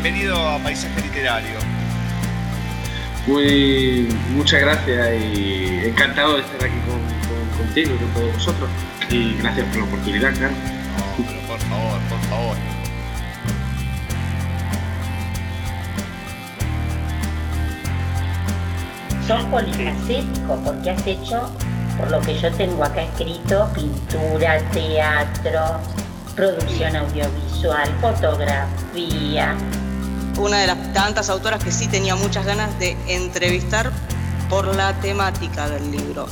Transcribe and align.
Bienvenido 0.00 0.36
a 0.48 0.58
Paisaje 0.60 1.00
Literario. 1.00 1.58
Muy, 3.26 4.06
muchas 4.30 4.60
gracias 4.60 5.08
y 5.20 5.80
encantado 5.88 6.34
de 6.36 6.42
estar 6.42 6.62
aquí 6.64 6.78
con, 6.86 7.00
con- 7.00 7.58
contigo 7.66 7.94
y 7.96 7.98
con 7.98 8.14
todos 8.14 8.32
vosotros. 8.34 8.70
Y 9.10 9.34
gracias 9.42 9.66
por 9.66 9.78
la 9.78 9.84
oportunidad, 9.86 10.32
claro. 10.36 10.54
No, 10.54 11.24
pero 11.26 11.40
por 11.48 11.58
favor, 11.58 11.98
por 12.08 12.20
favor. 12.30 12.56
Sos 19.26 19.42
polifacético 19.44 20.56
porque 20.64 20.90
has 20.90 21.06
hecho, 21.06 21.50
por 21.98 22.10
lo 22.10 22.20
que 22.20 22.38
yo 22.38 22.50
tengo 22.52 22.82
acá 22.84 23.02
escrito, 23.02 23.68
pintura, 23.74 24.58
teatro, 24.72 25.80
producción 26.34 26.96
audiovisual, 26.96 27.88
fotografía. 28.00 29.54
Una 30.38 30.58
de 30.58 30.66
las 30.66 30.92
tantas 30.92 31.28
autoras 31.30 31.62
que 31.62 31.72
sí 31.72 31.88
tenía 31.88 32.14
muchas 32.14 32.46
ganas 32.46 32.78
de 32.78 32.96
entrevistar 33.08 33.90
por 34.48 34.74
la 34.74 34.98
temática 35.00 35.68
del 35.68 35.90
libro. 35.90 36.26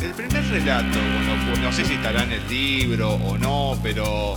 El 0.00 0.12
primer 0.12 0.48
relato, 0.48 0.98
bueno, 0.98 1.46
pues 1.46 1.58
no 1.60 1.72
sé 1.72 1.84
si 1.84 1.94
estará 1.94 2.22
en 2.22 2.32
el 2.32 2.48
libro 2.48 3.14
o 3.14 3.36
no, 3.36 3.76
pero 3.82 4.36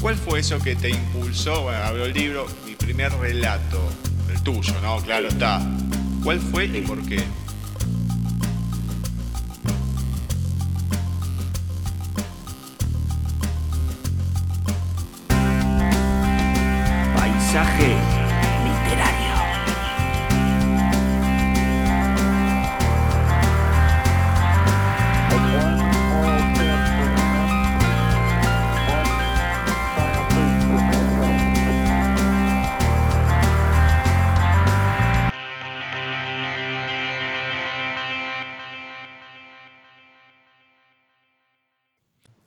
¿cuál 0.00 0.16
fue 0.16 0.40
eso 0.40 0.58
que 0.58 0.74
te 0.74 0.90
impulsó? 0.90 1.62
Bueno, 1.62 1.84
abro 1.84 2.04
el 2.04 2.12
libro, 2.12 2.46
mi 2.66 2.74
primer 2.74 3.12
relato, 3.12 3.80
el 4.28 4.42
tuyo, 4.42 4.74
¿no? 4.82 4.98
Claro 4.98 5.28
está. 5.28 5.60
¿Cuál 6.24 6.40
fue 6.40 6.66
y 6.66 6.82
por 6.82 7.00
qué? 7.06 7.22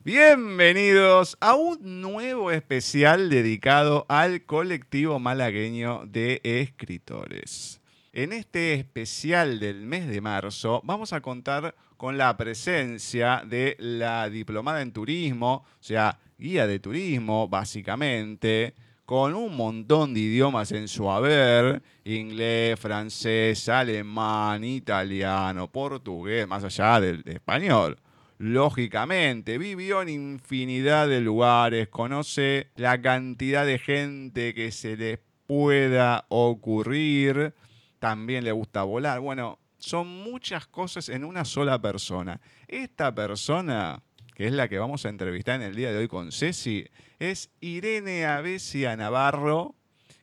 Bienvenidos 0.03 1.37
a 1.41 1.53
un 1.53 2.01
nuevo 2.01 2.49
especial 2.49 3.29
dedicado 3.29 4.07
al 4.09 4.45
colectivo 4.47 5.19
malagueño 5.19 6.07
de 6.07 6.41
escritores. 6.43 7.79
En 8.11 8.33
este 8.33 8.73
especial 8.73 9.59
del 9.59 9.85
mes 9.85 10.07
de 10.07 10.19
marzo 10.19 10.81
vamos 10.83 11.13
a 11.13 11.21
contar 11.21 11.75
con 11.97 12.17
la 12.17 12.35
presencia 12.35 13.43
de 13.45 13.75
la 13.77 14.27
diplomada 14.27 14.81
en 14.81 14.91
turismo, 14.91 15.65
o 15.67 15.83
sea, 15.83 16.17
guía 16.35 16.65
de 16.65 16.79
turismo 16.79 17.47
básicamente, 17.47 18.73
con 19.05 19.35
un 19.35 19.55
montón 19.55 20.15
de 20.15 20.21
idiomas 20.21 20.71
en 20.71 20.87
su 20.87 21.11
haber, 21.11 21.83
inglés, 22.05 22.79
francés, 22.79 23.69
alemán, 23.69 24.63
italiano, 24.63 25.71
portugués, 25.71 26.47
más 26.47 26.63
allá 26.63 26.99
del 26.99 27.21
español. 27.27 27.99
Lógicamente, 28.41 29.59
vivió 29.59 30.01
en 30.01 30.09
infinidad 30.09 31.07
de 31.07 31.21
lugares, 31.21 31.89
conoce 31.89 32.71
la 32.75 32.99
cantidad 32.99 33.67
de 33.67 33.77
gente 33.77 34.55
que 34.55 34.71
se 34.71 34.97
les 34.97 35.19
pueda 35.45 36.25
ocurrir, 36.27 37.53
también 37.99 38.43
le 38.43 38.51
gusta 38.51 38.81
volar. 38.81 39.19
Bueno, 39.19 39.59
son 39.77 40.07
muchas 40.23 40.65
cosas 40.65 41.09
en 41.09 41.23
una 41.23 41.45
sola 41.45 41.79
persona. 41.79 42.41
Esta 42.67 43.13
persona, 43.13 44.01
que 44.33 44.47
es 44.47 44.53
la 44.53 44.67
que 44.67 44.79
vamos 44.79 45.05
a 45.05 45.09
entrevistar 45.09 45.61
en 45.61 45.67
el 45.67 45.75
día 45.75 45.91
de 45.91 45.99
hoy 45.99 46.07
con 46.07 46.31
Ceci, 46.31 46.87
es 47.19 47.51
Irene 47.59 48.25
Avesia 48.25 48.97
Navarro, 48.97 49.75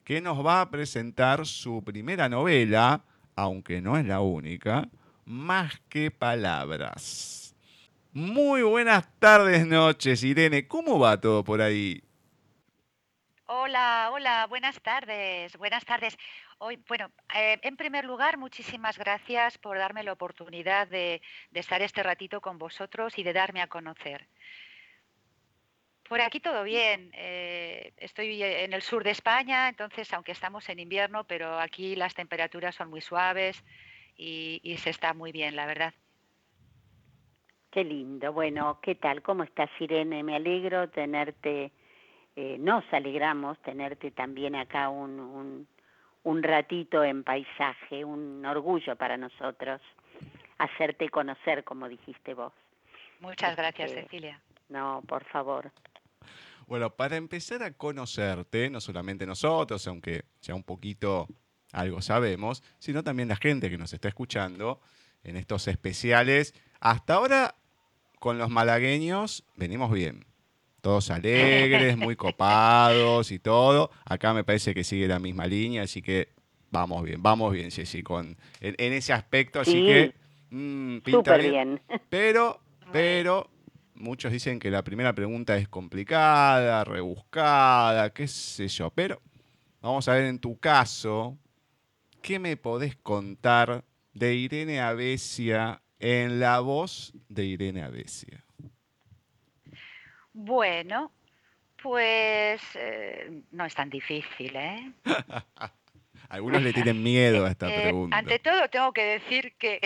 que 0.03 0.21
nos 0.21 0.45
va 0.45 0.61
a 0.61 0.71
presentar 0.73 1.47
su 1.47 1.85
primera 1.85 2.29
novela, 2.29 3.05
aunque 3.37 3.81
no 3.81 3.97
es 3.97 4.05
la 4.07 4.23
única, 4.23 4.89
Más 5.25 5.81
que 5.89 6.11
Palabras. 6.11 7.48
Muy 8.13 8.63
buenas 8.63 9.07
tardes, 9.19 9.67
noches, 9.67 10.23
Irene. 10.25 10.67
¿Cómo 10.67 10.99
va 10.99 11.21
todo 11.21 11.45
por 11.45 11.61
ahí? 11.61 12.03
Hola, 13.45 14.11
hola, 14.13 14.47
buenas 14.47 14.81
tardes, 14.81 15.57
buenas 15.59 15.85
tardes. 15.85 16.17
Hoy, 16.59 16.83
bueno, 16.89 17.11
eh, 17.35 17.59
en 17.63 17.77
primer 17.77 18.07
lugar, 18.07 18.39
muchísimas 18.39 18.99
gracias 18.99 19.59
por 19.59 19.79
darme 19.79 20.03
la 20.03 20.13
oportunidad 20.13 20.89
de, 20.89 21.21
estar 21.53 21.83
este 21.83 22.03
ratito 22.03 22.41
con 22.41 22.59
vosotros 22.59 23.19
y 23.19 23.23
de 23.23 23.33
darme 23.35 23.61
a 23.61 23.67
conocer. 23.67 24.27
Por 26.09 26.23
aquí 26.23 26.41
todo 26.41 26.63
bien. 26.65 27.11
eh, 27.15 27.93
estoy 27.99 28.43
en 28.43 28.73
el 28.73 28.81
sur 28.81 29.05
de 29.05 29.11
España, 29.11 29.69
entonces, 29.69 30.11
aunque 30.15 30.33
estamos 30.33 30.67
en 30.71 30.79
invierno, 30.79 31.25
pero 31.25 31.59
aquí 31.61 31.95
las 31.95 32.15
temperaturas 32.15 32.75
son 32.75 32.89
muy 32.89 33.03
suaves 33.03 33.63
y 34.17 34.77
se 34.79 34.91
está 34.91 35.13
muy 35.15 35.31
bien, 35.31 35.55
la 35.55 35.67
verdad. 35.67 35.95
Qué 37.71 37.85
lindo. 37.85 38.33
Bueno, 38.33 38.79
¿qué 38.83 38.95
tal? 38.95 39.23
¿Cómo 39.23 39.43
estás, 39.43 39.71
Irene? 39.79 40.23
Me 40.23 40.37
alegro 40.37 40.89
tenerte, 40.89 41.71
eh, 42.35 42.57
nos 42.59 42.85
alegramos 42.93 43.59
tenerte 43.63 44.11
también 44.11 44.55
acá 44.55 44.89
un, 44.89 45.21
un, 45.21 45.69
un 46.23 46.43
ratito 46.43 47.05
en 47.05 47.25
paisaje, 47.25 48.05
un 48.05 48.45
orgullo 48.47 48.97
para 48.97 49.17
nosotros 49.17 49.81
hacerte 50.59 51.09
conocer, 51.09 51.65
como 51.65 51.89
dijiste 51.89 52.35
vos. 52.35 52.53
Muchas 53.21 53.57
gracias, 53.57 53.91
Este, 53.91 54.03
Cecilia. 54.03 54.41
No, 54.69 55.03
por 55.07 55.25
favor. 55.25 55.71
Bueno, 56.67 56.91
para 56.91 57.17
empezar 57.17 57.63
a 57.63 57.73
conocerte, 57.73 58.69
no 58.71 58.81
solamente 58.81 59.25
nosotros, 59.27 59.87
aunque 59.87 60.25
ya 60.43 60.55
un 60.55 60.65
poquito 60.65 61.27
algo 61.73 62.03
sabemos, 62.03 62.63
sino 62.79 63.03
también 63.03 63.29
la 63.29 63.37
gente 63.37 63.71
que 63.71 63.79
nos 63.79 63.93
está 63.93 64.09
escuchando 64.09 64.81
en 65.23 65.37
estos 65.37 65.69
especiales. 65.69 66.55
Hasta 66.81 67.15
ahora, 67.15 67.55
con 68.19 68.39
los 68.39 68.51
malagueños, 68.51 69.45
venimos 69.57 69.91
bien. 69.93 70.25
Todos 70.81 71.11
alegres, 71.11 71.97
muy 71.97 72.15
copados 72.17 73.33
y 73.33 73.39
todo. 73.39 73.91
Acá 74.05 74.33
me 74.33 74.45
parece 74.45 74.75
que 74.75 74.85
sigue 74.85 75.09
la 75.09 75.19
misma 75.19 75.47
línea, 75.47 75.83
así 75.83 76.03
que 76.03 76.29
vamos 76.71 77.03
bien, 77.03 77.23
vamos 77.23 77.53
bien, 77.53 77.71
Ceci, 77.71 78.03
con, 78.03 78.37
en, 78.61 78.75
en 78.79 78.93
ese 78.93 79.13
aspecto. 79.13 79.61
Así 79.61 79.73
Sí, 79.73 79.83
que 79.85 80.15
mm, 80.51 80.99
pinta 80.99 81.33
Súper 81.33 81.43
bien. 81.43 81.81
bien. 81.89 82.01
Pero, 82.09 82.61
pero, 82.93 83.51
muchos 83.95 84.31
dicen 84.31 84.61
que 84.61 84.71
la 84.71 84.85
primera 84.85 85.13
pregunta 85.15 85.57
es 85.57 85.69
complicada, 85.69 86.85
rebuscada, 86.85 88.11
qué 88.11 88.29
sé 88.29 88.69
yo. 88.69 88.91
Pero 88.91 89.21
vamos 89.81 90.09
a 90.09 90.15
ver 90.15 90.27
en 90.27 90.39
tu 90.39 90.59
caso, 90.59 91.37
¿qué 92.23 92.39
me 92.39 92.57
podés 92.57 92.95
contar 92.97 93.85
de 94.13 94.35
Irene 94.37 94.81
Avesia 94.81 95.83
en 95.99 96.41
la 96.41 96.61
voz 96.61 97.13
de 97.29 97.45
Irene 97.45 97.83
Avesia? 97.83 98.45
Bueno, 100.33 101.13
pues 101.83 102.61
eh, 102.75 103.43
no 103.53 103.65
es 103.65 103.75
tan 103.75 103.91
difícil, 103.91 104.55
¿eh? 104.57 104.93
Algunos 106.29 106.63
le 106.63 106.73
tienen 106.73 107.03
miedo 107.03 107.47
a 107.47 107.51
esta 107.51 107.69
Eh, 107.69 107.83
pregunta. 107.83 108.17
ante 108.17 108.39
todo, 108.39 108.69
tengo 108.69 108.93
que 108.93 109.03
decir 109.05 109.55
que, 109.59 109.81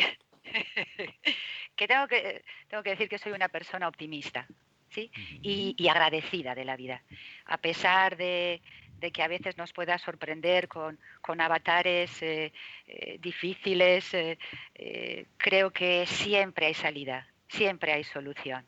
que, 1.76 1.86
tengo 1.88 2.08
que 2.08 2.44
tengo 2.68 2.82
que 2.82 2.90
decir 2.90 3.08
que 3.08 3.18
soy 3.18 3.32
una 3.32 3.48
persona 3.48 3.86
optimista, 3.88 4.46
¿sí? 4.90 5.10
Y, 5.42 5.74
y 5.78 5.88
agradecida 5.88 6.54
de 6.54 6.64
la 6.64 6.76
vida, 6.76 7.02
a 7.46 7.58
pesar 7.58 8.16
de, 8.16 8.60
de 9.02 9.10
que 9.10 9.22
a 9.22 9.28
veces 9.28 9.58
nos 9.58 9.72
pueda 9.72 9.98
sorprender 9.98 10.68
con, 10.68 10.98
con 11.20 11.40
avatares 11.40 12.22
eh, 12.22 12.52
eh, 12.86 13.18
difíciles, 13.20 14.14
eh, 14.14 15.26
creo 15.36 15.70
que 15.72 16.06
siempre 16.06 16.66
hay 16.66 16.74
salida, 16.74 17.26
siempre 17.48 17.92
hay 17.92 18.04
solución. 18.04 18.64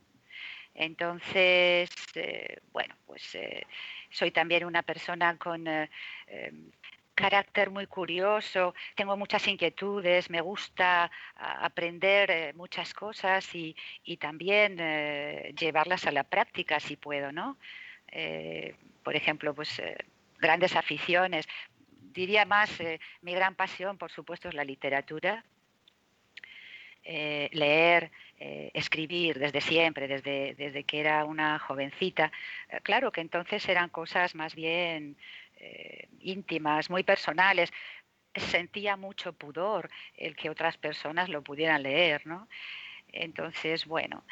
Entonces, 0.74 1.88
bueno, 2.72 2.96
pues 3.06 3.38
soy 4.10 4.32
también 4.32 4.64
una 4.64 4.82
persona 4.82 5.38
con 5.38 5.64
carácter 7.14 7.70
muy 7.70 7.86
curioso, 7.86 8.74
tengo 8.96 9.16
muchas 9.16 9.46
inquietudes, 9.46 10.30
me 10.30 10.40
gusta 10.40 11.12
aprender 11.36 12.52
muchas 12.56 12.92
cosas 12.92 13.54
y, 13.54 13.76
y 14.02 14.16
también 14.16 14.78
llevarlas 15.54 16.08
a 16.08 16.10
la 16.10 16.24
práctica 16.24 16.80
si 16.80 16.96
puedo, 16.96 17.30
¿no? 17.30 17.56
Por 19.04 19.14
ejemplo, 19.14 19.54
pues 19.54 19.80
grandes 20.44 20.76
aficiones. 20.76 21.48
Diría 21.88 22.44
más, 22.44 22.78
eh, 22.78 23.00
mi 23.22 23.32
gran 23.32 23.54
pasión, 23.54 23.96
por 23.96 24.10
supuesto, 24.10 24.48
es 24.48 24.54
la 24.54 24.62
literatura. 24.62 25.42
Eh, 27.02 27.48
leer, 27.52 28.10
eh, 28.38 28.70
escribir 28.72 29.38
desde 29.38 29.60
siempre, 29.60 30.06
desde, 30.06 30.54
desde 30.54 30.84
que 30.84 31.00
era 31.00 31.24
una 31.24 31.58
jovencita. 31.58 32.30
Claro 32.82 33.10
que 33.10 33.20
entonces 33.20 33.68
eran 33.68 33.88
cosas 33.88 34.34
más 34.34 34.54
bien 34.54 35.16
íntimas, 36.20 36.90
muy 36.90 37.02
personales. 37.04 37.72
Sentía 38.34 38.96
mucho 38.96 39.32
pudor 39.32 39.90
el 40.16 40.36
que 40.36 40.50
otras 40.50 40.76
personas 40.76 41.28
lo 41.28 41.42
pudieran 41.42 41.82
leer, 41.82 42.26
¿no? 42.26 42.48
Entonces, 43.12 43.86
bueno, 43.86 44.24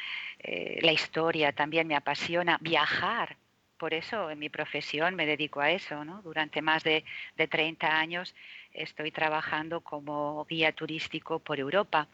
la 0.81 0.91
historia 0.91 1.53
también 1.53 1.87
me 1.87 1.95
apasiona, 1.95 2.57
viajar. 2.61 3.37
Por 3.77 3.93
eso 3.93 4.29
en 4.29 4.39
mi 4.39 4.49
profesión 4.49 5.15
me 5.15 5.25
dedico 5.25 5.59
a 5.59 5.71
eso, 5.71 6.05
¿no? 6.05 6.21
Durante 6.21 6.61
más 6.61 6.83
de, 6.83 7.03
de 7.35 7.47
30 7.47 7.87
años 7.87 8.35
estoy 8.71 9.11
trabajando 9.11 9.81
como 9.81 10.45
guía 10.45 10.71
turístico 10.71 11.39
por 11.39 11.59
Europa, 11.59 12.07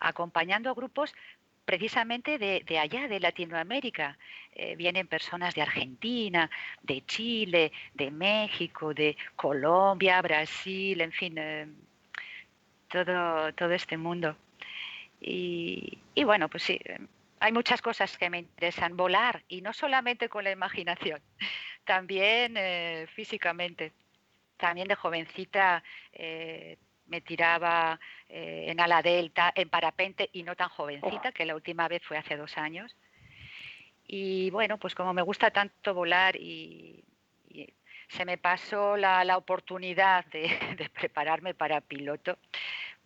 acompañando 0.00 0.70
a 0.70 0.74
grupos 0.74 1.14
precisamente 1.70 2.36
de, 2.38 2.78
allá, 2.80 3.06
de 3.06 3.20
Latinoamérica. 3.20 4.18
Eh, 4.52 4.74
vienen 4.74 5.06
personas 5.06 5.54
de 5.54 5.62
Argentina, 5.62 6.50
de 6.82 7.04
Chile, 7.06 7.70
de 7.94 8.10
México, 8.10 8.92
de 8.92 9.16
Colombia, 9.36 10.20
Brasil, 10.20 11.00
en 11.00 11.12
fin, 11.12 11.34
eh, 11.38 11.68
todo, 12.88 13.52
todo 13.54 13.72
este 13.72 13.96
mundo. 13.96 14.36
Y, 15.20 15.98
bueno, 16.24 16.48
pues 16.48 16.64
sí, 16.64 16.80
hay 17.40 17.52
muchas 17.52 17.80
cosas 17.82 18.16
que 18.16 18.30
me 18.30 18.38
interesan. 18.38 18.96
Volar, 18.96 19.42
y 19.48 19.62
no 19.62 19.72
solamente 19.72 20.28
con 20.28 20.44
la 20.44 20.50
imaginación, 20.50 21.20
también 21.84 22.54
eh, 22.56 23.06
físicamente. 23.14 23.92
También 24.56 24.88
de 24.88 24.94
jovencita 24.94 25.82
eh, 26.12 26.76
me 27.06 27.22
tiraba 27.22 27.98
eh, 28.28 28.66
en 28.68 28.78
ala 28.78 29.00
delta, 29.02 29.52
en 29.54 29.70
parapente, 29.70 30.28
y 30.34 30.42
no 30.42 30.54
tan 30.54 30.68
jovencita, 30.68 31.32
que 31.32 31.46
la 31.46 31.54
última 31.54 31.88
vez 31.88 32.02
fue 32.04 32.18
hace 32.18 32.36
dos 32.36 32.58
años. 32.58 32.94
Y 34.06 34.50
bueno, 34.50 34.76
pues 34.76 34.94
como 34.94 35.14
me 35.14 35.22
gusta 35.22 35.50
tanto 35.50 35.94
volar 35.94 36.36
y, 36.36 37.02
y 37.48 37.72
se 38.08 38.24
me 38.24 38.36
pasó 38.36 38.96
la, 38.98 39.24
la 39.24 39.38
oportunidad 39.38 40.26
de, 40.26 40.42
de 40.76 40.90
prepararme 40.90 41.54
para 41.54 41.80
piloto, 41.80 42.36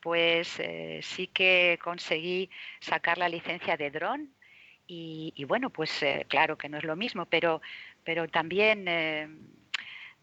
pues 0.04 0.60
sí 1.00 1.28
que 1.28 1.78
conseguí 1.82 2.50
sacar 2.78 3.16
la 3.16 3.26
licencia 3.26 3.74
de 3.78 3.90
dron 3.90 4.34
y, 4.86 5.42
bueno, 5.48 5.70
pues 5.70 6.02
eh, 6.02 6.26
claro 6.28 6.58
que 6.58 6.68
no 6.68 6.76
es 6.76 6.84
lo 6.84 6.94
mismo, 6.94 7.24
pero, 7.24 7.62
pero 8.04 8.28
también 8.28 8.84
eh, 8.86 9.26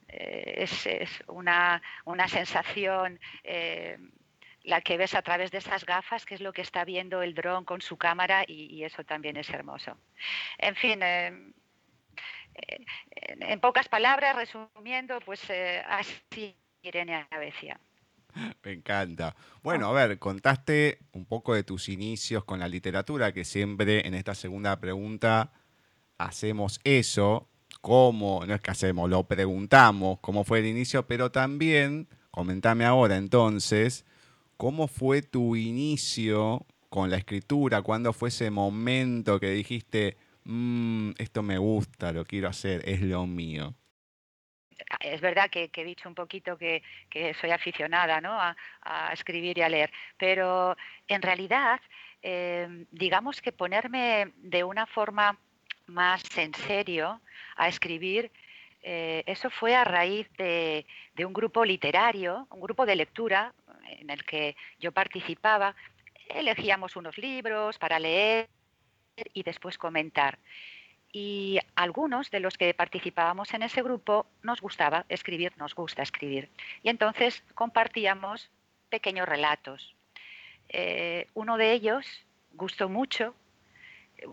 es, 0.08 0.88
una, 1.26 1.82
una 2.06 2.28
sensación 2.28 3.20
la 4.64 4.82
que 4.82 4.98
ves 4.98 5.16
a 5.16 5.24
través 5.24 5.50
de 5.50 5.58
esas 5.58 5.84
gafas, 5.84 6.28
que 6.28 6.36
es 6.36 6.42
lo 6.42 6.54
que 6.54 6.62
está 6.62 6.86
viendo 6.86 7.24
el 7.24 7.34
dron 7.34 7.66
con 7.66 7.82
su 7.82 7.98
cámara 7.98 8.44
y, 8.48 8.84
eso 8.84 9.04
también 9.04 9.36
es 9.38 9.50
hermoso. 9.50 9.98
En 10.60 10.76
fin, 10.76 11.02
en, 11.02 11.56
pocas 13.60 13.90
palabras, 13.90 14.36
resumiendo, 14.36 15.20
pues 15.22 15.42
así 15.88 16.56
Irene 16.84 17.26
Avecia. 17.32 17.80
Me 18.64 18.72
encanta. 18.74 19.36
Bueno, 19.64 19.88
a 19.88 19.92
ver, 19.94 20.20
contaste 20.20 21.00
un 21.14 21.26
poco 21.26 21.54
de 21.54 21.64
tus 21.64 21.90
inicios 21.90 22.44
con 22.44 22.60
la 22.60 22.68
literatura, 22.68 23.34
que 23.34 23.46
siempre 23.46 24.08
en 24.08 24.14
esta 24.14 24.36
segunda 24.36 24.80
pregunta 24.80 25.52
hacemos 26.18 26.80
eso. 26.84 27.48
¿Cómo? 27.82 28.46
No 28.48 28.56
es 28.56 28.62
que 28.62 28.72
hacemos, 28.72 29.10
lo 29.10 29.24
preguntamos, 29.28 30.20
cómo 30.22 30.44
fue 30.46 30.60
el 30.60 30.68
inicio, 30.68 31.08
pero 31.08 31.32
también, 31.32 32.08
comentame 32.32 32.86
ahora 32.86 33.18
entonces, 33.18 34.06
¿cómo 34.58 34.88
fue 34.88 35.22
tu 35.24 35.56
inicio 35.56 36.66
con 36.90 37.10
la 37.12 37.18
escritura? 37.18 37.82
¿Cuándo 37.84 38.14
fue 38.14 38.30
ese 38.30 38.52
momento 38.52 39.40
que 39.40 39.52
dijiste, 39.52 40.18
"Mm, 40.46 41.12
esto 41.20 41.44
me 41.44 41.58
gusta, 41.60 42.12
lo 42.14 42.26
quiero 42.26 42.50
hacer, 42.50 42.84
es 42.90 43.02
lo 43.02 43.28
mío? 43.28 43.76
Es 45.04 45.22
verdad 45.22 45.50
que, 45.50 45.70
he 45.74 45.84
dicho 45.84 46.08
un 46.08 46.16
poquito 46.16 46.58
que, 46.58 46.84
soy 47.40 47.52
aficionada 47.52 48.22
¿no? 48.22 48.38
a, 48.40 48.56
escribir 49.14 49.58
y 49.58 49.62
a 49.62 49.70
leer, 49.70 49.92
pero 50.18 50.76
en 51.08 51.22
realidad, 51.22 51.80
eh, 52.22 52.86
digamos 52.92 53.42
que 53.42 53.52
ponerme 53.52 54.32
de 54.38 54.64
una 54.64 54.86
forma 54.86 55.38
más 55.88 56.24
en 56.38 56.54
serio 56.54 57.22
a 57.56 57.68
escribir, 57.68 58.32
eh, 58.84 59.24
eso 59.26 59.50
fue 59.50 59.76
a 59.76 59.84
raíz 59.84 60.28
de 60.38 60.86
un 61.26 61.34
grupo 61.34 61.64
literario, 61.66 62.48
un 62.50 62.62
grupo 62.62 62.86
de 62.86 62.96
lectura 62.96 63.54
en 64.00 64.10
el 64.10 64.24
que 64.24 64.56
yo 64.80 64.92
participaba. 64.92 65.76
Elegíamos 66.30 66.96
unos 66.96 67.18
libros 67.18 67.78
para 67.78 68.00
leer 68.00 68.48
y 69.34 69.44
después 69.44 69.78
comentar 69.78 70.40
y 71.14 71.60
algunos 71.76 72.32
de 72.32 72.40
los 72.40 72.58
que 72.58 72.74
participábamos 72.74 73.54
en 73.54 73.64
ese 73.64 73.82
grupo 73.82 74.26
nos 74.44 74.62
gustaba 74.62 75.06
escribir, 75.10 75.54
nos 75.58 75.76
gusta 75.76 76.04
escribir. 76.04 76.50
Y 76.84 76.90
entonces 76.90 77.44
compartíamos 77.54 78.50
pequeños 78.90 79.28
relatos. 79.28 79.96
Eh, 80.70 81.28
uno 81.34 81.58
de 81.58 81.74
ellos 81.74 82.06
gustó 82.54 82.88
mucho, 82.88 83.36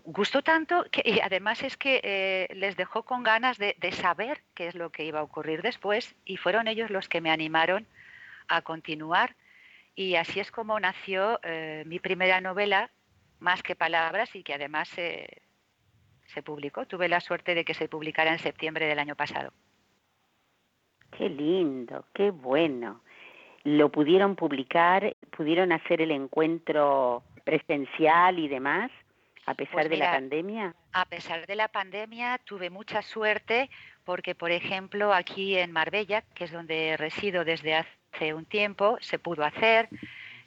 gustó 0.05 0.41
tanto 0.41 0.85
que 0.91 1.01
y 1.05 1.19
además 1.19 1.63
es 1.63 1.75
que 1.75 1.99
eh, 2.03 2.47
les 2.55 2.77
dejó 2.77 3.03
con 3.03 3.23
ganas 3.23 3.57
de, 3.57 3.75
saber 3.91 4.41
qué 4.53 4.67
es 4.67 4.75
lo 4.75 4.91
que 4.91 5.03
iba 5.03 5.19
a 5.19 5.23
ocurrir 5.23 5.61
después 5.61 6.15
y 6.25 6.37
fueron 6.37 6.67
ellos 6.67 6.89
los 6.89 7.09
que 7.09 7.21
me 7.21 7.31
animaron 7.31 7.87
a 8.47 8.61
continuar. 8.61 9.35
Y 9.95 10.15
así 10.15 10.39
es 10.39 10.51
como 10.51 10.79
nació 10.79 11.39
eh, 11.43 11.83
mi 11.85 11.99
primera 11.99 12.39
novela, 12.39 12.89
Más 13.39 13.63
que 13.63 13.75
Palabras, 13.75 14.33
y 14.33 14.43
que 14.43 14.53
además 14.53 14.89
eh, 14.97 15.27
se 16.33 16.43
publicó. 16.43 16.85
Tuve 16.85 17.07
la 17.07 17.19
suerte 17.19 17.55
de 17.55 17.65
que 17.65 17.73
se 17.73 17.87
publicara 17.87 18.31
en 18.31 18.39
septiembre 18.39 18.87
del 18.87 18.99
año 18.99 19.15
pasado. 19.15 19.51
Qué 21.17 21.29
lindo, 21.29 22.05
qué 22.13 22.31
bueno. 22.31 23.01
Lo 23.63 23.91
pudieron 23.91 24.35
publicar, 24.35 25.15
pudieron 25.35 25.71
hacer 25.71 26.01
el 26.01 26.11
encuentro 26.11 27.23
presencial 27.43 28.39
y 28.39 28.47
demás, 28.47 28.91
a 29.45 29.53
pesar 29.53 29.75
Pues 29.75 29.89
de 29.89 29.97
la 29.97 30.11
pandemia. 30.11 30.75
A 30.93 31.05
pesar 31.05 31.45
de 31.45 31.55
la 31.55 31.67
pandemia, 31.67 32.39
tuve 32.45 32.69
mucha 32.69 33.01
suerte 33.01 33.69
porque, 34.05 34.35
por 34.35 34.51
ejemplo, 34.51 35.13
aquí 35.13 35.57
en 35.57 35.71
Marbella, 35.71 36.23
que 36.35 36.45
es 36.45 36.51
donde 36.51 36.95
resido 36.97 37.43
desde 37.43 37.75
hace 37.75 38.33
un 38.33 38.45
tiempo, 38.45 38.97
se 39.01 39.19
pudo 39.19 39.43
hacer. 39.43 39.89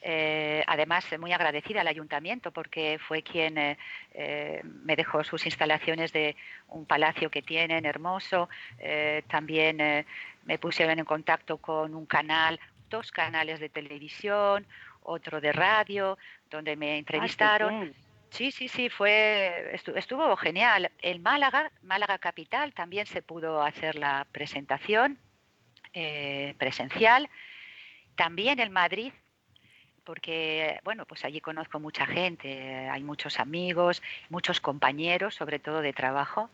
Eh, 0.04 0.64
además, 0.66 1.06
muy 1.18 1.32
agradecida 1.32 1.80
al 1.82 1.86
ayuntamiento 1.86 2.50
porque 2.50 2.98
fue 3.06 3.22
quien 3.22 3.56
eh, 3.56 3.78
eh, 4.12 4.60
me 4.64 4.96
dejó 4.96 5.22
sus 5.22 5.46
instalaciones 5.46 6.12
de 6.12 6.34
un 6.68 6.84
palacio 6.86 7.30
que 7.30 7.42
tienen 7.42 7.86
hermoso. 7.86 8.48
Eh, 8.78 9.22
también 9.28 9.80
eh, 9.80 10.04
me 10.44 10.58
pusieron 10.58 10.98
en 10.98 11.04
contacto 11.04 11.58
con 11.58 11.94
un 11.94 12.06
canal, 12.06 12.58
dos 12.90 13.12
canales 13.12 13.60
de 13.60 13.68
televisión, 13.68 14.66
otro 15.04 15.40
de 15.40 15.52
radio, 15.52 16.18
donde 16.50 16.74
me 16.76 16.98
entrevistaron. 16.98 17.94
Sí, 18.30 18.50
sí, 18.50 18.66
sí, 18.66 18.88
fue, 18.88 19.72
estu- 19.74 19.96
estuvo 19.96 20.34
genial. 20.36 20.90
En 21.00 21.22
Málaga, 21.22 21.70
Málaga 21.82 22.18
Capital, 22.18 22.72
también 22.72 23.06
se 23.06 23.22
pudo 23.22 23.62
hacer 23.62 23.94
la 23.94 24.26
presentación 24.32 25.18
eh, 25.92 26.54
presencial. 26.58 27.28
También 28.16 28.58
en 28.58 28.72
Madrid, 28.72 29.12
porque, 30.04 30.80
bueno, 30.84 31.06
pues 31.06 31.24
allí 31.24 31.40
conozco 31.40 31.80
mucha 31.80 32.06
gente, 32.06 32.50
eh, 32.50 32.88
hay 32.88 33.02
muchos 33.02 33.38
amigos, 33.40 34.02
muchos 34.28 34.60
compañeros, 34.60 35.34
sobre 35.34 35.58
todo 35.58 35.80
de 35.80 35.92
trabajo. 35.92 36.50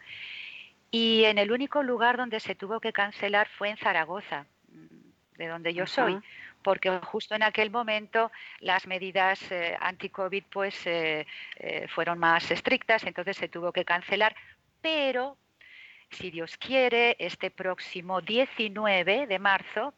Y 0.91 1.25
en 1.25 1.39
el 1.39 1.53
único 1.53 1.83
lugar 1.83 2.17
donde 2.17 2.41
se 2.41 2.55
tuvo 2.55 2.81
que 2.81 2.93
cancelar 2.93 3.49
fue 3.49 3.71
en 3.71 3.77
Zaragoza. 3.77 4.47
Mm, 4.73 5.09
de 5.39 5.47
donde 5.47 5.73
yo 5.73 5.87
soy, 5.87 6.21
porque 6.63 6.91
justo 7.05 7.35
en 7.35 7.45
aquel 7.45 7.71
momento 7.71 8.31
las 8.59 8.87
medidas 8.87 9.41
eh, 9.51 9.77
anti-COVID 9.81 10.45
pues, 10.51 10.87
eh, 10.87 11.27
eh, 11.57 11.87
fueron 11.89 12.19
más 12.19 12.51
estrictas, 12.51 13.05
entonces 13.05 13.37
se 13.37 13.49
tuvo 13.49 13.73
que 13.73 13.85
cancelar, 13.85 14.35
pero 14.83 15.39
si 16.11 16.31
Dios 16.31 16.57
quiere, 16.57 17.17
este 17.19 17.51
próximo 17.51 18.21
19 18.21 19.27
de 19.27 19.39
marzo 19.39 19.95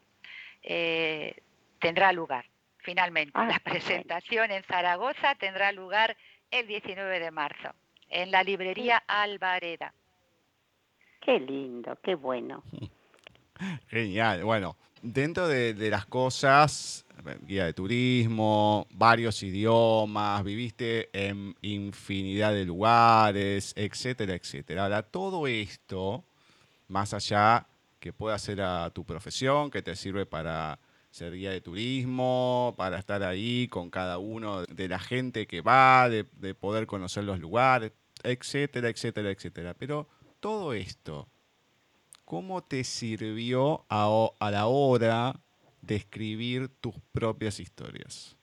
tendrá 1.79 2.11
lugar, 2.11 2.45
finalmente. 2.81 3.31
Ah, 3.35 3.45
la 3.45 3.59
presentación 3.59 4.51
en 4.51 4.63
Zaragoza 4.63 5.35
tendrá 5.35 5.71
lugar 5.71 6.15
el 6.49 6.67
19 6.67 7.19
de 7.19 7.31
marzo, 7.31 7.73
en 8.09 8.31
la 8.31 8.43
librería 8.43 9.03
Alvareda. 9.07 9.93
Qué 11.21 11.39
lindo, 11.39 11.97
qué 12.03 12.15
bueno. 12.15 12.63
Genial. 13.89 14.43
Bueno, 14.43 14.75
dentro 15.01 15.47
de, 15.47 15.73
las 15.89 16.05
cosas, 16.05 17.05
guía 17.41 17.65
de 17.65 17.73
turismo, 17.73 18.87
varios 18.91 19.41
idiomas, 19.43 20.43
viviste 20.43 21.09
en 21.13 21.55
infinidad 21.61 22.53
de 22.53 22.65
lugares, 22.65 23.73
etcétera, 23.75 24.33
etcétera. 24.33 24.83
Ahora, 24.83 25.03
todo 25.03 25.47
esto, 25.47 26.23
más 26.87 27.13
allá 27.13 27.67
que 27.99 28.13
pueda 28.13 28.37
ser 28.39 28.61
a 28.61 28.89
tu 28.89 29.05
profesión, 29.05 29.69
que 29.69 29.83
te 29.83 29.95
sirve 29.95 30.25
para 30.25 30.79
ser 31.11 31.33
guía 31.33 31.51
de 31.51 31.61
turismo, 31.61 32.73
para 32.77 32.97
estar 32.97 33.21
ahí 33.23 33.67
con 33.67 33.89
cada 33.89 34.17
uno 34.17 34.63
de 34.63 34.87
la 34.87 34.99
gente 34.99 35.45
que 35.45 35.61
va, 35.61 36.09
de, 36.09 36.25
de 36.33 36.55
poder 36.55 36.87
conocer 36.87 37.23
los 37.23 37.39
lugares, 37.39 37.91
etcétera, 38.23 38.89
etcétera, 38.89 39.29
etcétera. 39.29 39.73
Pero 39.73 40.07
todo 40.39 40.73
esto, 40.73 41.29
¿cómo 42.25 42.63
te 42.63 42.83
sirvió 42.83 43.85
a, 43.89 44.49
la 44.51 44.67
hora 44.67 45.33
de 45.81 45.95
escribir 45.95 46.69
tus 46.79 46.95
propias 47.11 47.59
historias? 47.59 48.37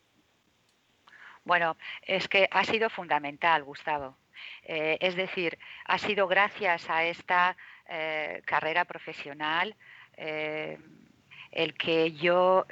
Bueno, 1.45 1.77
es 2.03 2.29
que 2.29 2.49
ha 2.51 2.65
sido 2.65 2.91
fundamental, 2.91 3.65
Gustavo. 3.65 4.17
Eh, 4.63 4.99
es 5.01 5.17
decir, 5.17 5.59
ha 5.87 5.99
sido 5.99 6.29
gracias 6.29 6.89
a 6.89 7.05
esta 7.05 7.57
eh, 7.89 8.43
carrera 8.45 8.85
profesional 8.85 9.75
eh, 10.17 10.79
el 11.53 11.75
que 11.75 12.13
yo 12.13 12.67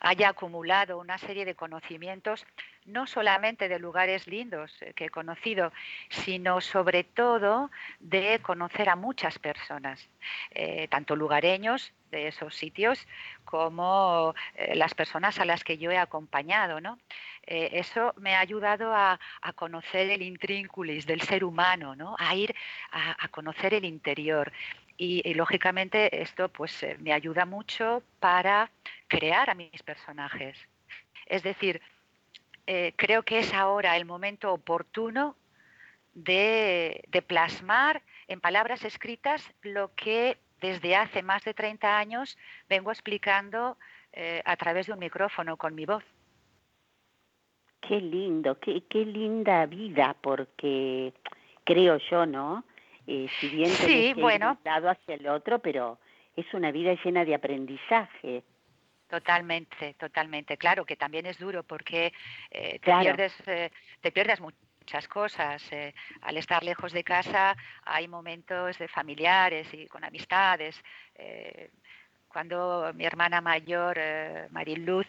haya 0.00 0.30
acumulado 0.30 0.98
una 0.98 1.18
serie 1.18 1.44
de 1.44 1.54
conocimientos 1.54 2.44
no 2.86 3.06
solamente 3.06 3.68
de 3.68 3.78
lugares 3.78 4.26
lindos 4.26 4.70
eh, 4.82 4.92
que 4.94 5.06
he 5.06 5.10
conocido, 5.10 5.72
sino 6.10 6.60
sobre 6.60 7.04
todo 7.04 7.70
de 8.00 8.40
conocer 8.40 8.88
a 8.88 8.96
muchas 8.96 9.38
personas, 9.38 10.08
eh, 10.50 10.88
tanto 10.88 11.16
lugareños 11.16 11.92
de 12.10 12.28
esos 12.28 12.54
sitios 12.54 13.06
como 13.44 14.34
eh, 14.54 14.74
las 14.74 14.94
personas 14.94 15.38
a 15.38 15.44
las 15.44 15.64
que 15.64 15.78
yo 15.78 15.90
he 15.90 15.98
acompañado. 15.98 16.78
eso 17.46 18.14
me 18.16 18.34
ha 18.34 18.40
ayudado 18.40 18.94
a, 18.94 19.18
conocer 19.56 20.10
el 20.10 20.22
intrínculis 20.22 21.06
del 21.06 21.20
ser 21.22 21.44
humano, 21.44 21.94
¿no? 21.94 22.16
a 22.18 22.34
ir 22.34 22.54
a, 22.90 23.28
conocer 23.28 23.74
el 23.74 23.84
interior. 23.84 24.52
Y, 24.96 25.34
lógicamente 25.34 26.22
esto 26.22 26.48
pues 26.48 26.86
me 27.00 27.12
ayuda 27.12 27.46
mucho 27.46 28.02
para 28.20 28.70
crear 29.08 29.50
a 29.50 29.54
mis 29.54 29.82
personajes. 29.82 30.56
Es 31.26 31.42
decir, 31.42 31.80
eh, 32.66 32.92
creo 32.96 33.22
que 33.22 33.40
es 33.40 33.52
ahora 33.52 33.96
el 33.96 34.04
momento 34.04 34.52
oportuno 34.52 35.36
de, 36.14 37.04
plasmar 37.26 38.02
en 38.28 38.40
palabras 38.40 38.84
escritas 38.84 39.52
lo 39.62 39.94
que 39.94 40.38
desde 40.60 40.96
hace 40.96 41.22
más 41.22 41.44
de 41.44 41.54
30 41.54 41.98
años 41.98 42.38
vengo 42.68 42.90
explicando 42.90 43.76
eh, 44.12 44.42
a 44.44 44.56
través 44.56 44.86
de 44.86 44.92
un 44.92 44.98
micrófono 44.98 45.56
con 45.56 45.74
mi 45.74 45.84
voz. 45.84 46.04
Qué 47.80 48.00
lindo, 48.00 48.58
qué, 48.60 48.84
qué 48.88 49.04
linda 49.04 49.66
vida, 49.66 50.16
porque 50.22 51.12
creo 51.64 51.98
yo, 51.98 52.24
¿no? 52.24 52.64
Eh, 53.06 53.28
si 53.40 53.48
bien 53.48 53.68
sí, 53.68 54.14
bueno. 54.14 54.58
lado 54.64 54.88
hacia 54.88 55.14
el 55.14 55.26
otro, 55.28 55.58
pero 55.58 55.98
es 56.36 56.46
una 56.54 56.70
vida 56.70 56.94
llena 57.04 57.24
de 57.24 57.34
aprendizaje. 57.34 58.42
Totalmente, 59.08 59.94
totalmente. 59.94 60.56
Claro 60.56 60.84
que 60.84 60.96
también 60.96 61.26
es 61.26 61.38
duro 61.38 61.62
porque 61.62 62.12
eh, 62.50 62.80
te, 62.80 62.98
pierdes, 62.98 63.34
eh, 63.46 63.70
te 64.00 64.10
pierdes 64.10 64.40
muchas 64.40 65.06
cosas. 65.08 65.62
Eh, 65.72 65.94
al 66.22 66.36
estar 66.36 66.64
lejos 66.64 66.92
de 66.92 67.04
casa 67.04 67.56
hay 67.84 68.08
momentos 68.08 68.78
de 68.78 68.88
familiares 68.88 69.72
y 69.72 69.86
con 69.86 70.04
amistades. 70.04 70.82
Cuando 72.34 72.92
mi 72.94 73.06
hermana 73.06 73.40
mayor, 73.40 73.98
Mariluz, 74.50 75.06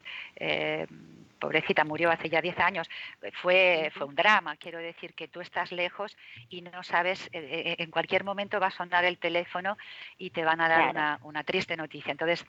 pobrecita, 1.46 1.84
murió 1.84 2.10
hace 2.10 2.30
ya 2.30 2.42
10 2.42 2.60
años, 2.60 2.90
fue, 3.42 3.92
fue 3.94 4.08
un 4.08 4.16
drama. 4.16 4.56
Quiero 4.58 4.80
decir 4.80 5.14
que 5.14 5.28
tú 5.28 5.42
estás 5.42 5.72
lejos 5.72 6.18
y 6.50 6.62
no 6.62 6.84
sabes, 6.84 7.28
eh, 7.34 7.40
eh, 7.44 7.76
en 7.80 7.92
cualquier 7.92 8.24
momento 8.24 8.60
va 8.60 8.68
a 8.68 8.72
sonar 8.72 9.06
el 9.06 9.18
teléfono 9.20 9.78
y 10.18 10.32
te 10.32 10.44
van 10.44 10.60
a 10.62 10.68
dar 10.68 11.20
una, 11.22 11.44
triste 11.44 11.78
noticia. 11.78 12.12
Entonces, 12.12 12.46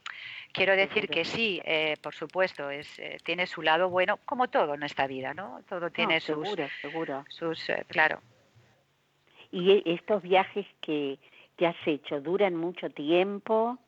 quiero 0.53 0.75
decir 0.75 1.09
que 1.09 1.25
sí, 1.25 1.61
eh, 1.65 1.97
por 2.01 2.15
supuesto, 2.15 2.71
es, 2.71 2.89
tiene 3.23 3.47
su 3.47 3.61
lado 3.61 3.91
bueno, 3.91 4.19
como 4.25 4.49
todo 4.49 4.75
en 4.75 4.83
esta 4.83 5.07
vida, 5.07 5.35
¿no? 5.35 5.61
Todo 5.69 5.91
tiene 5.91 6.21
sus, 6.21 6.49
seguro. 6.81 7.25
sus, 7.29 7.71
claro. 7.89 8.23
¿Y 9.53 9.73
e, 9.73 9.83
estos 9.85 10.23
viajes 10.23 10.67
que, 10.81 11.19
que 11.57 11.67
has 11.67 11.77
hecho 11.87 12.21
duran 12.21 12.55
mucho 12.55 12.89
tiempo? 12.89 13.79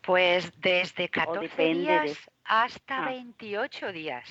Pues 0.00 0.52
desde 0.60 1.08
14 1.08 1.74
días 1.74 2.30
hasta 2.44 3.06
28 3.06 3.86
ah. 3.86 3.92
días. 3.92 4.28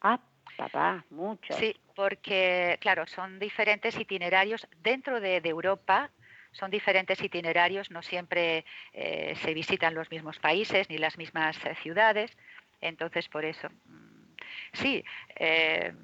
Ah, 0.00 0.20
papá, 0.56 1.04
mucho. 1.10 1.54
Sí, 1.54 1.76
porque, 1.94 2.78
claro, 2.80 3.06
son 3.06 3.38
diferentes 3.38 3.98
itinerarios 3.98 4.66
dentro 4.82 5.20
de, 5.20 5.36
Europa. 5.44 6.10
Son 6.52 6.70
diferentes 6.70 7.22
itinerarios, 7.22 7.90
no 7.90 8.02
siempre 8.02 8.64
eh, 8.92 9.34
se 9.36 9.54
visitan 9.54 9.94
los 9.94 10.10
mismos 10.10 10.38
países 10.38 10.90
ni 10.90 10.98
las 10.98 11.16
mismas 11.16 11.56
eh, 11.64 11.74
ciudades. 11.82 12.36
Entonces, 12.80 13.28
por 13.28 13.44
eso, 13.44 13.68
mm, 13.86 14.34
sí, 14.72 15.04
eh, 15.36 15.94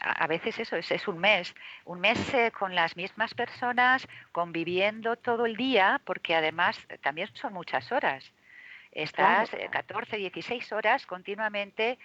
a 0.00 0.26
veces 0.26 0.58
eso 0.58 0.76
es, 0.76 0.90
es, 0.90 1.08
un 1.08 1.18
mes, 1.18 1.54
un 1.84 2.00
mes 2.00 2.18
con 2.58 2.74
las 2.74 2.96
mismas 2.96 3.34
personas, 3.34 4.06
conviviendo 4.32 5.16
todo 5.16 5.46
el 5.46 5.56
día, 5.56 6.00
porque 6.04 6.34
además 6.34 6.78
también 7.02 7.28
son 7.34 7.52
muchas 7.52 7.90
horas. 7.92 8.32
Estás 8.92 9.50
14, 9.70 10.16
16 10.16 10.72
horas 10.72 11.06
continuamente 11.06 11.98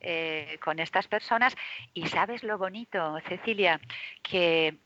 eh, 0.00 0.58
con 0.62 0.78
estas 0.78 1.06
personas 1.08 1.54
y 1.92 2.06
sabes 2.08 2.42
lo 2.42 2.56
bonito, 2.56 3.18
Cecilia, 3.28 3.80
que 4.22 4.78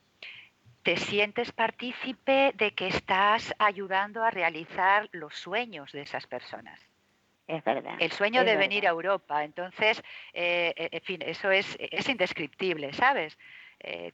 te 0.82 0.96
sientes 0.96 1.52
partícipe 1.52 2.52
de 2.56 2.72
que 2.72 2.88
estás 2.88 3.54
ayudando 3.58 4.22
a 4.24 4.30
realizar 4.30 5.08
los 5.12 5.34
sueños 5.34 5.92
de 5.92 6.02
esas 6.02 6.26
personas. 6.26 6.80
Es 7.46 7.62
verdad. 7.62 7.96
El 7.98 8.10
sueño 8.12 8.44
de 8.44 8.56
venir 8.56 8.86
a 8.86 8.90
Europa. 8.90 9.44
Entonces, 9.44 10.02
eh, 10.32 10.72
eh, 10.76 10.88
en 10.92 11.00
fin, 11.02 11.22
eso 11.22 11.50
es, 11.50 11.76
es 11.78 12.08
indescriptible, 12.08 12.92
¿sabes? 12.92 13.36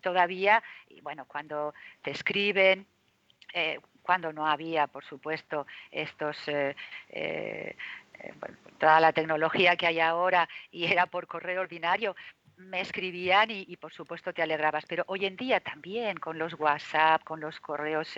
todavía, 0.01 0.61
y 0.89 1.01
bueno, 1.01 1.27
cuando 1.27 1.75
te 2.03 2.11
escriben, 2.11 2.89
cuando 4.03 4.33
no 4.33 4.47
había, 4.47 4.89
por 4.89 5.05
supuesto, 5.05 5.67
estos... 5.91 6.37
Eh, 6.49 6.75
eh, 7.11 7.77
eh, 8.23 8.33
toda 8.79 9.01
la 9.01 9.13
tecnología 9.13 9.77
que 9.77 9.87
hay 9.87 10.01
ahora 10.01 10.49
y 10.71 10.85
era 10.87 11.07
por 11.07 11.27
correo 11.27 11.61
ordinario, 11.61 12.17
me 12.69 12.81
escribían 12.81 13.50
y, 13.50 13.76
por 13.76 13.93
supuesto 13.93 14.33
te 14.33 14.43
alegrabas. 14.43 14.85
Pero 14.87 15.05
hoy 15.07 15.26
en 15.26 15.37
día 15.37 15.61
también 15.61 16.19
con 16.19 16.38
los 16.38 16.59
WhatsApp, 16.59 17.25
con 17.25 17.40
los 17.40 17.59
correos, 17.61 18.14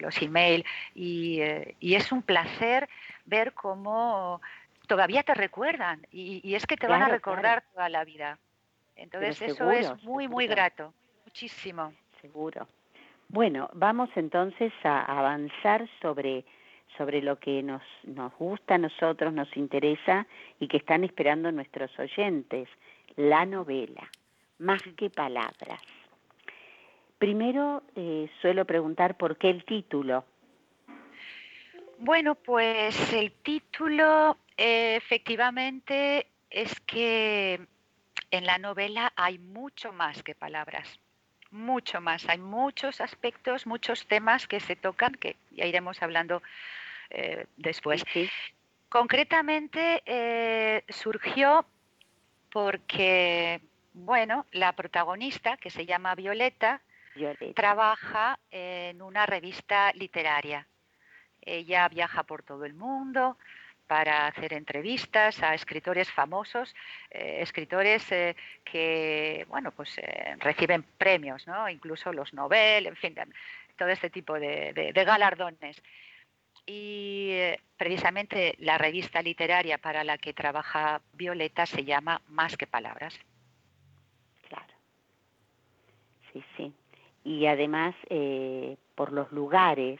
los 0.00 0.22
email 0.22 0.64
y, 0.94 1.40
y, 1.80 1.94
es 1.94 2.12
un 2.12 2.22
placer 2.22 2.88
ver 3.26 3.52
cómo 3.54 4.40
todavía 4.88 5.22
te 5.22 5.34
recuerdan 5.34 6.04
y, 6.10 6.54
es 6.54 6.66
que 6.66 6.76
te 6.76 6.88
van 6.88 7.02
a 7.02 7.08
recordar 7.08 7.62
toda 7.72 7.88
la 7.88 8.04
vida. 8.04 8.38
Entonces 8.96 9.40
eso 9.40 9.70
es 9.70 10.02
muy, 10.02 10.26
muy 10.26 10.48
grato, 10.48 10.92
muchísimo. 11.24 11.92
Seguro. 12.20 12.66
Bueno, 13.28 13.70
vamos 13.74 14.08
entonces 14.16 14.72
a 14.82 15.02
avanzar 15.04 15.88
sobre, 16.02 16.44
sobre 16.96 17.22
lo 17.22 17.38
que 17.38 17.62
nos, 17.62 17.82
nos 18.02 18.34
gusta 18.36 18.74
a 18.74 18.78
nosotros, 18.78 19.32
nos 19.32 19.54
interesa 19.56 20.26
y 20.58 20.66
que 20.66 20.78
están 20.78 21.04
esperando 21.04 21.52
nuestros 21.52 21.96
oyentes, 21.98 22.68
la 23.18 23.44
novela, 23.44 24.08
más 24.58 24.80
que 24.96 25.10
palabras. 25.10 25.82
Primero 27.18 27.82
eh, 27.96 28.30
suelo 28.40 28.64
preguntar 28.64 29.16
por 29.16 29.36
qué 29.36 29.50
el 29.50 29.64
título. 29.64 30.24
Bueno, 31.98 32.36
pues 32.36 33.12
el 33.12 33.32
título 33.32 34.38
eh, 34.56 34.94
efectivamente 34.96 36.28
es 36.48 36.78
que 36.80 37.60
en 38.30 38.46
la 38.46 38.58
novela 38.58 39.12
hay 39.16 39.38
mucho 39.38 39.92
más 39.92 40.22
que 40.22 40.36
palabras 40.36 40.98
mucho 41.50 42.00
más. 42.00 42.28
Hay 42.28 42.38
muchos 42.38 43.00
aspectos, 43.00 43.66
muchos 43.66 44.06
temas 44.06 44.46
que 44.46 44.60
se 44.60 44.76
tocan, 44.76 45.14
que 45.14 45.36
ya 45.50 45.64
iremos 45.64 46.02
hablando 46.02 46.42
eh, 47.10 47.46
después. 47.56 48.04
Concretamente 48.88 50.02
eh, 50.06 50.84
surgió 50.88 51.64
porque, 52.50 53.60
bueno, 53.92 54.46
la 54.52 54.72
protagonista, 54.72 55.56
que 55.56 55.70
se 55.70 55.86
llama 55.86 56.14
Violeta, 56.14 56.80
trabaja 57.54 58.38
en 58.50 59.02
una 59.02 59.26
revista 59.26 59.92
literaria. 59.94 60.66
Ella 61.40 61.88
viaja 61.88 62.22
por 62.22 62.42
todo 62.42 62.64
el 62.64 62.74
mundo 62.74 63.36
para 63.86 64.26
hacer 64.26 64.52
entrevistas 64.52 65.42
a 65.42 65.54
escritores 65.54 66.10
famosos, 66.12 66.76
eh, 67.10 67.38
escritores 67.40 68.12
eh, 68.12 68.36
que, 68.64 69.46
bueno, 69.48 69.72
pues 69.72 69.96
reciben 70.38 70.82
premios, 70.82 71.46
¿no? 71.46 71.68
Incluso 71.68 72.12
los 72.12 72.34
Nobel, 72.34 72.86
en 72.86 72.96
fin, 72.96 73.14
todo 73.76 73.88
este 73.88 74.10
tipo 74.10 74.38
de 74.38 74.92
galardones 74.94 75.82
y 76.68 77.30
eh, 77.30 77.60
precisamente 77.78 78.54
la 78.58 78.76
revista 78.76 79.22
literaria 79.22 79.78
para 79.78 80.04
la 80.04 80.18
que 80.18 80.34
trabaja 80.34 81.00
Violeta 81.14 81.64
se 81.64 81.84
llama 81.84 82.20
Más 82.28 82.58
que 82.58 82.66
Palabras. 82.66 83.18
Claro. 84.48 84.74
Sí, 86.32 86.44
sí. 86.56 86.72
Y 87.24 87.46
además, 87.46 87.94
eh, 88.10 88.76
por 88.94 89.12
los 89.12 89.32
lugares 89.32 89.98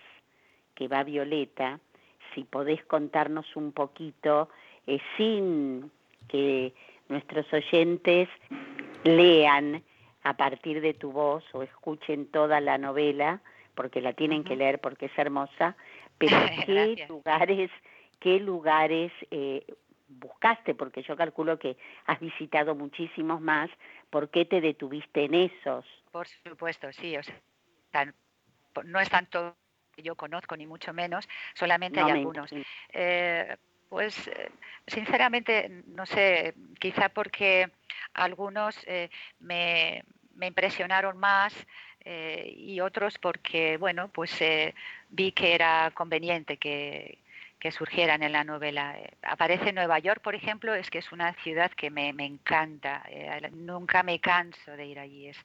que 0.74 0.88
va 0.88 1.04
Violeta, 1.04 1.80
si 2.34 2.44
podés 2.44 2.84
contarnos 2.84 3.56
un 3.56 3.72
poquito, 3.72 4.50
eh, 4.86 5.00
sin 5.16 5.90
que 6.28 6.74
nuestros 7.08 7.50
oyentes 7.50 8.28
lean 9.04 9.82
a 10.22 10.36
partir 10.36 10.82
de 10.82 10.92
tu 10.92 11.12
voz 11.12 11.44
o 11.54 11.62
escuchen 11.62 12.26
toda 12.26 12.60
la 12.60 12.76
novela, 12.76 13.40
porque 13.74 14.02
la 14.02 14.12
tienen 14.12 14.44
que 14.44 14.56
leer 14.56 14.80
porque 14.80 15.06
es 15.06 15.16
hermosa, 15.16 15.76
pero 16.18 16.36
¿qué 16.66 17.06
lugares, 17.08 17.70
qué 18.20 18.40
lugares 18.40 19.12
eh, 19.30 19.64
buscaste? 20.08 20.74
Porque 20.74 21.02
yo 21.02 21.16
calculo 21.16 21.58
que 21.58 21.76
has 22.06 22.20
visitado 22.20 22.74
muchísimos 22.74 23.40
más. 23.40 23.70
¿Por 24.10 24.30
qué 24.30 24.44
te 24.44 24.60
detuviste 24.60 25.24
en 25.24 25.34
esos? 25.34 25.84
Por 26.10 26.26
supuesto, 26.28 26.92
sí. 26.92 27.16
O 27.16 27.22
sea, 27.22 28.12
no 28.84 29.00
es 29.00 29.10
tanto 29.10 29.56
que 29.94 30.02
yo 30.02 30.14
conozco, 30.14 30.56
ni 30.56 30.66
mucho 30.66 30.92
menos, 30.92 31.28
solamente 31.54 32.00
hay 32.00 32.10
algunos. 32.10 32.50
Eh, 32.92 33.56
pues 33.88 34.28
eh, 34.28 34.50
sinceramente, 34.86 35.82
no 35.86 36.06
sé, 36.06 36.54
quizá 36.78 37.08
porque 37.08 37.70
algunos 38.14 38.76
me, 39.40 40.04
me 40.34 40.46
impresionaron 40.46 41.18
más 41.18 41.54
eh, 42.10 42.54
y 42.56 42.80
otros 42.80 43.18
porque, 43.18 43.76
bueno, 43.76 44.08
pues 44.08 44.40
eh, 44.40 44.74
vi 45.10 45.32
que 45.32 45.54
era 45.54 45.90
conveniente 45.92 46.56
que, 46.56 47.18
surgieran 47.70 48.22
en 48.22 48.32
la 48.32 48.44
novela. 48.44 48.96
Eh, 48.98 49.10
aparece 49.20 49.74
Nueva 49.74 49.98
York, 49.98 50.22
por 50.22 50.34
ejemplo, 50.34 50.74
es 50.74 50.88
que 50.88 51.00
es 51.00 51.12
una 51.12 51.34
ciudad 51.34 51.70
que 51.72 51.90
me, 51.90 52.08
encanta, 52.08 53.04
nunca 53.52 54.02
me 54.02 54.20
canso 54.20 54.74
de 54.74 54.86
ir 54.86 54.98
allí. 54.98 55.28
Es, 55.28 55.36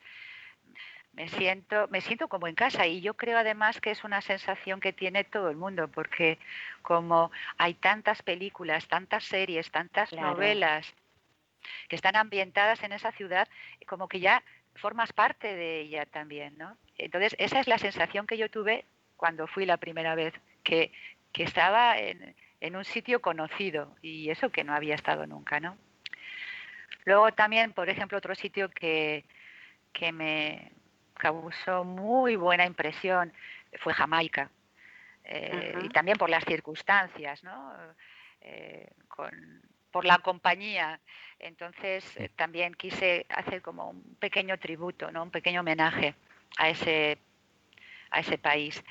me 1.11 1.27
siento, 1.27 1.89
me 1.89 1.99
siento 1.99 2.29
como 2.29 2.47
en 2.47 2.55
casa 2.55 2.87
y 2.87 3.01
yo 3.01 3.15
creo 3.15 3.39
además 3.39 3.81
que 3.81 3.91
es 3.91 4.05
una 4.05 4.21
sensación 4.21 4.79
que 4.79 4.93
tiene 4.93 5.25
todo 5.25 5.49
el 5.49 5.57
mundo, 5.57 5.89
porque 5.89 6.39
como 6.81 7.29
hay 7.57 7.73
tantas 7.73 8.21
películas, 8.21 8.87
tantas 8.87 9.25
series, 9.25 9.69
tantas 9.69 10.13
novelas 10.13 10.93
que 11.89 11.97
están 11.97 12.15
ambientadas 12.15 12.83
en 12.83 12.93
esa 12.93 13.11
ciudad, 13.11 13.49
como 13.85 14.07
que 14.07 14.21
ya 14.21 14.43
formas 14.75 15.13
parte 15.13 15.55
de 15.55 15.81
ella 15.81 16.05
también, 16.05 16.57
¿no? 16.57 16.77
Entonces, 16.97 17.35
esa 17.39 17.59
es 17.59 17.67
la 17.67 17.77
sensación 17.77 18.27
que 18.27 18.37
yo 18.37 18.49
tuve 18.49 18.85
cuando 19.17 19.47
fui 19.47 19.65
la 19.65 19.77
primera 19.77 20.15
vez, 20.15 20.33
que, 20.63 20.91
que 21.31 21.43
estaba 21.43 21.97
en, 21.97 22.35
en, 22.59 22.75
un 22.75 22.83
sitio 22.83 23.21
conocido 23.21 23.95
y 24.01 24.29
eso 24.29 24.51
que 24.51 24.63
no 24.63 24.73
había 24.73 24.95
estado 24.95 25.25
nunca, 25.27 25.59
¿no? 25.59 25.77
Luego 27.05 27.31
también, 27.33 27.73
por 27.73 27.89
ejemplo, 27.89 28.17
otro 28.17 28.35
sitio 28.35 28.69
que, 28.69 29.25
que 29.91 30.11
me 30.11 30.71
causó 31.15 31.83
muy 31.83 32.35
buena 32.35 32.65
impresión 32.65 33.33
fue 33.79 33.93
Jamaica. 33.93 34.49
Eh, 35.23 35.79
y 35.83 35.89
también 35.89 36.17
por 36.17 36.29
las 36.29 36.43
circunstancias, 36.43 37.43
¿no? 37.43 37.73
Eh, 38.41 38.89
con, 39.07 39.31
por 39.93 40.05
la 40.05 40.17
compañía. 40.17 40.99
Entonces 41.39 42.03
eh, 42.17 42.29
también 42.35 42.73
quise 42.73 43.25
hacer 43.29 43.61
como 43.61 43.91
un 43.91 44.15
pequeño 44.19 44.57
tributo, 44.57 45.11
¿no? 45.11 45.23
un 45.23 45.31
pequeño 45.31 45.61
homenaje 45.61 46.15
a 46.57 46.69
ese, 46.69 47.19
a 48.09 48.19
ese 48.19 48.37
país. 48.37 48.83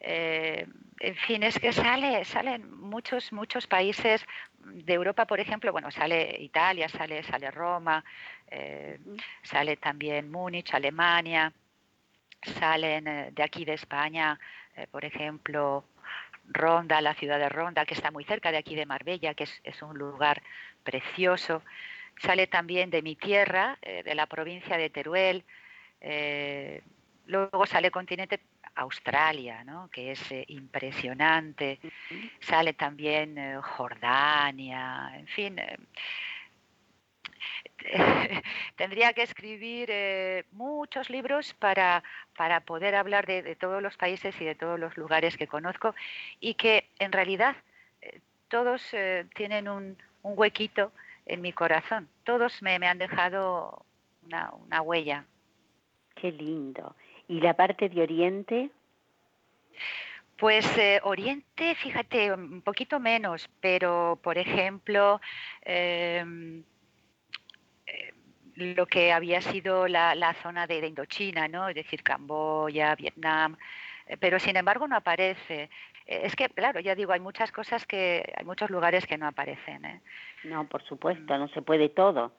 Eh, 0.00 0.66
en 1.00 1.16
fin, 1.16 1.42
es 1.42 1.58
que 1.58 1.72
sale, 1.72 2.24
salen 2.24 2.72
muchos, 2.72 3.32
muchos 3.32 3.66
países 3.66 4.24
de 4.58 4.94
Europa, 4.94 5.26
por 5.26 5.40
ejemplo, 5.40 5.72
bueno, 5.72 5.90
sale 5.90 6.36
Italia, 6.38 6.88
sale, 6.88 7.22
sale 7.24 7.50
Roma, 7.50 8.04
eh, 8.48 8.98
sale 9.42 9.76
también 9.76 10.30
Múnich, 10.30 10.72
Alemania, 10.72 11.52
salen 12.60 13.34
de 13.34 13.42
aquí 13.42 13.64
de 13.64 13.74
España, 13.74 14.38
por 14.90 15.04
ejemplo, 15.04 15.84
Ronda, 16.48 17.00
la 17.00 17.14
ciudad 17.14 17.38
de 17.38 17.48
Ronda, 17.48 17.84
que 17.84 17.94
está 17.94 18.10
muy 18.10 18.24
cerca 18.24 18.52
de 18.52 18.58
aquí 18.58 18.74
de 18.74 18.86
Marbella, 18.86 19.34
que 19.34 19.44
es, 19.44 19.82
un 19.82 19.98
lugar 19.98 20.42
precioso. 20.82 21.62
Sale 22.18 22.46
también 22.46 22.90
de 22.90 23.02
mi 23.02 23.16
tierra, 23.16 23.78
eh, 23.82 24.02
de 24.02 24.14
la 24.14 24.26
provincia 24.26 24.76
de 24.76 24.90
Teruel. 24.90 25.44
Eh, 26.00 26.82
luego 27.26 27.66
sale 27.66 27.90
continente 27.90 28.40
Australia, 28.76 29.64
¿no? 29.64 29.88
que 29.90 30.12
es 30.12 30.32
eh, 30.32 30.44
impresionante. 30.48 31.78
Sale 32.40 32.74
también 32.74 33.60
Jordania, 33.62 35.12
en 35.16 35.26
fin 35.26 35.56
tendría 38.76 39.12
que 39.12 39.22
escribir 39.22 39.88
eh, 39.90 40.44
muchos 40.52 41.10
libros 41.10 41.54
para, 41.54 42.02
para 42.36 42.60
poder 42.60 42.94
hablar 42.94 43.26
de, 43.26 43.56
todos 43.56 43.82
los 43.82 43.96
países 43.96 44.34
y 44.40 44.44
de 44.44 44.54
todos 44.54 44.78
los 44.78 44.96
lugares 44.96 45.36
que 45.36 45.46
conozco 45.46 45.94
y 46.40 46.54
que 46.54 46.88
en 46.98 47.12
realidad 47.12 47.56
eh, 48.00 48.20
todos 48.48 48.82
eh, 48.92 49.26
tienen 49.34 49.68
un, 49.68 49.96
huequito 50.22 50.90
en 51.26 51.42
mi 51.42 51.52
corazón. 51.52 52.08
Todos 52.24 52.62
me, 52.62 52.76
han 52.76 52.96
dejado 52.96 53.84
una, 54.24 54.50
una, 54.54 54.80
huella. 54.80 55.26
Qué 56.14 56.32
lindo. 56.32 56.96
¿Y 57.28 57.42
la 57.42 57.52
parte 57.52 57.90
de 57.90 58.02
Oriente? 58.02 58.70
Pues 60.38 60.66
Oriente, 61.02 61.74
fíjate, 61.74 62.32
un 62.32 62.62
poquito 62.62 62.98
menos, 62.98 63.50
pero 63.60 64.18
por 64.22 64.38
ejemplo, 64.38 65.20
em, 65.60 66.64
lo 68.56 68.86
que 68.86 69.12
había 69.12 69.40
sido 69.40 69.88
la, 69.88 70.14
la 70.14 70.34
zona 70.34 70.66
de, 70.66 70.86
Indochina, 70.86 71.48
¿no? 71.48 71.68
es 71.68 71.74
decir, 71.74 72.02
Camboya, 72.02 72.94
Vietnam, 72.94 73.56
eh, 74.06 74.16
pero 74.18 74.38
sin 74.38 74.56
embargo 74.56 74.86
no 74.86 74.96
aparece. 74.96 75.70
Eh, 76.06 76.20
es 76.24 76.36
que, 76.36 76.48
claro, 76.48 76.80
ya 76.80 76.94
digo, 76.94 77.12
hay 77.12 77.20
muchas 77.20 77.50
cosas 77.52 77.86
que, 77.86 78.32
hay 78.36 78.44
muchos 78.44 78.70
lugares 78.70 79.06
que 79.06 79.18
no 79.18 79.26
aparecen. 79.26 79.84
¿eh? 79.84 80.00
No, 80.44 80.68
por 80.68 80.82
supuesto, 80.84 81.36
no 81.38 81.48
se 81.48 81.62
puede 81.62 81.88
todo. 81.88 82.32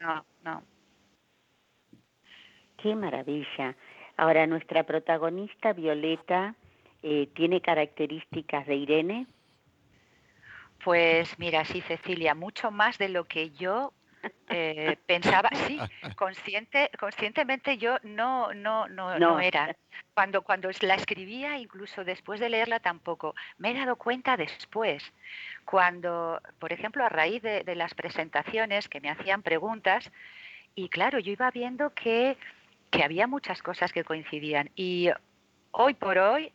No, 0.00 0.24
no. 0.44 0.62
Qué 2.78 2.94
maravilla. 2.94 3.76
Ahora, 4.16 4.46
nuestra 4.46 4.84
protagonista, 4.84 5.72
Violeta, 5.72 6.54
¿tiene 7.00 7.60
características 7.60 8.66
de 8.66 8.74
Irene? 8.74 9.26
Pues 10.82 11.38
mira, 11.38 11.64
sí, 11.66 11.82
Cecilia, 11.82 12.34
mucho 12.34 12.70
más 12.70 12.96
de 12.96 13.10
lo 13.10 13.24
que 13.24 13.50
yo 13.50 13.92
eh, 14.48 14.96
pensaba, 15.06 15.48
sí, 15.66 15.78
consciente, 16.16 16.90
conscientemente 16.98 17.78
yo 17.78 17.98
no, 18.02 18.52
no, 18.52 18.88
no, 18.88 19.18
no, 19.18 19.40
era. 19.40 19.76
Cuando, 20.14 20.42
cuando 20.42 20.68
la 20.80 20.94
escribía, 20.94 21.58
incluso 21.58 22.04
después 22.04 22.40
de 22.40 22.50
leerla 22.50 22.80
tampoco, 22.80 23.34
me 23.58 23.70
he 23.70 23.74
dado 23.74 23.96
cuenta 23.96 24.36
después, 24.36 25.02
cuando, 25.64 26.40
por 26.58 26.72
ejemplo, 26.72 27.04
a 27.04 27.08
raíz 27.08 27.42
de, 27.42 27.74
las 27.74 27.94
presentaciones 27.94 28.88
que 28.88 29.00
me 29.00 29.10
hacían 29.10 29.42
preguntas, 29.42 30.10
y 30.74 30.88
claro, 30.88 31.18
yo 31.18 31.32
iba 31.32 31.50
viendo 31.50 31.90
que, 31.94 32.36
que 32.90 33.04
había 33.04 33.26
muchas 33.26 33.62
cosas 33.62 33.92
que 33.92 34.04
coincidían. 34.04 34.70
Y 34.74 35.10
hoy 35.70 35.94
por 35.94 36.18
hoy, 36.18 36.52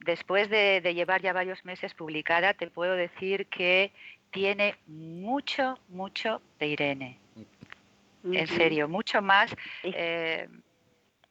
después 0.00 0.48
de, 0.50 0.80
de, 0.80 0.94
llevar 0.94 1.22
ya 1.22 1.32
varios 1.32 1.64
meses 1.64 1.94
publicada, 1.94 2.54
te 2.54 2.70
puedo 2.70 2.94
decir 2.94 3.46
que 3.46 3.92
tiene 4.30 4.76
mucho, 4.86 5.78
mucho 5.88 6.40
de 6.58 6.66
Irene. 6.68 7.18
En 8.24 8.46
serio, 8.46 8.86
mucho 8.86 9.22
más 9.22 9.54
eh, 9.82 10.46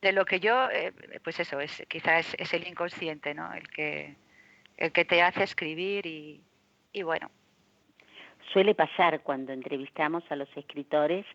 de 0.01 0.11
lo 0.11 0.25
que 0.25 0.39
yo, 0.39 0.69
eh, 0.71 0.91
pues 1.23 1.39
eso, 1.39 1.59
es, 1.59 1.83
quizás 1.87 2.35
es, 2.37 2.53
el 2.53 2.67
inconsciente, 2.67 3.33
¿no? 3.33 3.53
El 3.53 3.67
que, 3.69 4.15
el 4.77 4.91
que 4.91 5.05
te 5.05 5.21
hace 5.21 5.43
escribir 5.43 6.05
y, 6.05 6.41
y 6.91 7.03
bueno. 7.03 7.29
Suele 8.51 8.73
pasar 8.73 9.21
cuando 9.21 9.53
entrevistamos 9.53 10.23
a 10.31 10.35
los 10.35 10.49
escritores 10.57 11.25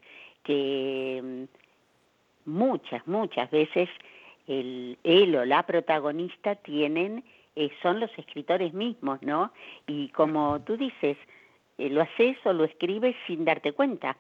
que 0.43 1.21
mm, 1.23 2.51
muchas, 2.51 3.07
muchas 3.07 3.49
veces 3.53 3.89
el, 4.49 4.99
él 5.05 5.37
o 5.37 5.45
la 5.45 5.65
protagonista 5.65 6.57
tienen 6.57 7.25
eh, 7.57 7.71
son 7.83 8.01
los 8.01 8.11
escritores 8.19 8.73
mismos, 8.73 9.23
¿no? 9.23 9.53
Y 9.87 10.09
como 10.09 10.61
tú 10.63 10.77
dices, 10.77 11.17
eh, 11.79 11.89
lo 11.91 12.03
haces 12.03 12.37
o 12.45 12.53
lo 12.53 12.65
escribes 12.65 13.15
sin 13.27 13.45
darte 13.45 13.73
cuenta. 13.73 14.17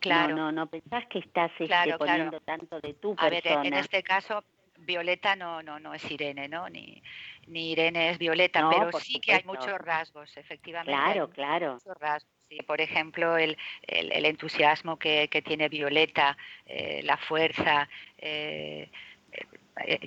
Claro. 0.00 0.36
No, 0.36 0.46
no, 0.46 0.52
no 0.52 0.66
pensás 0.68 1.06
que 1.06 1.18
estás 1.18 1.50
este, 1.52 1.66
Claro, 1.66 1.98
claro. 1.98 2.12
poniendo 2.12 2.40
tanto 2.40 2.80
de 2.80 2.94
tu 2.94 3.14
A 3.18 3.28
ver, 3.30 3.42
persona. 3.42 3.66
en 3.66 3.74
este 3.74 4.02
caso, 4.02 4.44
Violeta 4.78 5.34
no, 5.34 5.60
no, 5.62 5.80
no 5.80 5.92
es 5.92 6.08
Irene, 6.10 6.46
¿no? 6.48 6.68
Ni, 6.68 7.02
ni 7.48 7.72
Irene 7.72 8.10
es 8.10 8.18
Violeta, 8.18 8.60
No, 8.60 8.70
pero 8.70 8.92
sí 9.00 9.18
que 9.20 9.32
hay 9.32 9.42
muchos 9.44 9.76
rasgos, 9.78 10.36
efectivamente. 10.36 10.92
Claro, 10.92 11.28
claro. 11.30 11.72
muchos 11.74 11.98
rasgos. 11.98 12.30
Sí, 12.48 12.58
por 12.62 12.80
ejemplo, 12.80 13.36
el, 13.36 13.58
el, 13.82 14.10
el 14.12 14.24
entusiasmo 14.24 14.96
que, 14.98 15.28
que 15.28 15.42
tiene 15.42 15.68
Violeta, 15.68 16.36
eh, 16.64 17.02
la 17.04 17.16
fuerza. 17.16 17.88
eh, 18.16 18.88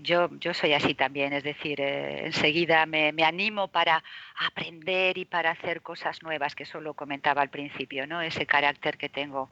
yo, 0.01 0.29
yo 0.39 0.53
soy 0.53 0.73
así 0.73 0.93
también, 0.95 1.33
es 1.33 1.43
decir, 1.43 1.79
eh, 1.81 2.25
enseguida 2.25 2.85
me, 2.85 3.11
me 3.11 3.23
animo 3.23 3.67
para 3.69 4.03
aprender 4.47 5.17
y 5.17 5.25
para 5.25 5.51
hacer 5.51 5.81
cosas 5.81 6.21
nuevas, 6.23 6.55
que 6.55 6.63
eso 6.63 6.81
lo 6.81 6.93
comentaba 6.93 7.41
al 7.41 7.49
principio, 7.49 8.07
¿no? 8.07 8.21
Ese 8.21 8.45
carácter 8.45 8.97
que 8.97 9.09
tengo 9.09 9.49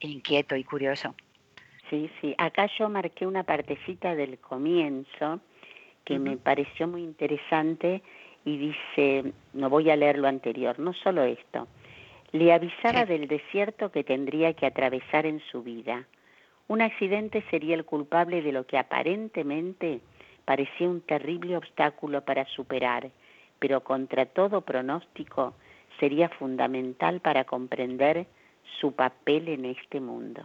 inquieto 0.00 0.56
y 0.56 0.64
curioso. 0.64 1.14
Sí, 1.90 2.10
sí. 2.20 2.34
Acá 2.38 2.68
yo 2.78 2.88
marqué 2.88 3.26
una 3.26 3.44
partecita 3.44 4.14
del 4.14 4.38
comienzo 4.38 5.40
que 6.04 6.18
me 6.18 6.36
pareció 6.36 6.88
muy 6.88 7.02
interesante 7.02 8.02
y 8.44 8.56
dice, 8.56 9.32
no 9.52 9.68
voy 9.68 9.90
a 9.90 9.96
leer 9.96 10.18
lo 10.18 10.28
anterior, 10.28 10.78
no 10.78 10.94
solo 10.94 11.22
esto. 11.24 11.68
Le 12.32 12.52
avisaba 12.52 13.02
Sí. 13.02 13.12
del 13.12 13.28
desierto 13.28 13.90
que 13.90 14.04
tendría 14.04 14.52
que 14.54 14.66
atravesar 14.66 15.26
en 15.26 15.40
su 15.50 15.62
vida. 15.62 16.06
Un 16.68 16.82
accidente 16.82 17.42
sería 17.50 17.74
el 17.74 17.84
culpable 17.84 18.42
de 18.42 18.52
lo 18.52 18.66
que 18.66 18.78
aparentemente 18.78 20.00
parecía 20.44 20.88
un 20.88 21.00
terrible 21.00 21.56
obstáculo 21.56 22.24
para 22.24 22.44
superar, 22.46 23.10
pero 23.58 23.82
contra 23.82 24.26
todo 24.26 24.60
pronóstico 24.60 25.54
sería 25.98 26.28
fundamental 26.28 27.20
para 27.20 27.44
comprender 27.44 28.26
su 28.80 28.92
papel 28.92 29.48
en 29.48 29.64
este 29.64 30.00
mundo. 30.00 30.42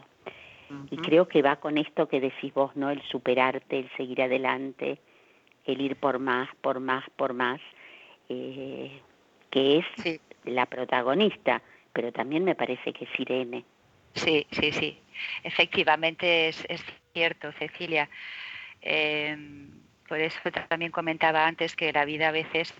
Y 0.90 0.98
creo 0.98 1.28
que 1.28 1.44
va 1.44 1.58
con 1.58 1.78
esto 1.78 2.08
que 2.08 2.20
decís 2.20 2.52
vos, 2.54 2.76
¿no? 2.76 2.90
El 2.90 3.02
superarte, 3.04 3.78
el 3.78 3.90
seguir 3.96 4.24
adelante, 4.24 4.98
el 5.66 5.82
ir 5.82 5.98
por 5.98 6.18
más, 6.18 6.50
por 6.62 6.80
más, 6.80 7.04
por 7.16 7.34
más, 7.34 7.62
eh, 8.30 9.00
que 9.52 9.78
es 9.78 9.86
Sí, 9.98 10.20
la 10.46 10.66
protagonista, 10.66 11.62
pero 11.92 12.12
también 12.12 12.44
me 12.44 12.56
parece 12.56 12.92
que 12.92 13.06
es 13.06 13.20
Irene. 13.20 13.64
Sí, 14.16 14.48
sí, 14.52 14.72
sí. 14.72 14.98
Efectivamente 15.44 16.50
es, 16.50 16.66
cierto, 17.14 17.52
Cecilia. 17.54 18.10
Eh, 18.82 19.38
por 20.08 20.20
eso 20.20 20.40
también 20.70 20.92
comentaba 20.92 21.48
antes 21.48 21.76
que 21.76 21.92
la 21.92 22.06
vida 22.06 22.28
a 22.28 22.32
veces 22.32 22.74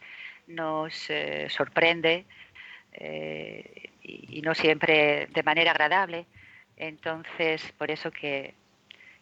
nos 0.48 1.10
eh, 1.10 1.48
sorprende 1.50 2.26
eh, 2.94 3.90
y, 4.02 4.42
no 4.42 4.54
siempre 4.54 5.28
de 5.28 5.44
manera 5.44 5.72
agradable. 5.72 6.26
Entonces, 6.78 7.72
por 7.78 7.92
eso 7.92 8.12
que, 8.12 8.54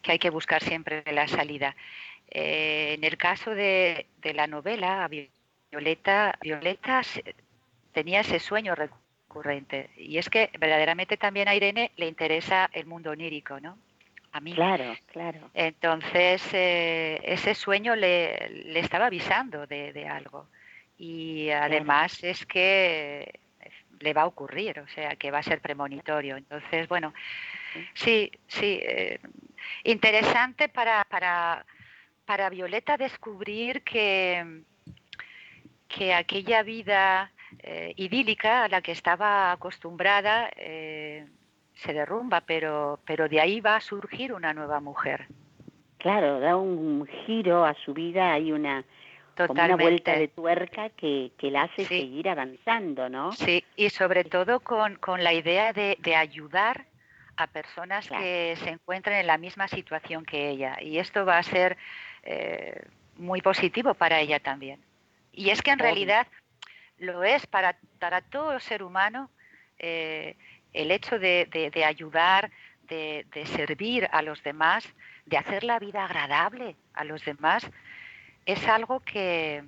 hay 0.04 0.18
que 0.18 0.30
buscar 0.30 0.62
siempre 0.62 1.02
la 1.12 1.28
salida. 1.28 1.76
Eh, 2.30 2.94
en 2.94 3.04
el 3.04 3.16
caso 3.16 3.54
de, 3.54 4.06
de 4.20 4.34
la 4.34 4.46
novela, 4.46 5.08
Violeta, 5.70 6.36
Violeta 6.40 7.02
tenía 7.92 8.20
ese 8.20 8.40
sueño 8.40 8.74
recurrente. 9.32 9.90
Y 9.96 10.18
es 10.18 10.28
que 10.28 10.50
verdaderamente 10.58 11.16
también 11.16 11.48
a 11.48 11.54
Irene 11.54 11.90
le 11.96 12.06
interesa 12.06 12.68
el 12.72 12.86
mundo 12.86 13.10
onírico, 13.10 13.58
¿no? 13.60 13.78
A 14.32 14.40
mí. 14.40 14.54
Claro, 14.54 14.94
claro. 15.12 15.50
Entonces, 15.54 16.42
eh, 16.52 17.18
ese 17.22 17.54
sueño 17.54 17.96
le, 17.96 18.48
le 18.66 18.80
estaba 18.80 19.06
avisando 19.06 19.66
de, 19.66 19.92
de 19.92 20.06
algo. 20.06 20.46
Y 20.98 21.50
además 21.50 22.22
es 22.22 22.46
que 22.46 23.40
le 24.00 24.12
va 24.12 24.22
a 24.22 24.26
ocurrir, 24.26 24.80
o 24.80 24.88
sea, 24.88 25.16
que 25.16 25.30
va 25.30 25.38
a 25.38 25.42
ser 25.42 25.60
premonitorio. 25.60 26.36
Entonces, 26.36 26.88
bueno, 26.88 27.12
sí, 27.94 28.30
sí, 28.48 28.80
eh, 28.82 29.18
interesante 29.84 30.68
para, 30.68 31.04
para, 31.04 31.64
para 32.24 32.50
Violeta 32.50 32.96
descubrir 32.96 33.82
que, 33.82 34.62
que 35.88 36.14
aquella 36.14 36.62
vida 36.62 37.32
eh, 37.60 37.92
idílica 37.96 38.64
a 38.64 38.68
la 38.68 38.80
que 38.82 38.92
estaba 38.92 39.52
acostumbrada 39.52 40.50
eh, 40.56 41.26
se 41.74 41.92
derrumba, 41.92 42.40
pero, 42.42 42.98
pero 43.04 43.28
de 43.28 43.40
ahí 43.40 43.60
va 43.60 43.76
a 43.76 43.80
surgir 43.80 44.32
una 44.32 44.52
nueva 44.52 44.80
mujer. 44.80 45.26
Claro, 45.98 46.40
da 46.40 46.56
un 46.56 47.06
giro 47.26 47.64
a 47.64 47.74
su 47.74 47.94
vida, 47.94 48.32
hay 48.32 48.50
una, 48.52 48.84
como 49.36 49.52
una 49.64 49.76
vuelta 49.76 50.12
de 50.12 50.28
tuerca 50.28 50.90
que, 50.90 51.30
que 51.38 51.50
la 51.50 51.62
hace 51.62 51.84
Sí. 51.84 52.00
seguir 52.00 52.28
avanzando, 52.28 53.08
¿no? 53.08 53.32
Sí, 53.32 53.64
y 53.76 53.88
sobre 53.90 54.24
todo 54.24 54.60
con, 54.60 54.96
con 54.96 55.22
la 55.22 55.32
idea 55.32 55.72
de, 55.72 55.96
de 56.00 56.16
ayudar 56.16 56.86
a 57.36 57.46
personas 57.46 58.08
Claro. 58.08 58.22
que 58.22 58.56
se 58.56 58.70
encuentran 58.70 59.16
en 59.18 59.26
la 59.26 59.38
misma 59.38 59.68
situación 59.68 60.24
que 60.24 60.50
ella. 60.50 60.76
Y 60.82 60.98
esto 60.98 61.24
va 61.24 61.38
a 61.38 61.42
ser 61.42 61.76
eh, 62.24 62.84
muy 63.16 63.40
positivo 63.40 63.94
para 63.94 64.20
ella 64.20 64.38
también. 64.40 64.80
Y 65.32 65.50
es 65.50 65.62
que 65.62 65.70
en 65.70 65.78
realidad 65.78 66.26
lo 67.02 67.22
es 67.24 67.46
para, 67.46 67.76
para 67.98 68.20
todo 68.22 68.58
ser 68.60 68.82
humano 68.82 69.30
eh, 69.78 70.36
el 70.72 70.90
hecho 70.90 71.18
de, 71.18 71.46
de- 71.50 71.70
de 71.70 71.84
ayudar, 71.84 72.50
de, 72.88 73.26
de 73.32 73.46
servir 73.46 74.08
a 74.12 74.22
los 74.22 74.42
demás, 74.42 74.88
de 75.26 75.36
hacer 75.36 75.64
la 75.64 75.78
vida 75.78 76.04
agradable 76.04 76.76
a 76.94 77.04
los 77.04 77.24
demás, 77.24 77.68
es 78.46 78.66
algo 78.68 79.00
que, 79.00 79.64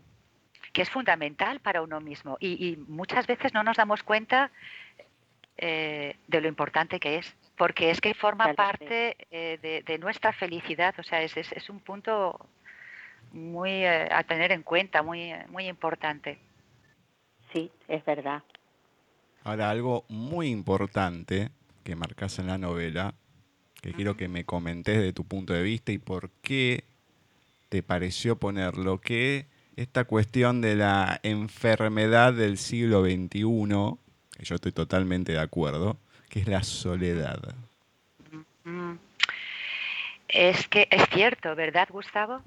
que 0.73 0.83
es 0.83 0.91
fundamental 0.91 1.61
para 1.61 1.83
uno 1.83 2.01
mismo. 2.01 2.37
Y, 2.41 2.67
y 2.69 2.77
muchas 2.77 3.27
veces 3.27 3.53
no 3.55 3.63
nos 3.63 3.77
damos 3.77 4.03
cuenta 4.03 4.51
eh, 5.57 6.17
de 6.27 6.41
lo 6.41 6.49
importante 6.49 6.99
que 6.99 7.19
es, 7.19 7.35
porque 7.57 7.91
es 7.91 8.01
que 8.01 8.15
forma 8.15 8.47
parte 8.57 9.17
eh, 9.31 9.59
de, 9.63 9.83
de 9.83 9.99
nuestra 9.99 10.33
felicidad. 10.33 10.95
O 10.99 11.03
sea, 11.03 11.23
es, 11.23 11.37
es, 11.37 11.53
es 11.53 11.69
un 11.71 11.81
punto 11.81 12.39
muy 13.33 13.85
eh, 13.85 14.09
a 14.11 14.23
tener 14.25 14.53
en 14.53 14.63
cuenta, 14.63 15.03
muy, 15.03 15.33
muy 15.49 15.69
importante. 15.69 16.39
Sí, 17.55 17.71
es 17.89 18.05
verdad. 18.05 18.43
Ahora, 19.45 19.71
algo 19.71 20.05
muy 20.09 20.49
importante 20.49 21.51
que 21.85 21.95
marcas 21.95 22.39
en 22.41 22.49
la 22.49 22.59
novela, 22.59 23.15
que 23.81 23.93
quiero 23.93 24.17
que 24.17 24.29
me 24.29 24.45
comentes 24.45 25.01
de 25.01 25.13
tu 25.13 25.25
punto 25.25 25.53
de 25.53 25.63
vista 25.63 25.93
y 25.93 25.99
por 25.99 26.31
qué 26.43 26.85
te 27.69 27.83
pareció 27.83 28.37
ponerlo, 28.37 29.01
que 29.01 29.47
esta 29.77 30.05
cuestión 30.05 30.61
de 30.61 30.75
la 30.75 31.21
enfermedad 31.23 32.33
del 32.33 32.59
siglo 32.59 33.05
XXI, 33.05 33.99
que 34.37 34.45
yo 34.45 34.55
estoy 34.57 34.73
totalmente 34.73 35.33
de 35.33 35.41
acuerdo, 35.41 35.99
que 36.29 36.41
es 36.41 36.49
la 36.49 36.65
soledad. 36.65 37.55
Mm. 38.65 38.95
Es 40.29 40.67
que 40.67 40.89
es 40.91 41.05
cierto, 41.11 41.55
¿verdad, 41.55 41.89
Gustavo? 41.91 42.43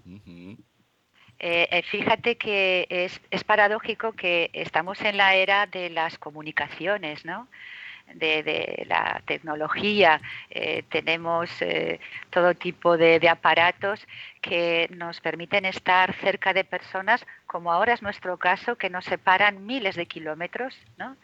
Eh, 1.40 1.68
eh, 1.72 1.84
fíjate 1.84 2.36
que 2.36 2.88
es, 2.90 3.44
paradójico 3.44 4.14
que 4.14 4.50
estamos 4.54 5.02
en 5.02 5.18
la 5.18 5.36
era 5.36 5.68
de 5.68 5.90
las 5.90 6.18
comunicaciones, 6.18 7.26
¿no? 7.26 7.48
De, 8.14 8.86
la 8.88 9.22
tecnología, 9.26 10.22
eh, 10.50 10.84
tenemos 10.90 11.50
todo 12.30 12.56
tipo 12.56 12.98
de, 12.98 13.20
de 13.20 13.28
aparatos 13.28 14.08
que 14.42 14.88
nos 14.96 15.20
permiten 15.20 15.66
estar 15.66 16.14
cerca 16.14 16.54
de 16.54 16.64
personas, 16.64 17.26
como 17.48 17.72
ahora 17.72 17.94
es 17.94 18.02
nuestro 18.02 18.38
caso, 18.38 18.78
que 18.78 18.90
nos 18.90 19.04
separan 19.04 19.66
miles 19.66 19.98
de 19.98 20.06
kilómetros, 20.06 20.80
¿no? 20.98 21.18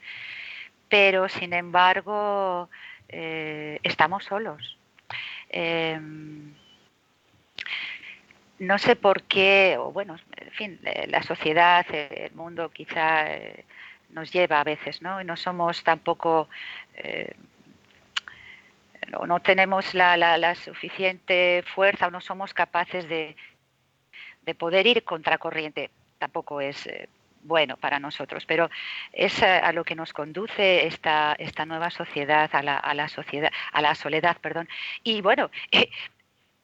Pero, 0.90 1.30
sin 1.30 1.54
embargo, 1.54 2.70
estamos 3.08 4.26
solos. 4.26 4.78
No 8.64 8.78
sé 8.78 8.96
por 8.96 9.24
qué, 9.24 9.76
o 9.80 9.92
bueno, 9.92 10.16
en 10.38 10.52
fin, 10.52 10.80
eh, 10.86 11.08
la 11.08 11.22
sociedad, 11.24 11.86
eh, 11.92 12.28
el 12.30 12.36
mundo 12.36 12.70
quizá 12.70 13.32
eh, 13.34 13.66
nos 14.10 14.32
lleva 14.32 14.60
a 14.60 14.64
veces, 14.64 15.02
¿no? 15.02 15.20
Y 15.22 15.26
no 15.26 15.36
somos 15.36 15.84
tampoco, 15.84 16.48
eh, 16.96 17.34
no, 19.28 19.40
tenemos 19.42 19.94
la, 19.94 20.18
la- 20.18 20.38
la 20.38 20.56
suficiente 20.56 21.64
fuerza 21.76 22.08
o 22.08 22.12
no 22.12 22.22
somos 22.22 22.54
capaces 22.54 23.08
de, 23.10 23.36
de 24.44 24.56
poder 24.56 24.88
ir 24.88 25.04
contracorriente. 25.04 25.90
Tampoco 26.18 26.62
es 26.62 26.90
bueno 27.42 27.76
para 27.78 28.00
nosotros, 28.00 28.46
pero 28.46 28.70
es 29.12 29.44
a 29.44 29.72
lo 29.74 29.84
que 29.84 29.96
nos 29.96 30.14
conduce 30.14 30.88
esta, 30.88 31.36
esta 31.38 31.66
nueva 31.66 31.90
sociedad, 31.90 32.50
a 32.54 32.64
la, 32.64 32.78
a 32.78 32.94
la 32.94 33.10
sociedad, 33.10 33.52
a 33.74 33.82
la 33.82 33.96
soledad, 33.96 34.38
perdón. 34.42 34.70
Y 35.04 35.22
bueno, 35.22 35.52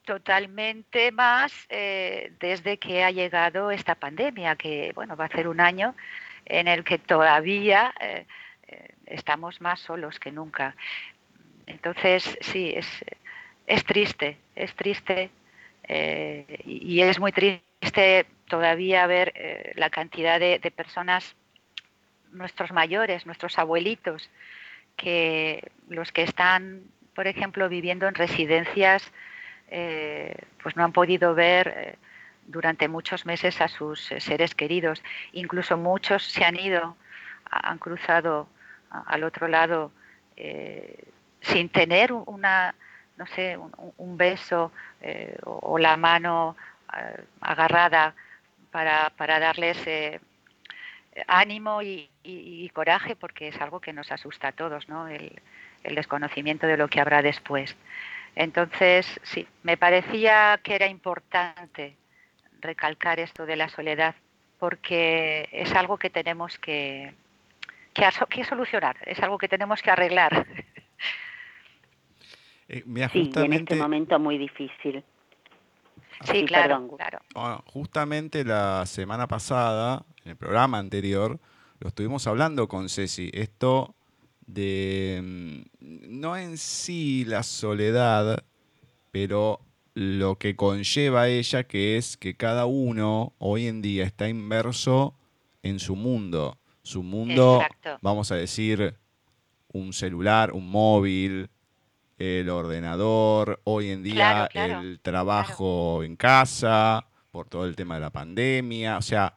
totalmente 0.04 1.12
más 1.12 1.52
eh, 1.68 2.32
desde 2.40 2.78
que 2.78 3.04
ha 3.04 3.10
llegado 3.10 3.70
esta 3.70 3.94
pandemia, 3.94 4.56
que 4.56 4.92
bueno, 4.94 5.16
va 5.16 5.26
a 5.26 5.28
ser 5.28 5.48
un 5.48 5.60
año 5.60 5.94
en 6.46 6.68
el 6.68 6.84
que 6.84 6.98
todavía 6.98 7.94
eh, 8.00 8.26
eh, 8.68 8.88
estamos 9.06 9.60
más 9.60 9.80
solos 9.80 10.18
que 10.18 10.32
nunca. 10.32 10.74
Entonces, 11.66 12.38
sí, 12.40 12.72
es, 12.74 12.86
es 13.66 13.84
triste, 13.84 14.38
es 14.56 14.74
triste 14.74 15.30
y 16.66 17.00
es 17.00 17.18
muy 17.18 17.32
triste 17.32 18.26
todavía 18.48 19.06
ver 19.06 19.32
la 19.74 19.90
cantidad 19.90 20.38
de, 20.38 20.58
personas, 20.74 21.34
nuestros 22.32 22.70
mayores, 22.70 23.26
nuestros 23.26 23.58
abuelitos, 23.58 24.30
que 24.96 25.70
los 25.88 26.12
que 26.12 26.22
están, 26.22 26.82
por 27.14 27.26
ejemplo, 27.26 27.68
viviendo 27.68 28.06
en 28.06 28.14
residencias, 28.14 29.10
eh, 29.70 30.34
pues 30.62 30.76
no 30.76 30.84
han 30.84 30.92
podido 30.92 31.34
ver 31.34 31.98
durante 32.46 32.88
muchos 32.88 33.26
meses 33.26 33.60
a 33.60 33.68
sus 33.68 34.00
seres 34.18 34.54
queridos. 34.54 35.02
Incluso 35.32 35.76
muchos 35.76 36.24
se 36.24 36.44
han 36.44 36.56
ido, 36.56 36.96
han 37.50 37.78
cruzado 37.78 38.48
al 38.90 39.24
otro 39.24 39.48
lado 39.48 39.92
sin 41.40 41.68
tener 41.68 42.12
una, 42.12 42.74
no 43.16 43.26
sé, 43.26 43.56
un, 43.56 44.16
beso 44.16 44.72
o, 45.44 45.78
la 45.78 45.96
mano 45.96 46.56
agarrada 47.40 48.14
para, 48.70 49.10
para 49.10 49.38
darles 49.38 49.78
eh, 49.86 50.20
ánimo 51.26 51.82
y, 51.82 52.70
coraje, 52.72 53.16
porque 53.16 53.48
es 53.48 53.60
algo 53.60 53.80
que 53.80 53.92
nos 53.92 54.12
asusta 54.12 54.48
a 54.48 54.52
todos, 54.52 54.88
¿no? 54.88 55.08
El, 55.08 55.40
desconocimiento 55.82 56.66
de 56.66 56.76
lo 56.76 56.88
que 56.88 57.00
habrá 57.00 57.22
después. 57.22 57.74
Entonces, 58.34 59.06
sí, 59.22 59.46
me 59.62 59.76
parecía 59.76 60.60
que 60.62 60.74
era 60.74 60.86
importante 60.86 61.96
recalcar 62.60 63.20
esto 63.20 63.46
de 63.46 63.56
la 63.56 63.68
soledad, 63.68 64.14
porque 64.58 65.48
es 65.52 65.72
algo 65.74 65.98
que 65.98 66.10
tenemos 66.10 66.58
que, 66.58 67.14
que, 67.94 68.44
solucionar, 68.44 68.96
es 69.06 69.18
algo 69.20 69.38
que 69.38 69.48
tenemos 69.48 69.82
que 69.82 69.90
arreglar. 69.90 70.46
Eh, 72.72 72.84
sí, 73.12 73.32
en 73.34 73.52
este 73.52 73.74
momento 73.74 74.16
muy 74.20 74.38
difícil. 74.38 75.02
Sí, 76.22 76.44
claro, 76.44 76.88
claro. 76.96 77.18
Ah, 77.34 77.60
justamente 77.66 78.44
la 78.44 78.86
semana 78.86 79.26
pasada, 79.26 80.04
en 80.24 80.30
el 80.30 80.36
programa 80.36 80.78
anterior, 80.78 81.40
lo 81.80 81.88
estuvimos 81.88 82.28
hablando 82.28 82.68
con 82.68 82.88
Ceci. 82.88 83.28
Esto 83.34 83.96
de 84.54 85.20
mm, 85.22 86.20
no 86.20 86.36
en 86.36 86.58
sí 86.58 87.24
la 87.24 87.42
soledad, 87.42 88.44
pero 89.10 89.60
lo 89.94 90.38
que 90.38 90.56
conlleva 90.56 91.22
a 91.22 91.28
ella, 91.28 91.64
que 91.64 91.96
es 91.96 92.16
que 92.16 92.36
cada 92.36 92.66
uno 92.66 93.34
hoy 93.38 93.66
en 93.66 93.82
día 93.82 94.04
está 94.04 94.28
inmerso 94.28 95.14
en 95.62 95.78
su 95.78 95.96
mundo. 95.96 96.58
Su 96.82 97.02
mundo, 97.02 97.62
vamos 98.00 98.32
a 98.32 98.36
decir, 98.36 98.96
un 99.72 99.92
celular, 99.92 100.52
un 100.52 100.70
móvil, 100.70 101.50
el 102.18 102.48
ordenador, 102.48 103.60
hoy 103.64 103.90
en 103.90 104.02
día 104.02 104.48
el 104.52 105.00
trabajo 105.00 106.02
en 106.02 106.16
casa, 106.16 107.06
por 107.30 107.48
todo 107.48 107.66
el 107.66 107.76
tema 107.76 107.94
de 107.94 108.00
la 108.00 108.10
pandemia. 108.10 108.98
O 108.98 109.02
sea, 109.02 109.36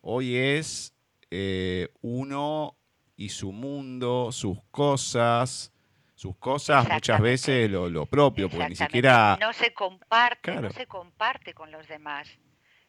hoy 0.00 0.36
es 0.36 0.94
eh, 1.30 1.88
uno 2.00 2.76
y 3.20 3.28
su 3.28 3.52
mundo, 3.52 4.32
sus 4.32 4.62
cosas, 4.70 5.70
sus 6.14 6.34
cosas 6.36 6.88
muchas 6.88 7.20
veces 7.20 7.70
lo, 7.70 8.06
propio, 8.06 8.48
porque 8.48 8.70
ni 8.70 8.76
siquiera... 8.76 9.36
No 9.38 9.52
se 9.52 9.74
comparte, 9.74 10.54
no 10.54 10.70
se 10.70 10.86
comparte 10.86 11.52
con 11.52 11.70
los 11.70 11.86
demás. 11.86 12.26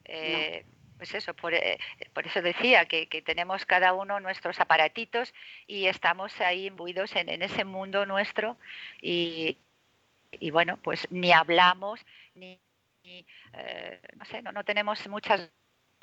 Eh, 0.06 0.64
pues 0.96 1.14
eso, 1.16 1.34
por, 1.34 1.54
eh, 1.54 1.78
por 2.14 2.26
eso 2.28 2.42
decía 2.42 2.86
que, 2.86 3.08
tenemos 3.26 3.66
cada 3.66 3.92
uno 3.92 4.22
nuestros 4.22 4.58
aparatitos 4.62 5.34
y 5.68 5.88
estamos 5.88 6.40
ahí 6.40 6.68
imbuidos 6.68 7.14
en, 7.18 7.42
ese 7.42 7.66
mundo 7.66 8.06
nuestro 8.06 8.56
y, 9.02 9.58
bueno, 10.50 10.78
pues 10.82 11.08
ni 11.10 11.34
hablamos, 11.34 12.00
ni, 12.36 12.58
eh, 13.04 14.00
no 14.16 14.24
sé, 14.24 14.42
no, 14.42 14.64
tenemos 14.64 15.06
muchas 15.10 15.52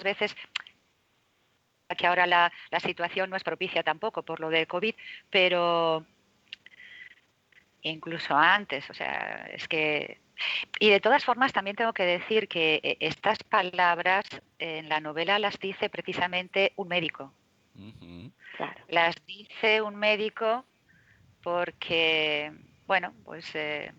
veces 0.05 0.37
que 1.97 2.07
ahora 2.07 2.27
la, 2.27 2.53
la, 2.71 2.81
situación 2.81 3.31
no 3.31 3.37
es 3.37 3.45
propicia 3.45 3.83
tampoco 3.83 4.23
por 4.23 4.41
lo 4.41 4.51
del 4.51 4.67
COVID, 4.67 4.95
pero 5.31 6.05
incluso 7.83 8.37
antes, 8.37 8.89
o 8.91 8.95
sea, 8.95 9.49
es 9.53 9.67
que 9.69 10.19
y 10.79 10.91
de 10.91 11.01
todas 11.01 11.25
formas, 11.25 11.53
también 11.53 11.77
tengo 11.77 11.93
que 11.93 12.05
decir 12.05 12.49
que 12.49 12.81
eh, 12.83 12.97
estas 13.01 13.43
palabras 13.43 14.25
en 14.59 14.89
la 14.89 15.01
novela 15.01 15.39
las 15.39 15.59
dice 15.59 15.89
precisamente 15.91 16.73
un 16.77 16.89
médico. 16.89 17.33
Las 18.89 19.15
dice 19.27 19.83
un 19.83 19.97
médico 19.97 20.65
porque, 21.43 22.53
bueno, 22.87 23.13
pues 23.25 23.55
eh, 23.55 23.93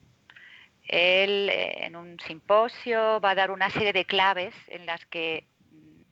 él 0.83 1.49
eh, 1.49 1.85
en 1.85 1.95
un 1.95 2.19
simposio 2.19 3.21
va 3.21 3.31
a 3.31 3.35
dar 3.35 3.51
una 3.51 3.69
serie 3.69 3.93
de 3.93 4.05
claves 4.05 4.53
en 4.67 4.85
las 4.85 5.05
que 5.05 5.45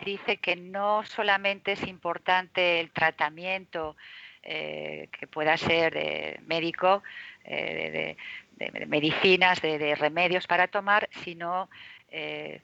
dice 0.03 0.38
que 0.38 0.55
no 0.55 1.03
solamente 1.05 1.73
es 1.73 1.88
importante 1.88 2.79
el 2.79 2.91
tratamiento 2.91 3.95
que 4.43 5.27
pueda 5.29 5.57
ser 5.57 6.39
médico, 6.47 7.03
de, 7.43 8.15
de, 8.57 8.86
medicinas, 8.88 9.62
de, 9.62 9.95
remedios 9.95 10.47
para 10.47 10.67
tomar, 10.67 11.10
sino 11.23 11.69
eh, 12.10 12.62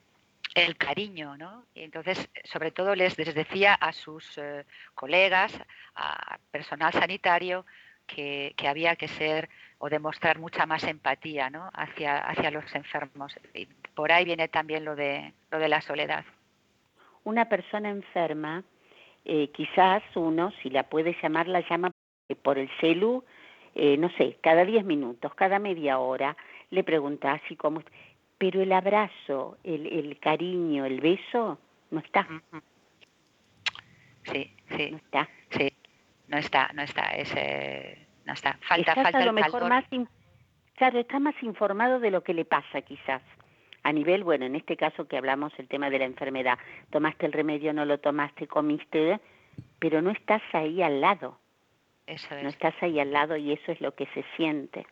el 0.55 0.77
cariño, 0.77 1.37
¿no? 1.37 1.65
Y 1.73 1.83
entonces, 1.83 2.29
sobre 2.43 2.71
todo 2.71 2.95
les, 2.95 3.15
decía 3.15 3.73
a 3.73 3.91
sus 3.91 4.37
eh, 4.37 4.65
colegas, 4.93 5.51
a 5.95 6.37
personal 6.51 6.93
sanitario, 6.93 7.65
que, 8.05 8.53
había 8.67 8.95
que 8.95 9.07
ser 9.07 9.49
o 9.79 9.89
demostrar 9.89 10.37
mucha 10.37 10.65
más 10.65 10.83
empatía 10.83 11.49
¿no? 11.49 11.69
hacia, 11.73 12.17
hacia 12.17 12.51
los 12.51 12.63
enfermos. 12.75 13.33
Y 13.53 13.65
por 13.65 14.11
ahí 14.11 14.25
viene 14.25 14.47
también 14.47 14.85
lo 14.85 14.95
de, 14.95 15.33
lo 15.49 15.57
de 15.57 15.69
la 15.69 15.81
soledad. 15.81 16.25
Una 17.23 17.45
persona 17.45 17.89
enferma, 17.89 18.63
eh, 19.25 19.49
quizás 19.49 20.03
uno, 20.15 20.51
si 20.61 20.69
la 20.69 20.83
puede 20.83 21.15
llamar, 21.21 21.47
la 21.47 21.61
llama 21.67 21.91
por 22.41 22.57
el 22.57 22.69
celu 22.79 23.23
eh, 23.75 23.97
no 23.97 24.09
sé, 24.17 24.37
cada 24.41 24.65
diez 24.65 24.85
minutos, 24.85 25.33
cada 25.33 25.57
media 25.59 25.99
hora, 25.99 26.35
le 26.69 26.83
preguntas 26.83 27.41
así 27.43 27.55
como... 27.55 27.81
Pero 28.37 28.61
el 28.61 28.71
abrazo, 28.71 29.57
el, 29.63 29.87
el 29.87 30.19
cariño, 30.19 30.85
el 30.85 30.99
beso, 30.99 31.59
no 31.91 31.99
está. 31.99 32.27
Sí, 34.23 34.51
sí. 34.75 34.91
No 34.91 34.97
está. 34.97 35.29
Sí, 35.49 35.73
no 36.27 36.37
está, 36.37 36.69
no 36.73 36.81
está. 36.81 37.03
Ese, 37.15 38.05
no 38.25 38.33
está. 38.33 38.57
Falta, 38.67 38.95
falta 38.95 39.17
a 39.19 39.25
lo 39.25 39.33
mejor 39.33 39.69
más... 39.69 39.85
Claro, 40.75 40.99
está 40.99 41.19
más 41.19 41.35
informado 41.41 41.99
de 41.99 42.11
lo 42.11 42.23
que 42.23 42.33
le 42.33 42.43
pasa 42.43 42.81
quizás. 42.81 43.21
A 43.83 43.91
nivel, 43.91 44.23
bueno, 44.23 44.45
en 44.45 44.55
este 44.55 44.77
caso 44.77 45.07
que 45.07 45.17
hablamos 45.17 45.51
el 45.57 45.67
tema 45.67 45.89
de 45.89 45.99
la 45.99 46.05
enfermedad, 46.05 46.57
tomaste 46.89 47.25
el 47.25 47.33
remedio, 47.33 47.73
no 47.73 47.85
lo 47.85 47.99
tomaste, 47.99 48.47
comiste, 48.47 49.19
pero 49.79 50.01
no 50.01 50.11
estás 50.11 50.41
ahí 50.53 50.81
al 50.81 51.01
lado. 51.01 51.37
No 52.07 52.49
estás 52.49 52.73
ahí 52.81 52.99
al 52.99 53.11
lado 53.11 53.35
y 53.37 53.51
eso 53.51 53.71
es 53.71 53.81
lo 53.81 53.93
que 53.93 54.07
se 54.13 54.25
siente. 54.35 54.85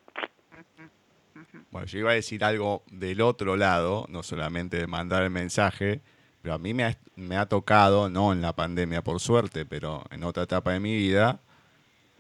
Bueno, 1.72 1.88
yo 1.88 2.00
iba 2.00 2.12
a 2.12 2.16
decir 2.16 2.44
algo 2.44 2.84
del 2.92 3.22
otro 3.22 3.56
lado, 3.56 4.06
no 4.10 4.24
solamente 4.24 4.78
de 4.78 4.88
mandar 4.88 5.24
el 5.24 5.30
mensaje, 5.30 6.02
pero 6.42 6.56
a 6.56 6.58
mí 6.58 6.74
me 6.74 6.86
ha, 6.86 6.98
me 7.16 7.38
ha 7.38 7.46
tocado, 7.46 8.10
no 8.10 8.34
en 8.34 8.42
la 8.42 8.54
pandemia 8.54 9.02
por 9.02 9.20
suerte, 9.20 9.66
pero 9.66 10.04
en 10.12 10.24
otra 10.24 10.44
etapa 10.44 10.72
de 10.72 10.80
mi 10.80 10.96
vida, 10.96 11.40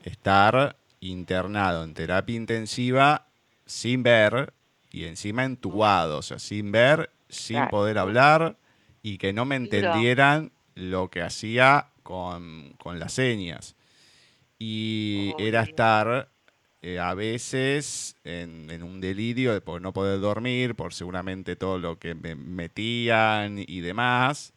estar 0.03 0.77
internado 1.01 1.83
en 1.83 1.93
terapia 1.93 2.35
intensiva 2.35 3.27
sin 3.65 4.03
ver 4.03 4.53
y 4.91 5.05
encima 5.05 5.45
entubado, 5.45 6.19
o 6.19 6.21
sea, 6.21 6.39
sin 6.39 6.71
ver, 6.71 7.09
sin 7.29 7.67
poder 7.69 7.97
hablar 7.97 8.57
y 9.01 9.17
que 9.17 9.33
no 9.33 9.45
me 9.45 9.55
entendieran 9.55 10.51
lo 10.75 11.09
que 11.09 11.21
hacía 11.21 11.87
con, 12.03 12.73
con 12.77 12.99
las 12.99 13.13
señas. 13.13 13.75
Y 14.59 15.33
era 15.39 15.63
estar 15.63 16.29
eh, 16.83 16.97
a 16.99 17.13
veces 17.13 18.15
en, 18.23 18.81
un 18.81 19.01
delirio 19.01 19.53
de 19.53 19.61
por 19.61 19.81
no 19.81 19.93
poder 19.93 20.19
dormir, 20.19 20.73
por 20.73 20.93
seguramente 20.95 21.55
todo 21.55 21.77
lo 21.77 21.99
que 21.99 22.15
me 22.15 22.33
metían 22.33 23.57
y 23.59 23.81
demás, 23.81 24.53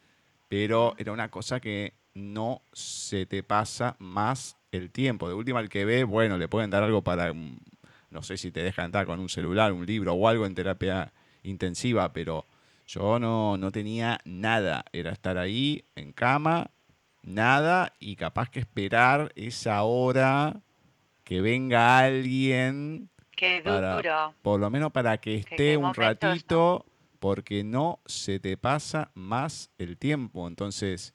pero 0.47 0.95
era 0.97 1.11
una 1.11 1.29
cosa 1.29 1.59
que 1.59 1.93
no 2.15 2.63
se 2.73 3.27
te 3.27 3.43
pasa 3.43 3.95
más 3.99 4.57
el 4.71 4.89
tiempo. 4.89 5.27
De 5.27 5.35
última, 5.35 5.59
el 5.59 5.69
que 5.69 5.85
ve, 5.85 6.03
bueno, 6.03 6.39
le 6.39 6.47
pueden 6.47 6.71
dar 6.71 6.81
algo 6.81 7.03
para, 7.03 7.31
mm, 7.31 7.59
no 8.15 8.23
sé 8.23 8.37
si 8.37 8.49
te 8.49 8.63
dejan 8.63 8.85
entrar 8.85 9.05
con 9.05 9.19
un 9.19 9.27
celular, 9.27 9.73
un 9.73 9.85
libro 9.85 10.13
o 10.13 10.27
algo 10.29 10.45
en 10.45 10.55
terapia 10.55 11.11
intensiva, 11.43 12.13
pero 12.13 12.45
yo 12.87 13.19
no, 13.19 13.57
no 13.57 13.71
tenía 13.73 14.19
nada. 14.23 14.85
Era 14.93 15.11
estar 15.11 15.37
ahí 15.37 15.83
en 15.95 16.13
cama, 16.13 16.71
nada 17.23 17.91
y 17.99 18.15
capaz 18.15 18.49
que 18.49 18.61
esperar 18.61 19.33
esa 19.35 19.83
hora 19.83 20.61
que 21.25 21.41
venga 21.41 21.99
alguien. 21.99 23.09
Qué 23.35 23.61
duro. 23.61 24.33
por 24.41 24.61
lo 24.61 24.69
menos 24.69 24.93
para 24.93 25.17
que 25.17 25.35
esté 25.35 25.75
un 25.75 25.93
ratito, 25.93 26.85
porque 27.19 27.65
no 27.65 27.99
se 28.05 28.39
te 28.39 28.55
pasa 28.55 29.11
más 29.13 29.71
el 29.77 29.97
tiempo. 29.97 30.47
Entonces, 30.47 31.13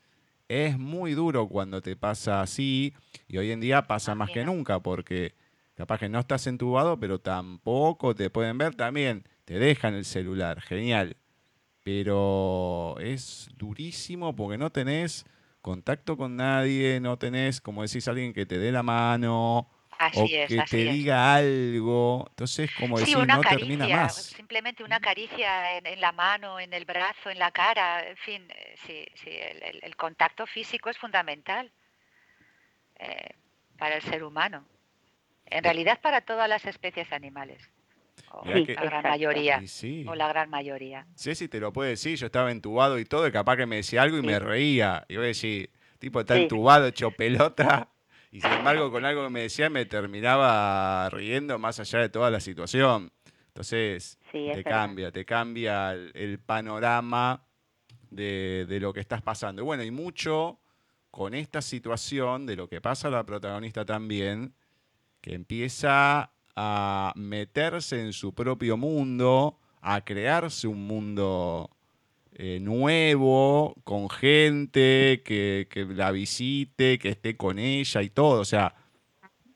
es 0.49 0.79
muy 0.79 1.15
duro 1.15 1.49
cuando 1.49 1.81
te 1.81 1.97
pasa 1.97 2.43
así, 2.43 2.93
y 3.27 3.39
hoy 3.39 3.53
en 3.53 3.61
día 3.61 3.87
pasa 3.87 4.15
más 4.15 4.31
que 4.31 4.45
nunca, 4.45 4.81
porque 4.81 5.40
capaz 5.81 5.99
que 5.99 6.11
no 6.11 6.21
estás 6.21 6.47
entubado, 6.47 7.01
pero 7.01 7.21
tampoco 7.21 8.15
te 8.15 8.29
pueden 8.29 8.59
ver 8.59 8.75
también. 8.75 9.27
Te 9.47 9.59
dejan 9.59 9.95
el 9.95 10.05
celular, 10.05 10.61
genial. 10.61 11.17
pero 11.83 12.97
es 13.01 13.49
durísimo 13.57 14.37
porque 14.37 14.59
no 14.59 14.71
tenés 14.71 15.25
contacto 15.63 16.19
con 16.19 16.37
nadie, 16.37 17.01
no 17.01 17.17
tenés, 17.17 17.63
como 17.63 17.83
decís, 17.83 18.07
alguien 18.09 18.35
que 18.35 18.45
te 18.45 18.59
dé 18.59 18.71
la 18.73 18.83
mano 18.83 19.71
o 20.15 20.27
que 20.27 20.63
te 20.69 20.77
diga 20.77 21.35
algo. 21.35 22.27
Entonces, 22.29 22.71
como 22.79 22.99
decís, 22.99 23.17
no 23.17 23.41
termina 23.41 23.89
más. 23.89 24.17
Simplemente 24.17 24.85
una 24.85 25.01
caricia 25.01 25.79
en, 25.79 25.99
la 25.99 26.13
mano, 26.13 26.61
en 26.61 26.75
el 26.75 26.85
brazo, 26.85 27.31
en 27.31 27.39
la 27.39 27.51
cara, 27.51 28.07
en 28.07 28.19
fin, 28.19 28.47
eh, 28.51 28.75
sí, 28.87 29.07
sí, 29.15 29.31
el, 29.31 29.97
contacto 29.97 30.47
físico 30.47 30.91
es 30.91 30.99
fundamental 30.99 31.73
eh, 32.99 33.35
para 33.79 33.97
el 33.97 34.03
ser 34.03 34.23
humano. 34.25 34.67
En 35.51 35.65
realidad 35.65 36.01
para 36.01 36.21
todas 36.21 36.49
las 36.49 36.65
especies 36.65 37.13
animales. 37.13 37.61
O 38.33 38.45
la 38.45 38.85
gran 38.85 39.03
mayoría. 39.03 39.63
O 40.07 40.15
la 40.15 40.29
gran 40.29 40.51
mayoría. 40.51 41.07
Ceci 41.17 41.49
te 41.49 41.59
lo 41.59 41.73
puede 41.73 41.91
decir, 41.91 42.17
yo 42.17 42.27
estaba 42.27 42.51
entubado 42.53 42.99
y 42.99 43.05
todo, 43.05 43.27
y 43.27 43.33
capaz 43.33 43.57
que 43.57 43.67
me 43.67 43.77
decía 43.77 44.03
algo 44.03 44.19
y 44.19 44.23
me 44.23 44.39
reía. 44.39 45.05
Y 45.09 45.17
voy 45.17 45.25
a 45.25 45.29
decir, 45.29 45.71
tipo 45.99 46.21
está 46.21 46.37
entubado, 46.37 46.87
hecho 46.87 47.11
pelota. 47.11 47.89
Y 48.33 48.41
sin 48.41 48.53
embargo, 48.53 48.93
con 48.93 49.05
algo 49.05 49.25
que 49.25 49.31
me 49.31 49.43
decía 49.43 49.69
me 49.71 49.85
terminaba 49.87 51.11
riendo 51.11 51.59
más 51.59 51.81
allá 51.81 51.99
de 51.99 52.09
toda 52.09 52.31
la 52.31 52.39
situación. 52.39 53.11
Entonces, 53.49 54.19
te 54.31 54.63
cambia, 54.63 55.11
te 55.11 55.25
cambia 55.25 55.93
el, 55.93 56.39
panorama 56.39 57.45
de, 58.11 58.67
de, 58.69 58.79
lo 58.79 58.93
que 58.93 59.01
estás 59.01 59.23
pasando. 59.23 59.63
Y 59.63 59.65
bueno, 59.65 59.83
y 59.83 59.91
mucho 59.91 60.61
con 61.11 61.35
esta 61.35 61.61
situación 61.61 62.47
de 62.47 62.55
lo 62.55 62.69
que 62.69 62.81
pasa 62.81 63.09
a 63.09 63.11
la 63.11 63.27
protagonista 63.27 63.85
también, 63.85 64.55
que 65.21 65.35
empieza 65.35 66.33
a 66.57 67.13
meterse 67.17 68.01
en 68.01 68.13
su 68.13 68.35
propio 68.35 68.77
mundo, 68.77 69.59
a 69.81 70.03
crearse 70.05 70.67
un 70.67 70.87
mundo 70.87 71.71
eh, 72.33 72.59
nuevo, 72.61 73.75
con 73.85 74.09
gente 74.11 75.23
que, 75.25 75.67
la 75.91 76.11
visite, 76.11 76.99
que 76.99 77.11
esté 77.11 77.37
con 77.37 77.59
ella 77.59 78.03
y 78.03 78.11
todo. 78.11 78.41
O 78.41 78.45
sea, 78.45 78.75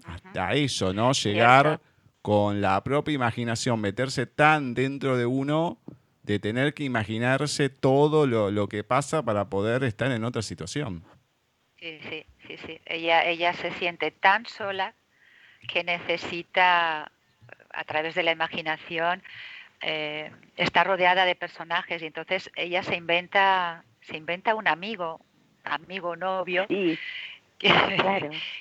hasta 0.05 0.55
eso, 0.55 0.93
¿no? 0.93 1.13
Llegar 1.13 1.81
con 2.23 2.61
la 2.61 2.83
propia 2.83 3.15
imaginación, 3.15 3.81
meterse 3.81 4.27
tan 4.27 4.75
dentro 4.75 5.17
de 5.17 5.27
uno 5.27 5.79
de 6.23 6.39
tener 6.39 6.73
que 6.73 6.85
imaginarse 6.85 7.69
todo 7.69 8.27
lo, 8.27 8.51
lo 8.51 8.67
que 8.69 8.83
pasa 8.83 9.23
para 9.23 9.51
poder 9.51 9.85
estar 9.85 10.11
en 10.11 10.25
otra 10.25 10.41
situación. 10.41 11.05
Sí, 11.79 11.99
sí, 12.09 12.25
sí, 12.47 12.57
sí. 12.67 12.81
Ella, 12.87 13.29
ella 13.29 13.53
se 13.53 13.73
siente 13.73 14.11
tan 14.11 14.47
sola 14.47 14.95
que 15.67 15.85
necesita, 15.85 17.11
a 17.71 17.85
través 17.85 18.15
de 18.15 18.23
la 18.23 18.33
imaginación, 18.33 19.23
eh, 19.81 20.31
está 20.57 20.85
rodeada 20.85 21.25
de 21.25 21.35
personajes. 21.35 22.03
Y 22.03 22.07
entonces 22.07 22.51
ella 22.57 22.83
se 22.83 22.97
inventa, 22.97 23.85
se 24.03 24.17
inventa 24.17 24.55
un 24.55 24.69
amigo, 24.69 25.21
amigo 25.65 26.17
novio. 26.17 26.67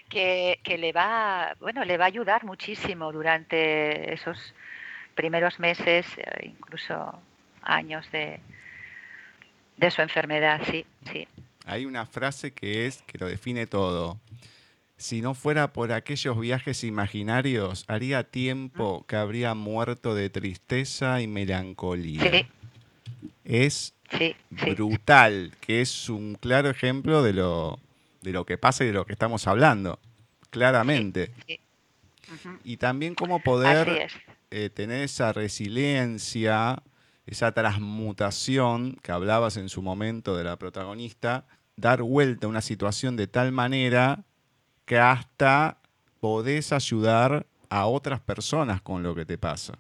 Que, 0.10 0.60
que, 0.63 0.78
le 0.78 0.94
va 0.94 1.58
bueno 1.60 1.84
le 1.84 1.98
va 1.98 2.06
a 2.06 2.08
ayudar 2.08 2.46
muchísimo 2.46 3.12
durante 3.12 4.13
esos 4.13 4.54
primeros 5.13 5.60
meses 5.60 6.06
eh, 6.18 6.24
incluso 6.44 7.20
años 7.63 8.10
de, 8.12 8.39
de 9.76 9.92
su 9.92 10.02
enfermedad 10.02 10.62
sí 10.70 10.86
sí. 11.12 11.28
Hay 11.66 11.86
una 11.86 12.06
frase 12.06 12.54
que 12.54 12.86
es 12.86 13.02
que 13.02 13.18
lo 13.18 13.28
define 13.28 13.68
todo 13.68 14.20
si 15.04 15.22
no 15.22 15.34
fuera 15.34 15.74
por 15.74 15.92
aquellos 15.92 16.39
viajes 16.39 16.86
imaginarios, 16.86 17.84
haría 17.89 18.24
tiempo 18.24 19.06
que 19.06 19.18
habría 19.18 19.54
muerto 19.54 20.16
de 20.16 20.30
tristeza 20.30 21.20
y 21.20 21.28
melancolía. 21.28 22.48
Es 23.44 23.94
brutal, 24.50 25.52
que 25.60 25.82
es 25.82 26.08
un 26.08 26.36
claro 26.36 26.70
ejemplo 26.70 27.22
de 27.22 27.34
lo, 27.34 27.80
de 28.22 28.32
lo 28.32 28.46
que 28.46 28.58
pasa 28.58 28.86
y 28.86 28.88
de 28.88 28.94
lo 28.94 29.06
que 29.06 29.12
estamos 29.12 29.46
hablando, 29.46 30.00
claramente. 30.50 31.32
Y 32.63 32.78
también 32.78 33.13
cómo 33.13 33.42
poder 33.42 34.08
eh, 34.52 34.70
tener 34.70 35.04
esa 35.04 35.34
resiliencia, 35.34 36.82
esa 37.28 37.52
transmutación 37.52 38.98
que 39.04 39.12
hablabas 39.12 39.58
en 39.58 39.68
su 39.68 39.82
momento 39.82 40.38
de 40.38 40.46
la 40.46 40.56
protagonista, 40.56 41.44
dar 41.76 42.02
vuelta 42.04 42.48
a 42.48 42.50
una 42.50 42.62
situación 42.62 43.18
de 43.18 43.28
tal 43.28 43.52
manera 43.52 44.24
que 44.86 44.98
hasta 44.98 45.78
podés 46.19 46.72
ayudar 46.72 47.46
a 47.69 47.86
otras 47.88 48.19
personas 48.19 48.82
con 48.82 49.04
lo 49.04 49.15
que 49.15 49.26
te 49.26 49.38
pasa. 49.38 49.74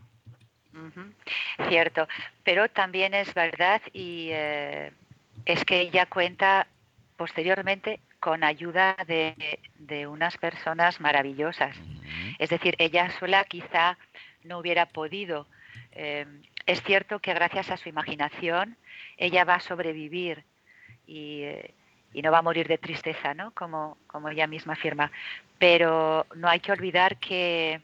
Cierto, 1.69 2.07
pero 2.43 2.67
también 2.69 3.13
es 3.13 3.33
verdad 3.33 3.81
y 3.93 4.29
eh, 4.31 4.91
es 5.45 5.63
que 5.65 5.81
ella 5.81 6.05
cuenta 6.07 6.67
posteriormente 7.15 7.99
con 8.19 8.43
ayuda 8.43 8.95
de, 9.07 10.07
unas 10.07 10.37
personas 10.37 10.99
maravillosas. 10.99 11.75
Es 12.39 12.49
decir, 12.49 12.75
ella 12.79 13.11
sola 13.19 13.43
quizá 13.43 13.97
no 14.43 14.59
hubiera 14.59 14.87
podido. 14.87 15.47
Eh, 15.91 16.25
es 16.65 16.81
cierto 16.83 17.19
que 17.19 17.33
gracias 17.33 17.69
a 17.69 17.77
su 17.77 17.89
imaginación 17.89 18.77
ella 19.17 19.43
va 19.43 19.55
a 19.55 19.59
sobrevivir 19.59 20.43
y, 21.05 21.41
eh, 21.43 21.73
y 22.13 22.21
no 22.21 22.31
va 22.31 22.39
a 22.39 22.43
morir 22.43 22.67
de 22.67 22.77
tristeza, 22.77 23.33
¿no? 23.33 23.51
Como, 23.51 23.97
como 24.07 24.29
ella 24.29 24.47
misma 24.47 24.73
afirma. 24.73 25.11
Pero 25.57 26.25
no 26.35 26.47
hay 26.47 26.59
que 26.59 26.71
olvidar 26.71 27.17
que, 27.17 27.81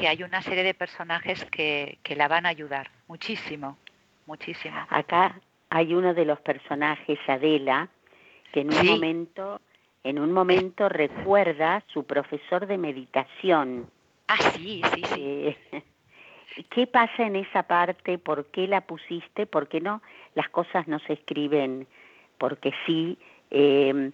hay 0.00 0.22
una 0.22 0.42
serie 0.42 0.64
de 0.64 0.74
personajes 0.74 1.44
que, 1.46 1.98
la 2.16 2.28
van 2.28 2.46
a 2.46 2.50
ayudar 2.50 2.90
muchísimo, 3.08 3.78
muchísimo. 4.26 4.76
Acá 4.90 5.40
hay 5.70 5.94
uno 5.94 6.12
de 6.14 6.24
los 6.24 6.40
personajes, 6.40 7.18
Adela, 7.26 7.88
que 8.52 8.60
en 8.60 8.74
un 8.74 8.86
momento, 8.86 9.60
en 10.04 10.18
un 10.18 10.32
momento 10.32 10.88
recuerda 10.88 11.82
su 11.86 12.04
profesor 12.04 12.66
de 12.66 12.78
meditación. 12.78 13.90
Ah, 14.28 14.36
sí, 14.54 14.82
sí, 14.94 15.02
sí. 15.14 15.20
Eh, 15.20 15.82
¿Qué 16.70 16.86
pasa 16.86 17.22
en 17.22 17.36
esa 17.36 17.62
parte? 17.62 18.18
¿Por 18.18 18.46
qué 18.46 18.66
la 18.66 18.82
pusiste? 18.82 19.46
¿Por 19.46 19.68
qué 19.68 19.80
no? 19.80 20.02
Las 20.34 20.50
cosas 20.50 20.86
no 20.86 20.98
se 21.00 21.14
escriben 21.14 21.86
porque 22.42 22.72
sí, 22.86 23.16
eh, 23.52 24.10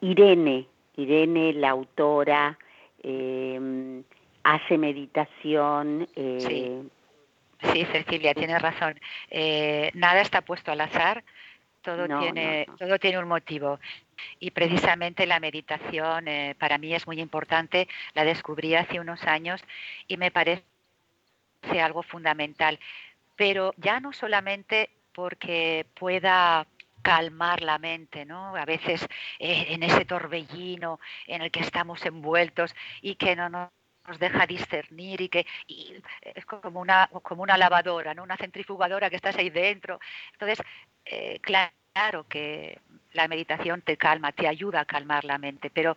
Irene, 0.00 0.66
Irene, 0.96 1.52
la 1.54 1.70
autora, 1.70 2.56
eh, 3.02 4.02
hace 4.44 4.78
meditación. 4.78 6.08
Eh, 6.14 6.84
sí. 7.60 7.86
Cecilia, 7.90 8.34
tiene 8.34 8.58
razón. 8.58 9.00
nada 9.94 10.20
está 10.20 10.42
puesto 10.42 10.70
al 10.70 10.82
azar, 10.82 11.24
todo, 11.80 12.06
tiene, 12.20 12.66
todo 12.78 12.98
tiene 12.98 13.18
un 13.18 13.26
motivo. 13.26 13.80
Y 14.38 14.50
precisamente 14.50 15.26
la 15.26 15.40
meditación 15.40 16.26
para 16.58 16.76
mí 16.76 16.94
es 16.94 17.06
muy 17.06 17.20
importante, 17.20 17.88
la 18.12 18.24
descubrí 18.24 18.74
hace 18.74 19.00
unos 19.00 19.24
años 19.24 19.64
y 20.08 20.18
me 20.18 20.30
parece 20.30 20.62
algo 21.80 22.02
fundamental. 22.02 22.78
Pero 23.34 23.72
ya 23.78 23.98
no 23.98 24.12
solamente 24.12 24.90
porque 25.14 25.86
pueda 25.94 26.66
calmar 27.04 27.62
la 27.62 27.78
mente, 27.78 28.24
¿no? 28.24 28.56
A 28.56 28.64
veces 28.64 29.06
eh, 29.38 29.66
en 29.68 29.82
ese 29.82 30.06
torbellino 30.06 30.98
en 31.26 31.42
el 31.42 31.50
que 31.50 31.60
estamos 31.60 32.04
envueltos 32.06 32.74
y 33.02 33.16
que 33.16 33.36
no 33.36 33.50
nos 33.50 34.18
deja 34.18 34.46
discernir 34.46 35.20
y 35.20 35.28
que 35.28 35.46
es 36.22 36.46
como 36.46 36.80
una, 36.80 37.10
como 37.22 37.42
una 37.42 37.58
lavadora, 37.58 38.14
¿no? 38.14 38.22
una 38.22 38.38
centrifugadora 38.38 39.10
que 39.10 39.16
estás 39.16 39.36
ahí 39.36 39.50
dentro. 39.50 40.00
Entonces, 40.32 40.62
eh, 41.04 41.40
claro 41.40 42.26
que 42.26 42.80
la 43.12 43.28
meditación 43.28 43.82
te 43.82 43.98
calma, 43.98 44.32
te 44.32 44.48
ayuda 44.48 44.80
a 44.80 44.84
calmar 44.86 45.24
la 45.24 45.38
mente, 45.38 45.70
pero 45.70 45.96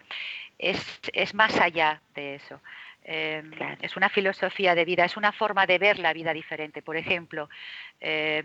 es, 0.57 1.33
más 1.33 1.57
allá 1.59 2.01
de 2.15 2.35
eso. 2.35 2.61
Em, 3.09 3.51
es 3.81 3.95
una 3.95 4.09
filosofía 4.09 4.75
de 4.75 4.83
vida, 4.83 5.05
es 5.05 5.15
una 5.15 5.31
forma 5.31 5.65
de 5.65 5.77
ver 5.77 5.97
la 5.97 6.11
vida 6.11 6.33
diferente. 6.33 6.81
Por 6.81 6.97
ejemplo, 6.97 7.49
eh, 8.01 8.43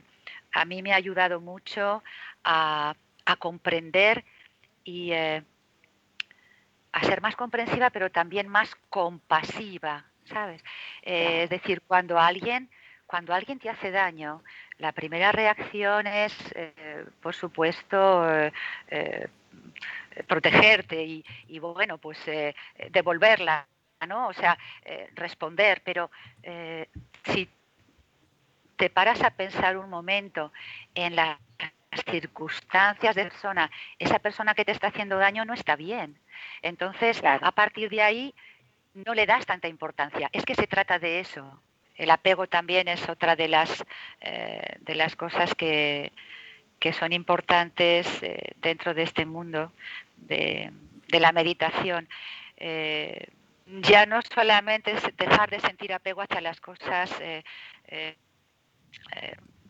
a 0.52 0.64
mí 0.64 0.82
me 0.82 0.92
ha 0.92 0.96
ayudado 0.96 1.40
mucho 1.40 2.04
a, 2.44 2.94
comprender 3.40 4.24
y 4.84 5.10
eh, 5.12 5.42
a 6.92 7.02
ser 7.02 7.20
más 7.20 7.34
comprensiva, 7.34 7.90
pero 7.90 8.12
también 8.12 8.46
más 8.46 8.72
compasiva, 8.88 10.04
¿sabes? 10.26 10.62
Eh, 11.02 11.42
es 11.44 11.50
decir, 11.50 11.82
cuando 11.84 12.20
alguien, 12.20 12.70
cuando 13.06 13.34
alguien 13.34 13.58
te 13.58 13.68
hace 13.68 13.90
daño, 13.90 14.44
la 14.78 14.92
primera 14.92 15.32
reacción 15.32 16.06
es, 16.06 16.36
por 17.20 17.34
supuesto, 17.34 18.24
protegerte 20.28 21.02
y, 21.02 21.24
y, 21.48 21.58
bueno, 21.58 21.98
pues 21.98 22.18
devolverla, 22.90 23.66
¿no? 24.06 24.28
O 24.28 24.32
sea, 24.32 24.58
responder, 25.14 25.82
pero 25.84 26.10
si 27.24 27.48
te 28.76 28.90
paras 28.90 29.22
a 29.22 29.30
pensar 29.30 29.76
un 29.76 29.88
momento 29.88 30.52
en 30.94 31.16
las 31.16 31.38
circunstancias 32.10 33.14
de 33.14 33.24
persona, 33.24 33.70
esa 33.98 34.18
persona 34.18 34.54
que 34.54 34.64
te 34.64 34.72
está 34.72 34.88
haciendo 34.88 35.18
daño 35.18 35.44
no 35.44 35.54
está 35.54 35.76
bien. 35.76 36.18
Entonces, 36.62 37.22
a 37.24 37.52
partir 37.52 37.90
de 37.90 38.02
ahí, 38.02 38.34
no 38.94 39.14
le 39.14 39.26
das 39.26 39.46
tanta 39.46 39.68
importancia. 39.68 40.28
Es 40.32 40.44
que 40.44 40.54
se 40.54 40.66
trata 40.66 40.98
de 40.98 41.20
eso. 41.20 41.62
el 41.96 42.10
apego 42.10 42.46
también 42.46 42.88
es 42.88 43.08
otra 43.08 43.36
de 43.36 43.48
las, 43.48 43.84
de 44.80 44.94
las 44.94 45.14
cosas 45.14 45.54
que, 45.54 46.12
que 46.82 46.92
son 46.92 47.12
importantes 47.12 48.08
dentro 48.56 48.92
de 48.92 49.04
este 49.04 49.24
mundo 49.24 49.72
de, 50.16 50.72
la 51.10 51.30
meditación. 51.30 52.08
Ya 53.66 54.06
no 54.06 54.20
solamente 54.22 54.92
es 54.92 55.16
dejar 55.16 55.50
de 55.50 55.60
sentir 55.60 55.92
apego 55.92 56.22
hacia 56.22 56.40
las 56.40 56.60
cosas 56.60 57.10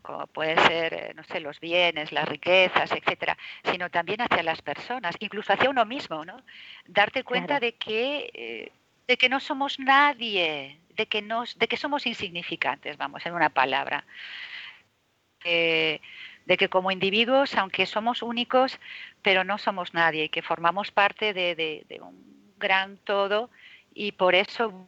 como 0.03 0.27
puede 0.27 0.55
ser, 0.67 0.93
eh, 0.93 1.13
no 1.15 1.23
sé, 1.23 1.39
los 1.39 1.59
bienes, 1.59 2.11
las 2.11 2.27
riquezas, 2.27 2.91
etcétera, 2.91 3.35
sino 3.63 3.89
también 3.89 4.21
hacia 4.21 4.43
las 4.43 4.61
personas, 4.61 5.15
incluso 5.19 5.53
hacia 5.53 5.69
uno 5.69 5.85
mismo, 5.85 6.23
¿no? 6.25 6.43
Darte 6.85 7.23
cuenta 7.23 7.59
de 7.59 7.75
que 7.75 8.29
eh, 8.33 8.71
de 9.07 9.17
que 9.17 9.29
no 9.29 9.39
somos 9.39 9.79
nadie, 9.79 10.79
de 10.95 11.07
que 11.07 11.21
nos, 11.21 11.57
de 11.57 11.67
que 11.67 11.77
somos 11.77 12.05
insignificantes, 12.05 12.97
vamos, 12.97 13.25
en 13.25 13.33
una 13.33 13.49
palabra. 13.49 14.05
de 15.43 16.57
que 16.57 16.69
como 16.69 16.91
individuos, 16.91 17.55
aunque 17.55 17.85
somos 17.85 18.21
únicos, 18.21 18.79
pero 19.21 19.43
no 19.43 19.57
somos 19.57 19.93
nadie, 19.93 20.25
y 20.25 20.29
que 20.29 20.41
formamos 20.41 20.91
parte 20.91 21.33
de, 21.33 21.55
de 21.55 22.01
un 22.01 22.53
gran 22.57 22.97
todo, 22.97 23.49
y 23.93 24.11
por 24.13 24.35
eso 24.35 24.87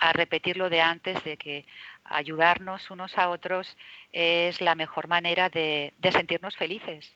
a 0.00 0.12
repetir 0.12 0.56
lo 0.56 0.68
de 0.68 0.80
antes, 0.80 1.22
de 1.24 1.36
que 1.36 1.64
ayudarnos 2.04 2.90
unos 2.90 3.16
a 3.16 3.30
otros 3.30 3.76
es 4.12 4.60
la 4.60 4.74
mejor 4.74 5.08
manera 5.08 5.48
de, 5.48 5.92
sentirnos 6.10 6.56
felices. 6.56 7.14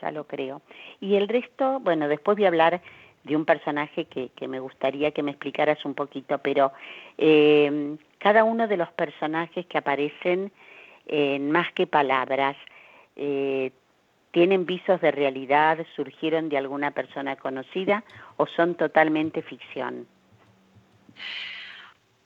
Ya 0.00 0.10
lo 0.10 0.26
creo. 0.26 0.62
Y 1.00 1.16
el 1.16 1.28
resto, 1.28 1.80
bueno, 1.80 2.08
después 2.08 2.36
voy 2.36 2.44
a 2.44 2.48
hablar 2.48 2.80
de 3.24 3.36
un 3.36 3.44
personaje 3.44 4.04
que, 4.04 4.30
me 4.48 4.60
gustaría 4.60 5.10
que 5.10 5.22
me 5.22 5.32
explicaras 5.32 5.84
un 5.84 5.94
poquito, 5.94 6.38
pero 6.38 6.72
eh, 7.16 7.96
cada 8.18 8.44
uno 8.44 8.68
de 8.68 8.76
los 8.76 8.90
personajes 8.92 9.66
que 9.66 9.78
aparecen 9.78 10.52
en 11.06 11.50
más 11.50 11.72
que 11.72 11.86
palabras, 11.86 12.56
eh, 13.16 13.72
¿tienen 14.30 14.66
visos 14.66 15.00
de 15.00 15.10
realidad? 15.10 15.78
¿Surgieron 15.96 16.48
de 16.48 16.58
alguna 16.58 16.90
persona 16.90 17.36
conocida 17.36 18.04
o 18.36 18.46
son 18.46 18.74
totalmente 18.74 19.42
ficción? 19.42 20.06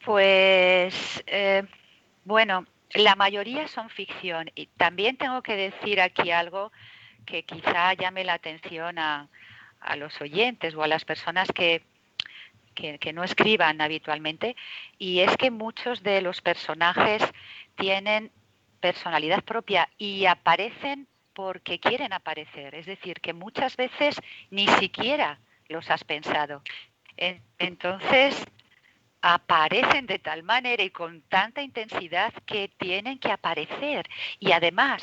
Pues 0.05 1.23
eh, 1.27 1.63
bueno, 2.25 2.67
la 2.95 3.15
mayoría 3.15 3.69
son 3.69 3.89
ficción 3.89 4.51
y 4.55 4.67
también 4.67 5.17
tengo 5.17 5.43
que 5.43 5.57
decir 5.57 6.01
aquí 6.01 6.31
algo 6.31 6.73
que 7.25 7.45
quizá 7.45 7.95
llame 7.95 8.25
la 8.25 8.35
atención 8.35 8.99
a, 8.99 9.29
los 9.97 10.21
oyentes 10.21 10.75
o 10.75 10.83
a 10.83 10.87
las 10.87 11.05
personas 11.05 11.49
que, 11.53 11.83
que, 12.75 13.13
no 13.13 13.25
escriban 13.25 13.81
habitualmente 13.81 14.55
y 14.99 15.21
es 15.21 15.37
que 15.37 15.51
muchos 15.51 16.03
de 16.03 16.23
los 16.23 16.41
personajes 16.41 17.23
tienen 17.77 18.31
personalidad 18.81 19.43
propia 19.43 19.89
y 19.99 20.27
aparecen 20.27 21.09
porque 21.35 21.79
quieren 21.79 22.13
aparecer, 22.13 22.75
es 22.75 22.87
decir, 22.87 23.21
que 23.21 23.33
muchas 23.33 23.77
veces 23.77 24.21
ni 24.51 24.67
siquiera 24.69 25.39
los 25.69 25.91
has 25.91 26.05
pensado. 26.05 26.63
Entonces, 27.59 28.45
aparecen 29.23 30.07
de 30.07 30.19
tal 30.19 30.43
manera 30.43 30.83
y 30.83 30.91
con 30.91 31.23
tanta 31.23 31.63
intensidad 31.63 32.33
que 32.45 32.69
tienen 32.77 33.19
que 33.19 33.31
aparecer. 33.31 34.09
Y 34.41 34.53
además 34.53 35.03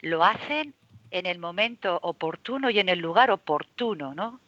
lo 0.00 0.24
hacen 0.24 0.74
en 1.10 1.26
el 1.26 1.38
momento 1.38 1.98
oportuno 2.02 2.68
y 2.70 2.80
en 2.80 2.88
el 2.88 2.98
lugar 2.98 3.30
oportuno, 3.30 4.14
¿no? 4.14 4.40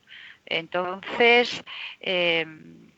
Entonces, 0.44 1.64
em, 2.00 2.90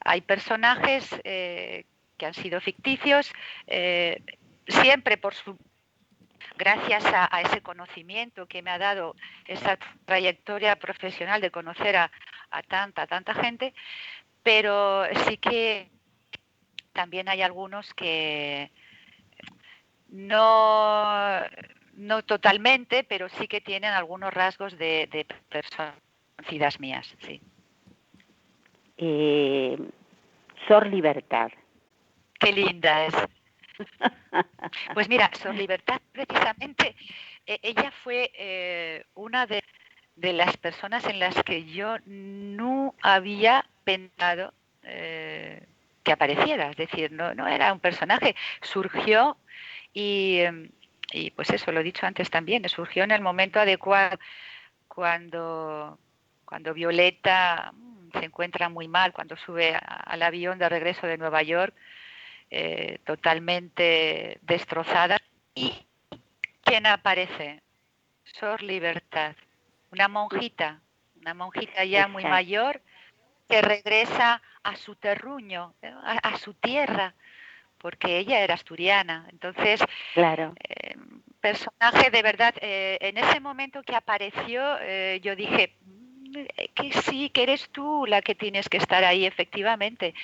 hay 0.00 0.20
personajes 0.20 1.08
eh, 1.24 1.84
que 2.18 2.26
han 2.26 2.34
sido 2.34 2.60
ficticios, 2.60 3.32
eh, 3.66 4.20
siempre 4.68 5.16
por 5.16 5.34
su 5.34 5.56
gracias 6.56 7.04
a, 7.06 7.40
ese 7.40 7.60
conocimiento 7.60 8.46
que 8.46 8.62
me 8.62 8.70
ha 8.70 8.78
dado 8.78 9.14
esa 9.46 9.78
trayectoria 10.04 10.76
profesional 10.76 11.40
de 11.40 11.50
conocer 11.50 11.96
a, 11.96 12.10
a 12.50 12.62
tanta, 12.62 13.06
tanta 13.06 13.34
gente, 13.34 13.74
pero 14.42 15.04
sí 15.26 15.36
que 15.36 15.90
también 16.92 17.28
hay 17.28 17.42
algunos 17.42 17.92
que 17.94 18.70
no, 20.08 21.40
no 21.94 22.22
totalmente, 22.22 23.04
pero 23.04 23.28
sí 23.28 23.48
que 23.48 23.60
tienen 23.60 23.90
algunos 23.92 24.32
rasgos 24.32 24.78
de, 24.78 25.08
de 25.10 25.26
personas 25.48 26.80
mías, 26.80 27.14
sí. 27.20 27.40
Eh, 28.96 29.76
Sor 30.68 30.86
Libertad. 30.86 31.50
Qué 32.38 32.52
linda 32.52 33.06
es. 33.06 33.14
Pues 34.94 35.08
mira, 35.08 35.30
Sor 35.40 35.54
Libertad, 35.54 36.00
precisamente, 36.12 36.96
e, 37.46 37.58
ella 37.62 37.92
fue 38.02 38.30
eh, 38.34 39.04
una 39.14 39.46
de, 39.46 39.62
de, 40.16 40.32
las 40.32 40.56
personas 40.56 41.06
en 41.06 41.18
las 41.18 41.34
que 41.42 41.64
yo 41.64 41.96
no 42.06 42.94
había 43.02 43.64
pensado 43.84 44.52
eh, 44.82 45.66
que 46.02 46.12
apareciera, 46.12 46.70
es 46.70 46.76
decir, 46.76 47.12
no, 47.12 47.34
no 47.34 47.48
era 47.48 47.72
un 47.72 47.80
personaje, 47.80 48.36
surgió 48.62 49.36
y, 49.92 50.40
y, 51.12 51.30
pues 51.30 51.50
eso, 51.50 51.72
lo 51.72 51.80
he 51.80 51.84
dicho 51.84 52.06
antes 52.06 52.30
también, 52.30 52.68
surgió 52.68 53.04
en 53.04 53.10
el 53.10 53.22
momento 53.22 53.60
adecuado, 53.60 54.18
cuando, 54.88 55.98
cuando 56.44 56.74
Violeta 56.74 57.72
mm, 57.72 58.18
se 58.18 58.26
encuentra 58.26 58.68
muy 58.68 58.88
mal, 58.88 59.12
cuando 59.12 59.36
sube 59.36 59.74
al 59.74 60.22
avión 60.22 60.58
de 60.58 60.68
regreso 60.68 61.06
de 61.06 61.18
Nueva 61.18 61.42
York, 61.42 61.74
eh, 62.56 63.00
totalmente 63.04 64.38
destrozada. 64.42 65.18
¿Y 65.56 65.74
quién 66.62 66.86
aparece? 66.86 67.60
Sor 68.22 68.62
Libertad, 68.62 69.34
una 69.90 70.06
monjita, 70.06 70.80
una 71.20 71.34
monjita 71.34 71.84
ya 71.84 72.06
muy 72.06 72.22
mayor, 72.22 72.80
que 73.48 73.60
regresa 73.60 74.40
a 74.62 74.76
su 74.76 74.94
terruño, 74.94 75.74
a, 75.82 76.38
su 76.38 76.54
tierra, 76.54 77.14
porque 77.78 78.18
ella 78.18 78.38
era 78.38 78.54
asturiana. 78.54 79.26
Entonces, 79.32 79.80
claro. 80.14 80.54
Eh, 80.68 80.94
personaje 81.40 82.10
de 82.10 82.22
verdad, 82.22 82.54
eh, 82.60 82.98
en 83.00 83.18
ese 83.18 83.40
momento 83.40 83.82
que 83.82 83.96
apareció, 83.96 84.62
yo 85.22 85.34
dije 85.34 85.76
que 86.74 86.92
sí, 87.02 87.30
que 87.30 87.42
eres 87.44 87.68
tú 87.70 88.06
la 88.06 88.22
que 88.22 88.34
tienes 88.34 88.68
que 88.68 88.78
estar 88.78 89.04
ahí, 89.04 89.24
efectivamente. 89.24 90.14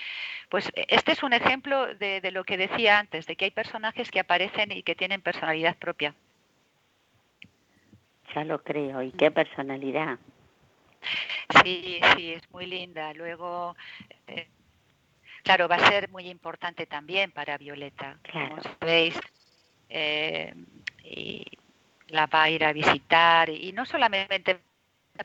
Pues 0.49 0.71
este 0.75 1.13
es 1.13 1.23
un 1.23 1.33
ejemplo 1.33 1.95
de, 1.95 2.21
de 2.21 2.31
lo 2.31 2.45
que 2.45 2.57
decía 2.57 2.99
antes, 2.99 3.27
de 3.27 3.37
que 3.37 3.47
hay 3.47 3.51
personajes 3.51 4.11
que 4.11 4.21
aparecen 4.21 4.73
y 4.73 4.83
que 4.83 4.95
tienen 4.95 5.23
personalidad 5.23 5.77
propia. 5.77 6.15
Ya 8.35 8.45
lo 8.45 8.63
creo, 8.63 9.03
y 9.03 9.13
qué 9.13 9.31
personalidad. 9.31 10.19
Sí, 11.63 12.01
sí, 12.15 12.33
es 12.33 12.51
muy 12.51 12.67
linda. 12.67 13.13
Luego, 13.15 13.75
eh, 14.27 14.49
claro, 15.43 15.67
va 15.67 15.77
a 15.77 15.91
ser 15.91 16.09
muy 16.11 16.29
importante 16.29 16.87
también 16.87 17.33
para 17.33 17.59
Violeta, 17.59 18.19
como 18.31 18.63
sabéis. 18.63 19.19
Eh, 19.89 20.55
y 21.03 21.45
la 22.09 22.27
va 22.27 22.45
a 22.45 22.51
ir 22.51 22.65
a 22.65 22.73
visitar, 22.73 23.49
y 23.51 23.73
no 23.73 23.85
solamente 23.85 24.61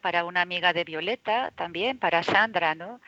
para 0.02 0.26
una 0.26 0.42
amiga 0.42 0.74
de 0.74 0.84
Violeta, 0.84 1.52
también 1.52 2.00
para 2.00 2.24
Sandra, 2.24 2.76
¿no? 2.76 3.02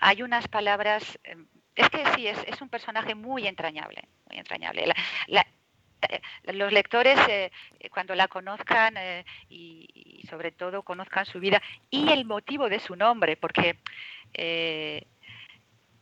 Hay 0.00 0.22
unas 0.22 0.48
palabras, 0.48 1.18
eh, 1.24 1.36
es 1.74 1.88
que 1.90 2.04
sí, 2.14 2.26
es, 2.26 2.38
es 2.46 2.60
un 2.60 2.68
personaje 2.68 3.14
muy 3.14 3.46
entrañable, 3.46 4.08
muy 4.28 4.38
entrañable. 4.38 4.92
eh, 6.08 6.20
los 6.52 6.72
lectores 6.72 7.18
eh, 7.28 7.50
cuando 7.90 8.14
la 8.14 8.28
conozcan 8.28 8.96
eh, 8.96 9.24
y, 9.48 10.22
sobre 10.28 10.52
todo 10.52 10.82
conozcan 10.82 11.26
su 11.26 11.38
vida 11.38 11.60
y 11.90 12.10
el 12.10 12.24
motivo 12.24 12.68
de 12.68 12.80
su 12.80 12.96
nombre, 12.96 13.36
porque 13.36 13.78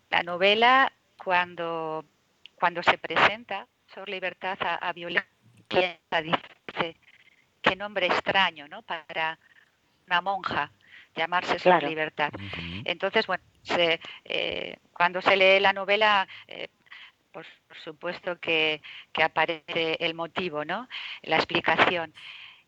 la 0.09 0.23
novela 0.23 0.93
cuando, 1.19 2.05
cuando 2.55 2.83
se 2.83 2.99
presenta, 2.99 3.67
Sor 3.93 4.09
Libertad 4.09 4.57
a, 4.61 4.93
Violeta, 4.93 5.27
dice, 6.23 6.97
qué 7.61 7.77
nombre 7.77 8.07
extraño, 8.07 8.69
¿no? 8.69 8.83
Para 8.83 9.39
una 10.07 10.21
monja 10.21 10.71
llamarse 11.15 11.59
Sor 11.59 11.83
Libertad. 11.83 12.31
Entonces, 12.85 13.27
bueno, 13.27 13.43
cuando 14.93 15.21
se 15.21 15.37
lee 15.37 15.61
la 15.61 15.73
novela, 15.73 16.27
por, 17.33 17.47
supuesto 17.83 18.39
que, 18.39 18.81
aparece 19.23 19.97
el 20.01 20.15
motivo, 20.15 20.65
¿no? 20.65 20.89
La 21.23 21.37
explicación. 21.37 22.13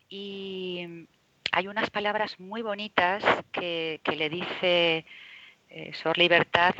Y 0.09 1.07
hay 1.51 1.67
unas 1.67 1.89
palabras 1.89 2.39
muy 2.39 2.61
bonitas 2.61 3.23
que, 3.51 4.01
le 4.05 4.29
dice 4.29 5.05
eh, 5.69 5.93
Sor 5.93 6.17
Libertad 6.17 6.75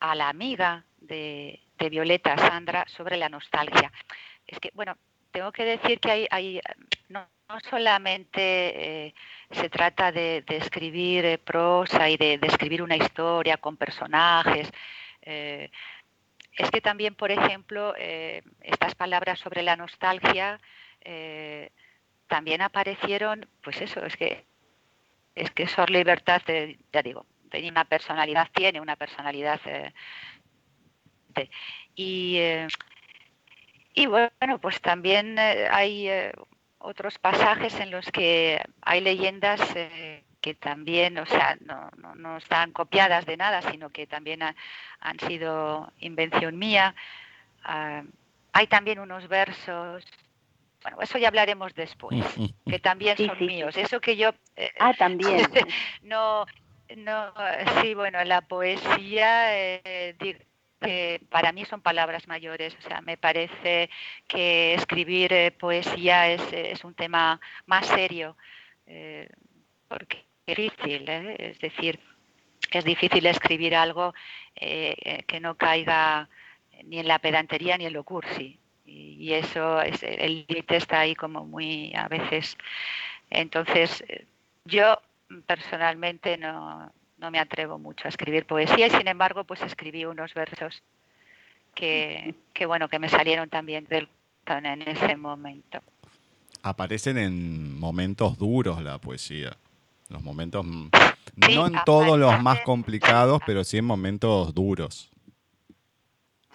a 0.00 0.14
la 0.14 0.28
amiga 0.28 0.84
de, 0.98 1.60
Violeta, 1.90 2.36
Sandra, 2.36 2.84
sobre 2.88 3.16
la 3.16 3.28
nostalgia. 3.28 3.90
Es 4.46 4.58
que, 4.60 4.70
bueno, 4.74 4.96
tengo 5.30 5.52
que 5.52 5.64
decir 5.64 6.00
que 6.00 6.28
hay, 6.30 6.60
no, 7.08 7.26
solamente 7.70 9.06
eh, 9.06 9.14
se 9.50 9.68
trata 9.68 10.12
de, 10.12 10.44
escribir 10.48 11.24
eh, 11.24 11.38
prosa 11.38 12.08
y 12.08 12.16
de, 12.16 12.38
escribir 12.42 12.82
una 12.82 12.96
historia 12.96 13.56
con 13.56 13.76
personajes, 13.76 14.70
es 16.58 16.70
que 16.72 16.80
también, 16.80 17.14
por 17.14 17.30
ejemplo, 17.30 17.94
eh, 17.96 18.42
estas 18.60 18.96
palabras 18.96 19.38
sobre 19.38 19.62
la 19.62 19.76
nostalgia 19.76 20.60
eh, 21.00 21.70
también 22.26 22.62
aparecieron, 22.62 23.48
pues 23.62 23.80
eso, 23.80 24.04
es 24.04 24.16
que 24.16 24.44
es 25.36 25.52
que 25.52 25.68
Sor 25.68 25.88
Libertad, 25.88 26.42
ya 26.92 27.02
digo, 27.02 27.24
tenía 27.48 27.70
una 27.70 27.84
personalidad, 27.84 28.48
tiene 28.52 28.80
una 28.80 28.96
personalidad 28.96 29.60
y, 31.94 32.40
y 33.94 34.06
bueno, 34.06 34.58
pues 34.60 34.80
también 34.80 35.38
hay 35.38 36.08
otros 36.78 37.18
pasajes 37.18 37.78
en 37.80 37.90
los 37.90 38.10
que 38.10 38.60
hay 38.82 39.00
leyendas 39.00 39.60
que 40.40 40.54
también, 40.54 41.18
o 41.18 41.26
sea, 41.26 41.58
no, 41.60 41.90
no, 42.14 42.36
están 42.36 42.72
copiadas 42.72 43.26
de 43.26 43.36
nada, 43.36 43.62
sino 43.62 43.90
que 43.90 44.06
también 44.06 44.40
han 44.42 45.20
sido 45.20 45.92
invención 46.00 46.58
mía. 46.58 46.94
Ah, 47.64 48.02
hay 48.52 48.66
también 48.66 48.98
unos 48.98 49.28
versos, 49.28 50.04
bueno, 50.82 50.98
eso 51.00 51.18
ya 51.18 51.28
hablaremos 51.28 51.74
después, 51.74 52.24
que 52.66 52.78
también 52.78 53.16
son 53.16 53.38
míos. 53.40 53.76
Eso 53.76 54.00
que 54.00 54.16
yo... 54.16 54.30
Eh, 54.56 54.70
ah, 54.78 54.94
también. 54.94 55.42
no, 56.02 56.46
no, 56.96 57.32
sí, 57.80 57.94
bueno, 57.94 58.22
la 58.24 58.40
poesía, 58.42 59.56
eh, 59.56 60.16
que 60.80 61.20
para 61.30 61.52
mí 61.52 61.64
son 61.64 61.80
palabras 61.80 62.28
mayores, 62.28 62.76
o 62.78 62.82
sea, 62.88 63.00
me 63.00 63.16
parece 63.16 63.90
que 64.26 64.74
escribir 64.74 65.32
eh, 65.32 65.50
poesía 65.50 66.30
es, 66.30 66.42
es, 66.52 66.84
un 66.84 66.94
tema 66.94 67.40
más 67.66 67.86
serio. 67.86 68.36
porque 69.88 70.28
difícil, 70.48 71.08
¿eh? 71.08 71.36
es 71.38 71.58
decir, 71.60 72.00
es 72.70 72.84
difícil 72.84 73.26
escribir 73.26 73.74
algo 73.74 74.14
eh, 74.56 74.94
eh, 75.04 75.22
que 75.24 75.40
no 75.40 75.56
caiga 75.56 76.28
ni 76.84 76.98
en 76.98 77.08
la 77.08 77.18
pedantería 77.18 77.76
ni 77.76 77.86
en 77.86 77.92
lo 77.92 78.04
cursi. 78.04 78.58
Y, 78.86 79.32
eso, 79.34 79.82
es, 79.82 80.02
el 80.02 80.46
límite 80.48 80.76
está 80.76 81.00
ahí 81.00 81.14
como 81.14 81.44
muy 81.44 81.92
a 81.94 82.08
veces. 82.08 82.56
Entonces, 83.28 84.02
yo 84.64 84.98
personalmente 85.46 86.38
no, 86.38 86.90
no 87.18 87.30
me 87.30 87.38
atrevo 87.38 87.78
mucho 87.78 88.06
a 88.06 88.08
escribir 88.08 88.46
poesía 88.46 88.86
y 88.86 88.90
sin 88.90 89.08
embargo, 89.08 89.44
pues 89.44 89.60
escribí 89.62 90.04
unos 90.04 90.34
versos 90.34 90.82
que, 91.74 92.34
que 92.52 92.66
bueno, 92.66 92.88
que 92.88 92.98
me 92.98 93.08
salieron 93.08 93.48
también 93.48 93.86
del 93.86 94.08
en 94.46 94.80
ese 94.80 95.14
momento. 95.14 95.80
Aparecen 96.62 97.18
en 97.18 97.78
momentos 97.78 98.38
duros 98.38 98.82
la 98.82 98.98
poesía 98.98 99.54
los 100.08 100.22
momentos, 100.22 100.64
mm, 100.64 100.88
no 101.36 101.66
en 101.66 101.74
todos 101.84 102.18
los 102.18 102.40
más 102.42 102.60
complicados, 102.60 103.40
pero 103.46 103.64
sí 103.64 103.78
en 103.78 103.84
momentos 103.84 104.54
duros. 104.54 105.10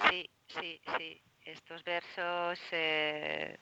Sí, 0.09 0.29
sí, 0.59 0.81
sí. 0.97 1.21
Estos 1.45 1.83
versos 1.83 2.59
eh, 2.71 3.57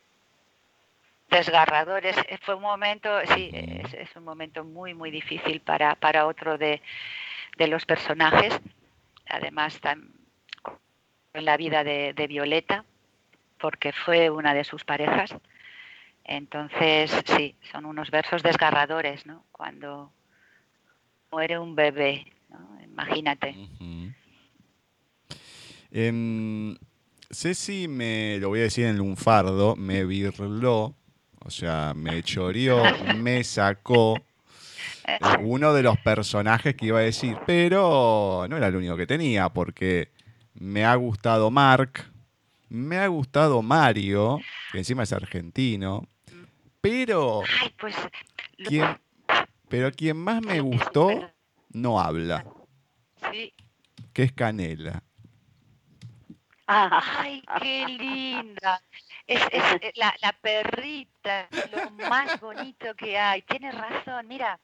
desgarradores. 1.32 2.16
Eh, 2.28 2.38
fue 2.44 2.56
un 2.56 2.62
momento, 2.62 3.10
sí, 3.34 3.50
es, 3.54 4.16
un 4.16 4.24
momento 4.24 4.64
muy, 4.64 4.94
muy 4.94 5.10
difícil 5.10 5.62
para, 5.62 5.96
para 5.96 6.28
otro 6.28 6.58
de, 6.60 6.82
de 7.58 7.68
los 7.68 7.86
personajes. 7.86 8.60
Además, 9.28 9.80
en 11.34 11.46
la 11.46 11.58
vida 11.58 11.84
de 11.84 12.28
Violeta, 12.28 12.86
porque 13.60 13.94
fue 13.94 14.30
una 14.30 14.54
de 14.54 14.64
sus 14.64 14.84
parejas. 14.84 15.34
Entonces, 16.24 17.12
sí, 17.26 17.56
son 17.72 17.86
unos 17.86 18.12
versos 18.12 18.44
desgarradores, 18.44 19.26
¿no? 19.26 19.46
Cuando 19.52 20.12
muere 21.32 21.58
un 21.58 21.76
bebé, 21.76 22.26
¿no? 22.50 22.80
Imagínate. 22.84 23.56
Em, 25.92 26.78
Ceci 27.30 27.88
me, 27.88 28.38
lo 28.40 28.50
voy 28.50 28.60
a 28.60 28.64
decir 28.64 28.86
en 28.86 28.98
lunfardo, 28.98 29.76
me 29.76 30.06
virló, 30.06 30.96
o 31.44 31.50
sea, 31.50 31.94
me 31.96 32.22
choreó, 32.24 32.84
me 33.18 33.44
sacó 33.44 34.16
uno 35.42 35.74
de 35.74 35.84
los 35.84 35.98
personajes 36.00 36.76
que 36.76 36.88
iba 36.88 37.00
a 37.00 37.04
decir, 37.04 37.38
pero 37.46 38.46
no 38.50 38.58
era 38.58 38.68
el 38.68 38.76
único 38.76 38.96
que 38.96 39.08
tenía, 39.08 39.50
porque 39.50 40.10
me 40.54 40.86
ha 40.86 40.96
gustado 40.96 41.50
Mark, 41.50 42.06
me 42.70 42.98
ha 42.98 43.08
gustado 43.08 43.62
Mario, 43.62 44.40
que 44.72 44.80
encima 44.80 45.04
es 45.04 45.14
argentino, 45.14 46.08
pero. 46.80 47.42
pues. 47.80 47.96
pero 49.68 49.92
quien 49.92 50.18
más 50.18 50.42
me 50.42 50.60
gustó 50.62 51.10
no 51.70 52.00
habla. 52.00 52.46
Sí. 53.32 53.54
Que 54.14 54.24
es 54.24 54.32
Canela. 54.32 55.04
Ay, 56.68 57.44
qué 57.62 57.86
linda. 57.88 58.82
Es, 59.28 59.42
es 59.52 59.98
la, 59.98 60.14
la, 60.22 60.34
perrita, 60.34 61.48
lo 61.72 61.92
más 62.10 62.40
bonito 62.40 62.94
que 62.96 63.18
hay. 63.18 63.42
Tienes 63.44 63.76
razón, 63.76 64.28
mira. 64.28 64.60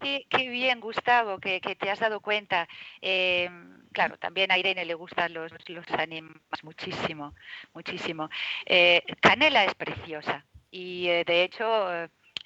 Qué, 0.00 0.26
qué 0.28 0.48
bien, 0.48 0.80
Gustavo, 0.80 1.38
que, 1.38 1.60
que, 1.60 1.76
te 1.76 1.90
has 1.90 2.00
dado 2.00 2.20
cuenta. 2.20 2.68
Eh, 3.00 3.48
claro, 3.92 4.18
también 4.18 4.50
a 4.50 4.58
Irene 4.58 4.84
le 4.84 4.94
gustan 4.94 5.32
los, 5.32 5.52
los 5.68 5.90
animales 5.92 6.42
muchísimo, 6.62 7.34
muchísimo. 7.72 8.28
Eh, 8.66 9.02
Canela 9.20 9.64
es 9.64 9.74
preciosa. 9.74 10.44
Y 10.74 11.06
eh, 11.08 11.24
de 11.24 11.44
hecho, 11.44 11.64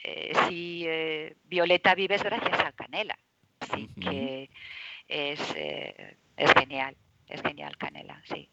eh, 0.05 0.33
si 0.47 0.85
eh, 0.87 1.35
Violeta 1.45 1.95
vives 1.95 2.23
gracias 2.23 2.61
a 2.61 2.73
Canela. 2.73 3.19
Así 3.59 3.89
que 3.99 4.51
es, 5.09 5.41
es 6.37 6.53
genial, 6.53 6.95
es 7.27 7.41
genial 7.41 7.77
Canela, 7.79 8.23
sí. 8.27 8.51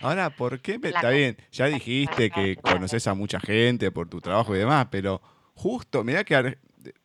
Ahora, 0.00 0.30
¿por 0.30 0.60
qué? 0.60 0.78
está 0.82 1.10
bien, 1.10 1.36
ya 1.52 1.66
dijiste 1.66 2.30
que 2.30 2.56
conoces 2.56 3.06
a 3.06 3.14
mucha 3.14 3.40
gente 3.40 3.90
por 3.90 4.08
tu 4.08 4.20
trabajo 4.20 4.54
y 4.54 4.58
demás, 4.58 4.86
pero 4.90 5.20
justo, 5.54 6.04
mira 6.04 6.24
que 6.24 6.58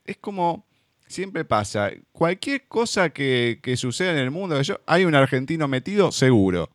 es 0.06 0.18
como 0.18 0.66
siempre 1.08 1.46
pasa, 1.46 1.92
cualquier 2.12 2.68
cosa 2.68 3.10
que, 3.10 3.60
que 3.62 3.78
suceda 3.78 4.12
en 4.12 4.18
el 4.18 4.32
mundo, 4.32 4.60
hay 4.86 5.06
un 5.06 5.16
argentino 5.16 5.68
metido, 5.68 6.12
seguro. 6.12 6.70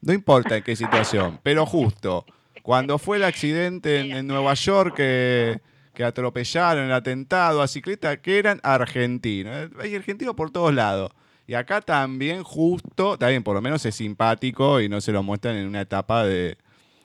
No 0.00 0.12
importa 0.12 0.56
en 0.56 0.62
qué 0.62 0.74
situación, 0.74 1.38
pero 1.42 1.64
justo 1.64 2.26
cuando 2.62 2.98
fue 2.98 3.16
el 3.16 3.24
accidente 3.24 4.00
en, 4.00 4.26
Nueva 4.26 4.54
York 4.54 4.94
que, 4.96 5.60
atropellaron, 6.02 6.86
el 6.86 6.92
atentado 6.92 7.60
a 7.60 7.68
cicleta, 7.68 8.20
que 8.20 8.38
eran 8.38 8.60
argentinos. 8.62 9.70
Hay 9.80 9.94
argentinos 9.94 10.34
por 10.34 10.50
todos 10.50 10.72
lados. 10.72 11.12
Y 11.52 11.54
acá 11.54 11.82
también 11.82 12.42
justo, 12.44 13.18
también 13.18 13.42
por 13.42 13.54
lo 13.54 13.60
menos 13.60 13.84
es 13.84 13.94
simpático 13.94 14.80
y 14.80 14.88
no 14.88 15.02
se 15.02 15.12
lo 15.12 15.22
muestran 15.22 15.54
en 15.56 15.66
una 15.66 15.82
etapa 15.82 16.24
de, 16.24 16.56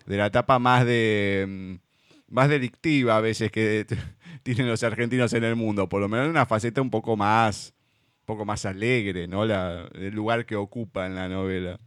de 0.05 0.15
la 0.15 0.27
etapa 0.27 0.57
más 0.57 0.85
de 0.85 1.45
mm, 1.45 2.33
más 2.33 2.47
delictiva 2.47 3.17
a 3.17 3.19
veces 3.19 3.51
que 3.51 3.85
tienen 4.43 4.69
los 4.69 4.83
argentinos 4.83 5.33
en 5.33 5.43
el 5.43 5.57
mundo, 5.57 5.89
por 5.89 5.99
lo 5.99 6.07
menos 6.07 6.27
en 6.27 6.29
una 6.29 6.45
faceta 6.45 6.81
un 6.81 6.89
poco 6.89 7.17
más 7.17 7.73
un 8.21 8.25
poco 8.25 8.45
más 8.45 8.65
alegre, 8.65 9.27
¿no? 9.27 9.43
La, 9.43 9.89
el 9.93 10.15
lugar 10.15 10.45
que 10.45 10.55
ocupa 10.55 11.05
en 11.07 11.15
la 11.15 11.27
novela. 11.27 11.77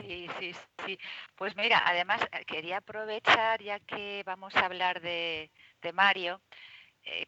Sí, 0.00 0.28
sí, 0.40 0.54
sí. 0.86 0.98
Pues 1.36 1.54
mira, 1.56 1.82
además 1.84 2.22
eh, 2.32 2.46
quería 2.46 2.78
aprovechar, 2.78 3.62
ya 3.62 3.80
que 3.80 4.22
vamos 4.24 4.56
a 4.56 4.64
hablar 4.64 5.02
de, 5.02 5.50
Mario, 5.92 6.40
eh, 7.04 7.26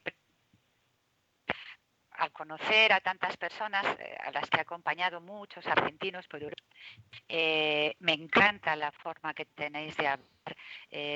al 2.20 2.32
conocer 2.32 2.92
a 2.92 3.00
tantas 3.00 3.36
personas 3.36 3.84
eh, 3.98 4.16
a 4.20 4.30
las 4.30 4.48
que 4.48 4.58
he 4.58 4.60
acompañado 4.60 5.20
muchos 5.20 5.66
argentinos 5.66 6.26
por 6.28 6.42
Europa, 6.42 6.62
me 7.98 8.12
encanta 8.12 8.76
la 8.76 8.92
forma 8.92 9.34
que 9.34 9.46
tenéis 9.46 9.96
de 9.96 10.08
hablar, 10.08 10.28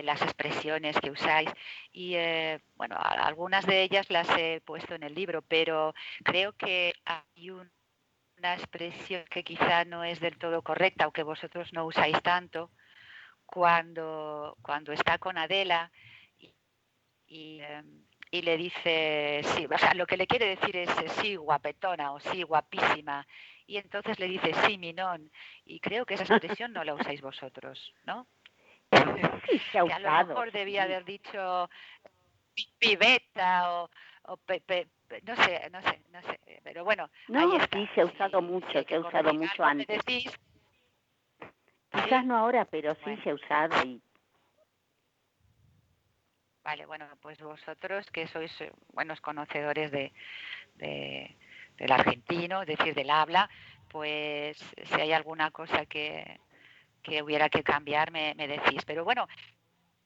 las 0.04 0.22
expresiones 0.22 0.96
que 1.00 1.10
usáis. 1.10 1.50
Y 1.92 2.16
bueno, 2.76 2.96
algunas 2.98 3.66
de 3.66 3.82
ellas 3.82 4.08
las 4.10 4.28
he 4.36 4.60
puesto 4.64 4.94
en 4.94 5.02
el 5.02 5.14
libro, 5.14 5.42
pero 5.42 5.94
creo 6.22 6.52
que 6.52 6.94
hay 7.04 7.50
un 7.50 7.70
una 8.38 8.54
expresión 8.54 9.24
que 9.30 9.44
quizá 9.44 9.84
no 9.84 10.04
es 10.04 10.20
del 10.20 10.38
todo 10.38 10.62
correcta 10.62 11.06
o 11.06 11.12
que 11.12 11.22
vosotros 11.22 11.72
no 11.72 11.86
usáis 11.86 12.20
tanto, 12.22 12.70
cuando, 13.46 14.56
cuando 14.62 14.92
está 14.92 15.18
con 15.18 15.38
Adela 15.38 15.90
y, 17.26 17.60
em, 18.38 18.44
le 18.44 18.56
dice, 18.56 19.40
sí, 19.44 19.66
o 19.66 19.78
sea, 19.78 19.94
lo 19.94 20.06
que 20.06 20.16
le 20.16 20.26
quiere 20.26 20.56
decir 20.56 20.76
es 20.76 20.90
sí, 21.20 21.36
guapetona 21.36 22.12
o 22.12 22.20
sí, 22.20 22.42
guapísima. 22.42 23.26
Y 23.66 23.78
entonces 23.78 24.18
le 24.18 24.26
dice 24.26 24.52
sí, 24.66 24.78
minón. 24.78 25.30
Y 25.64 25.80
creo 25.80 26.04
que 26.04 26.14
esa 26.14 26.24
expresión 26.24 26.72
no 26.72 26.84
la 26.84 26.94
usáis 26.94 27.20
vosotros, 27.20 27.94
¿no? 28.04 28.26
que 29.72 29.78
a 29.78 29.98
lo 29.98 30.26
mejor 30.26 30.52
debía 30.52 30.84
haber 30.84 31.04
dicho 31.04 31.68
pibeta 32.78 33.72
o, 33.72 33.90
o 34.26 34.38
no 35.22 35.36
sé, 35.36 35.70
no 35.70 35.82
sé, 35.82 36.00
no 36.12 36.22
sé, 36.22 36.40
pero 36.62 36.84
bueno. 36.84 37.08
No, 37.28 37.58
sí, 37.72 37.88
se 37.94 38.00
ha 38.00 38.04
usado 38.04 38.42
mucho, 38.42 38.82
se 38.82 38.94
ha 38.94 39.00
usado 39.00 39.34
mucho 39.34 39.64
antes. 39.64 40.00
Quizás 41.90 42.24
no 42.24 42.36
ahora, 42.36 42.64
pero 42.64 42.96
sí 43.04 43.16
se 43.22 43.30
ha 43.30 43.34
usado 43.34 43.84
y... 43.84 44.00
Vale, 46.64 46.86
bueno, 46.86 47.06
pues 47.20 47.38
vosotros 47.42 48.10
que 48.10 48.26
sois 48.26 48.50
eh, 48.62 48.72
buenos 48.94 49.20
conocedores 49.20 49.90
de, 49.90 50.12
del 50.74 51.92
argentino, 51.92 52.62
es 52.62 52.68
decir, 52.68 52.94
del 52.94 53.10
habla, 53.10 53.50
pues 53.88 54.56
si 54.82 54.94
hay 54.94 55.12
alguna 55.12 55.50
cosa 55.50 55.84
que, 55.84 56.40
que 57.02 57.22
hubiera 57.22 57.50
que 57.50 57.62
cambiar, 57.62 58.10
me, 58.10 58.34
decís. 58.34 58.82
Pero 58.86 59.04
bueno, 59.04 59.28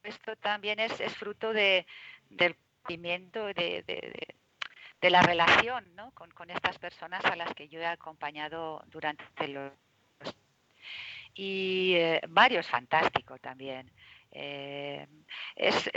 esto 0.02 0.34
también 0.36 0.80
es, 0.80 1.00
es 1.00 1.14
fruto 1.16 1.52
de, 1.52 1.86
del 2.28 2.56
conocimiento 2.82 3.46
de, 3.46 3.84
de, 5.00 5.10
la 5.10 5.22
relación 5.22 5.94
¿no? 5.94 6.10
con, 6.10 6.30
con, 6.32 6.50
estas 6.50 6.76
personas 6.78 7.24
a 7.24 7.36
las 7.36 7.54
que 7.54 7.68
yo 7.68 7.80
he 7.80 7.86
acompañado 7.86 8.82
durante 8.88 9.46
los 9.46 9.72
y 11.34 11.94
eh, 11.94 12.20
varios 12.28 12.66
fantásticos 12.66 13.40
también. 13.40 13.88
Eh, 14.32 15.06
es, 15.56 15.90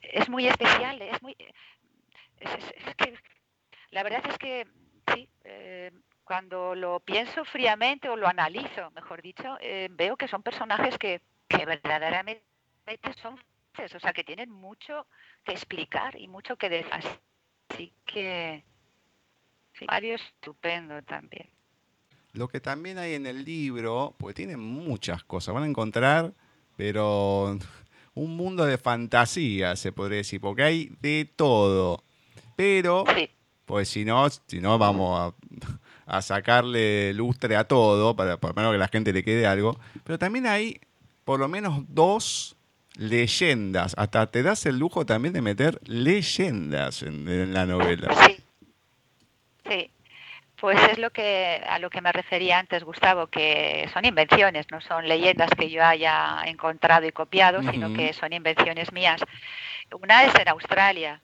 es, 0.00 0.28
muy 0.28 0.46
especial, 0.46 1.00
es 1.02 1.22
muy 1.22 1.36
es, 2.38 2.94
que 2.96 3.14
la 3.90 4.02
verdad 4.02 4.22
es 4.28 4.38
que 4.38 4.66
sí, 5.12 5.28
eh, 5.44 5.92
cuando 6.24 6.74
lo 6.74 7.00
pienso 7.00 7.44
fríamente 7.44 8.08
o 8.08 8.16
lo 8.16 8.26
analizo, 8.26 8.90
mejor 8.92 9.22
dicho, 9.22 9.56
eh, 9.60 9.88
veo 9.90 10.16
que 10.16 10.28
son 10.28 10.42
personajes 10.42 10.96
que, 10.98 11.20
que 11.48 11.64
verdaderamente 11.66 12.42
son 13.22 13.38
o 13.76 14.00
sea, 14.00 14.12
que 14.12 14.24
tienen 14.24 14.50
mucho 14.50 15.06
que 15.44 15.52
explicar 15.52 16.16
y 16.16 16.28
mucho 16.28 16.56
que 16.56 16.68
decir. 16.68 16.92
Así 17.68 17.92
que 18.04 18.64
sí, 19.72 19.84
Mario 19.86 20.14
estupendo 20.14 21.02
también. 21.02 21.50
Lo 22.32 22.48
que 22.48 22.60
también 22.60 22.98
hay 22.98 23.14
en 23.14 23.26
el 23.26 23.44
libro, 23.44 24.14
pues 24.18 24.34
tiene 24.34 24.56
muchas 24.56 25.24
cosas, 25.24 25.54
van 25.54 25.64
a 25.64 25.68
encontrar, 25.68 26.34
pero 26.76 27.58
un 28.14 28.36
mundo 28.36 28.64
de 28.64 28.78
fantasía, 28.78 29.76
se 29.76 29.92
podría 29.92 30.18
decir, 30.18 30.40
porque 30.40 30.62
hay 30.62 30.92
de 31.00 31.30
todo. 31.36 32.02
Pero, 32.56 33.04
pues 33.64 33.88
si 33.88 34.04
no, 34.04 34.28
si 34.30 34.60
no 34.60 34.78
vamos 34.78 35.34
a, 36.06 36.22
sacarle 36.22 37.12
lustre 37.14 37.56
a 37.56 37.64
todo, 37.64 38.14
para 38.14 38.36
por 38.36 38.50
lo 38.50 38.54
menos 38.54 38.72
que 38.72 38.78
la 38.78 38.88
gente 38.88 39.12
le 39.12 39.24
quede 39.24 39.46
algo. 39.46 39.78
Pero 40.04 40.18
también 40.18 40.46
hay 40.46 40.80
por 41.24 41.40
lo 41.40 41.48
menos 41.48 41.82
dos 41.88 42.56
leyendas. 42.96 43.94
Hasta 43.96 44.30
te 44.30 44.42
das 44.42 44.66
el 44.66 44.78
lujo 44.78 45.04
también 45.06 45.34
de 45.34 45.42
meter 45.42 45.80
leyendas 45.84 47.02
en, 47.02 47.52
la 47.52 47.66
novela. 47.66 48.14
Sí. 48.26 48.43
Pues 50.64 50.82
es 50.88 50.96
lo 50.96 51.10
que 51.10 51.62
a 51.68 51.78
lo 51.78 51.90
que 51.90 52.00
me 52.00 52.10
refería 52.10 52.58
antes, 52.58 52.84
Gustavo, 52.84 53.26
que 53.26 53.86
son 53.92 54.06
invenciones, 54.06 54.64
no 54.70 54.80
son 54.80 55.06
leyendas 55.06 55.50
que 55.50 55.68
yo 55.68 55.84
haya 55.84 56.38
encontrado 56.46 57.06
y 57.06 57.12
copiado, 57.12 57.62
sino 57.70 57.92
que 57.92 58.14
son 58.14 58.32
invenciones 58.32 58.90
mías. 58.90 59.20
Una 60.00 60.24
es 60.24 60.34
en 60.36 60.48
Australia, 60.48 61.20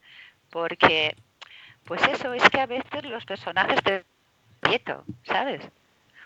porque 0.50 1.16
pues 1.86 2.02
eso 2.06 2.34
es 2.34 2.46
que 2.50 2.60
a 2.60 2.66
veces 2.66 3.02
los 3.04 3.24
personajes 3.24 3.82
te 3.82 4.04
quieto, 4.60 5.04
¿sabes? 5.22 5.62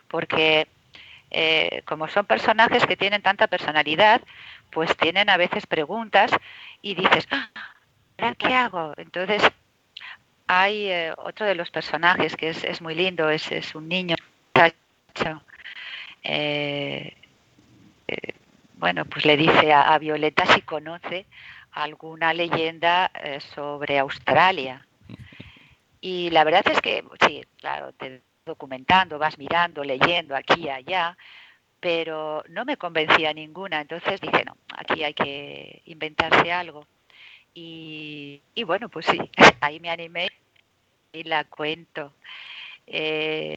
Porque 0.08 0.66
eh, 1.30 1.82
como 1.84 2.08
son 2.08 2.26
personajes 2.26 2.84
que 2.84 2.96
tienen 2.96 3.22
tanta 3.22 3.46
personalidad, 3.46 4.22
pues 4.72 4.96
tienen 4.96 5.30
a 5.30 5.36
veces 5.36 5.68
preguntas 5.68 6.32
y 6.82 6.96
dices, 6.96 7.28
ah, 7.30 8.34
¿qué 8.36 8.54
hago? 8.54 8.92
Entonces 8.96 9.40
hay 10.46 10.90
eh, 10.90 11.12
otro 11.16 11.46
de 11.46 11.54
los 11.54 11.70
personajes 11.70 12.36
que 12.36 12.50
es, 12.50 12.80
muy 12.82 12.94
lindo, 12.94 13.30
es, 13.30 13.50
es 13.50 13.74
un 13.74 13.88
niño, 13.88 14.16
eh, 16.22 17.14
bueno, 18.74 19.04
pues 19.04 19.24
le 19.24 19.36
dice 19.36 19.72
a 19.72 19.96
Violeta 19.98 20.46
si 20.46 20.62
conoce 20.62 21.26
alguna 21.74 22.32
leyenda 22.32 23.10
eh, 23.14 23.40
sobre 23.40 23.98
Australia. 23.98 24.86
Y 26.00 26.30
la 26.30 26.44
verdad 26.44 26.64
es 26.70 26.80
que, 26.80 27.04
sí, 27.26 27.42
claro, 27.58 27.92
te 27.92 28.22
documentando, 28.44 29.18
vas 29.18 29.38
mirando, 29.38 29.82
leyendo 29.82 30.36
aquí 30.36 30.64
y 30.64 30.68
allá, 30.68 31.16
pero 31.80 32.44
no 32.48 32.64
me 32.64 32.76
convencía 32.76 33.32
ninguna. 33.32 33.80
Entonces 33.80 34.20
dije, 34.20 34.44
no, 34.44 34.56
aquí 34.76 35.02
hay 35.02 35.14
que 35.14 35.82
inventarse 35.86 36.52
algo. 36.52 36.86
Y, 37.54 38.42
bueno, 38.66 38.88
pues 38.88 39.06
sí, 39.06 39.18
ahí 39.60 39.80
me 39.80 39.90
animé 39.90 40.28
y 41.12 41.22
la 41.24 41.44
cuento. 41.44 42.12
Eh, 42.86 43.54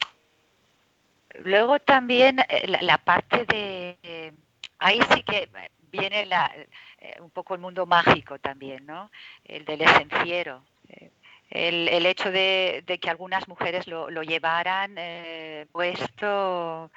luego 1.43 1.79
también 1.79 2.39
eh, 2.47 2.67
la, 2.81 2.97
parte 2.99 3.45
de... 3.45 4.33
ahí 4.79 4.99
sí 5.13 5.23
que 5.23 5.49
viene 5.91 6.25
la, 6.25 6.51
eh, 6.99 7.15
un 7.21 7.29
poco 7.29 7.53
el 7.53 7.61
mundo 7.61 7.85
mágico 7.85 8.39
también, 8.39 8.85
¿no? 8.85 9.11
El 9.43 9.65
del 9.65 9.81
esenciero. 9.81 10.63
Eh, 10.89 11.11
el, 11.49 11.87
el 11.87 12.05
hecho 12.05 12.31
de, 12.31 12.83
que 13.01 13.09
algunas 13.09 13.47
mujeres 13.47 13.87
lo, 13.87 14.09
llevaran 14.23 14.95
eh, 14.97 15.67
puesto 15.71 16.91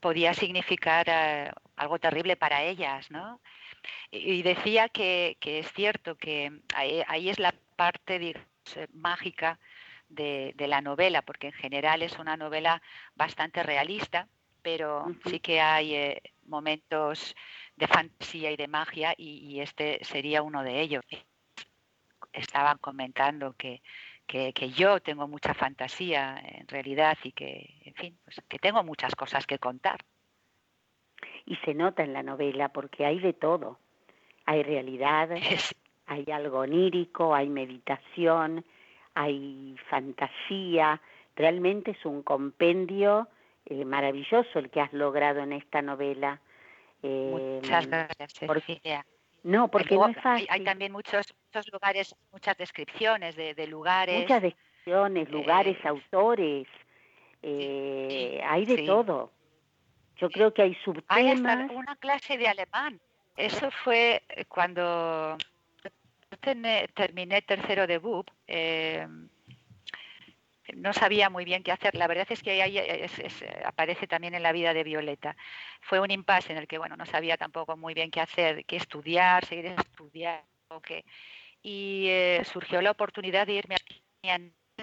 podía 0.00 0.32
significar 0.34 1.54
algo 1.76 1.98
terrible 1.98 2.36
para 2.36 2.62
ellas, 2.62 3.10
¿no? 3.10 3.40
Y, 4.10 4.42
decía 4.42 4.88
que, 4.88 5.36
es 5.40 5.72
cierto 5.72 6.16
que 6.16 6.60
ahí, 6.74 7.28
es 7.28 7.38
la 7.38 7.54
parte 7.76 8.34
mágica 8.92 9.58
de, 10.08 10.54
la 10.58 10.80
novela, 10.80 11.22
porque 11.22 11.48
en 11.48 11.52
general 11.52 12.02
es 12.02 12.18
una 12.18 12.36
novela 12.36 12.82
bastante 13.14 13.62
realista, 13.62 14.28
pero 14.62 15.06
sí 15.26 15.40
que 15.40 15.60
hay 15.60 16.18
momentos 16.44 17.34
de 17.76 17.86
fantasía 17.86 18.50
y 18.50 18.56
de 18.56 18.68
magia 18.68 19.14
y, 19.16 19.60
este 19.60 19.98
sería 20.04 20.42
uno 20.42 20.62
de 20.62 20.80
ellos. 20.80 21.04
Estaban 22.32 22.78
comentando 22.78 23.54
que, 23.54 23.82
que, 24.26 24.70
yo 24.70 25.00
tengo 25.00 25.26
mucha 25.26 25.54
fantasía 25.54 26.40
en 26.44 26.68
realidad 26.68 27.18
y 27.24 27.32
que, 27.32 27.80
en 27.84 27.94
fin, 27.94 28.18
pues 28.24 28.36
que 28.48 28.58
tengo 28.58 28.84
muchas 28.84 29.14
cosas 29.14 29.46
que 29.46 29.58
contar. 29.58 30.04
Y 31.46 31.56
se 31.56 31.74
nota 31.74 32.02
en 32.02 32.12
la 32.12 32.22
novela 32.22 32.68
porque 32.70 33.04
hay 33.06 33.18
de 33.18 33.32
todo. 33.32 33.78
Hay 34.46 34.62
realidad, 34.62 35.30
hay 36.06 36.24
algo 36.32 36.60
onírico, 36.60 37.34
hay 37.34 37.48
meditación, 37.48 38.64
hay 39.14 39.76
fantasía. 39.88 41.00
Realmente 41.36 41.92
es 41.92 42.04
un 42.04 42.22
compendio 42.22 43.28
eh, 43.66 43.84
maravilloso 43.84 44.58
el 44.58 44.70
que 44.70 44.80
has 44.80 44.92
logrado 44.92 45.40
en 45.40 45.52
esta 45.52 45.82
novela 45.82 46.40
Muchas 47.02 47.84
em, 47.84 47.90
gracias, 47.90 49.04
No, 49.42 49.68
porque 49.68 49.94
no 49.94 50.08
es 50.08 50.16
fácil. 50.18 50.46
Hay, 50.50 50.64
también 50.64 50.92
muchos, 50.92 51.34
muchos 51.46 51.72
lugares, 51.72 52.14
muchas 52.32 52.56
descripciones 52.56 53.36
de, 53.36 53.66
lugares. 53.66 54.20
Muchas 54.22 54.42
descripciones, 54.42 55.28
eh, 55.28 55.32
lugares, 55.32 55.84
autores. 55.84 56.66
Eh, 57.42 58.40
hay 58.44 58.66
de 58.66 58.82
todo. 58.84 59.32
Yo 60.20 60.28
creo 60.30 60.52
que 60.52 60.62
hay 60.62 60.74
subtemas. 60.84 61.06
Hay 61.08 61.28
hasta 61.28 61.66
una 61.72 61.96
clase 61.96 62.36
de 62.36 62.46
alemán. 62.46 63.00
Eso 63.36 63.70
fue 63.70 64.22
eh, 64.28 64.44
cuando 64.44 65.38
terminé 66.94 67.42
tercero 67.42 67.86
de 67.86 67.98
BUP. 67.98 68.28
Eh, 68.46 69.06
no 70.74 70.92
sabía 70.92 71.30
muy 71.30 71.44
bien 71.44 71.62
qué 71.62 71.72
hacer. 71.72 71.94
La 71.94 72.06
verdad 72.06 72.26
es 72.28 72.42
que 72.42 72.62
ahí 72.62 72.78
aparece 73.64 74.06
también 74.06 74.34
en 74.34 74.42
la 74.42 74.52
vida 74.52 74.74
de 74.74 74.84
Violeta. 74.84 75.36
Fue 75.80 76.00
un 76.00 76.10
impasse 76.10 76.52
en 76.52 76.58
el 76.58 76.68
que, 76.68 76.78
bueno, 76.78 76.96
no 76.96 77.06
sabía 77.06 77.36
tampoco 77.36 77.76
muy 77.76 77.94
bien 77.94 78.10
qué 78.10 78.20
hacer, 78.20 78.64
qué 78.66 78.76
estudiar, 78.76 79.44
seguir 79.46 79.66
estudiando, 79.66 80.44
qué. 80.84 81.04
Y 81.62 82.06
eh, 82.08 82.42
surgió 82.44 82.80
la 82.82 82.92
oportunidad 82.92 83.46
de 83.46 83.54
irme 83.54 83.74
a 83.74 84.38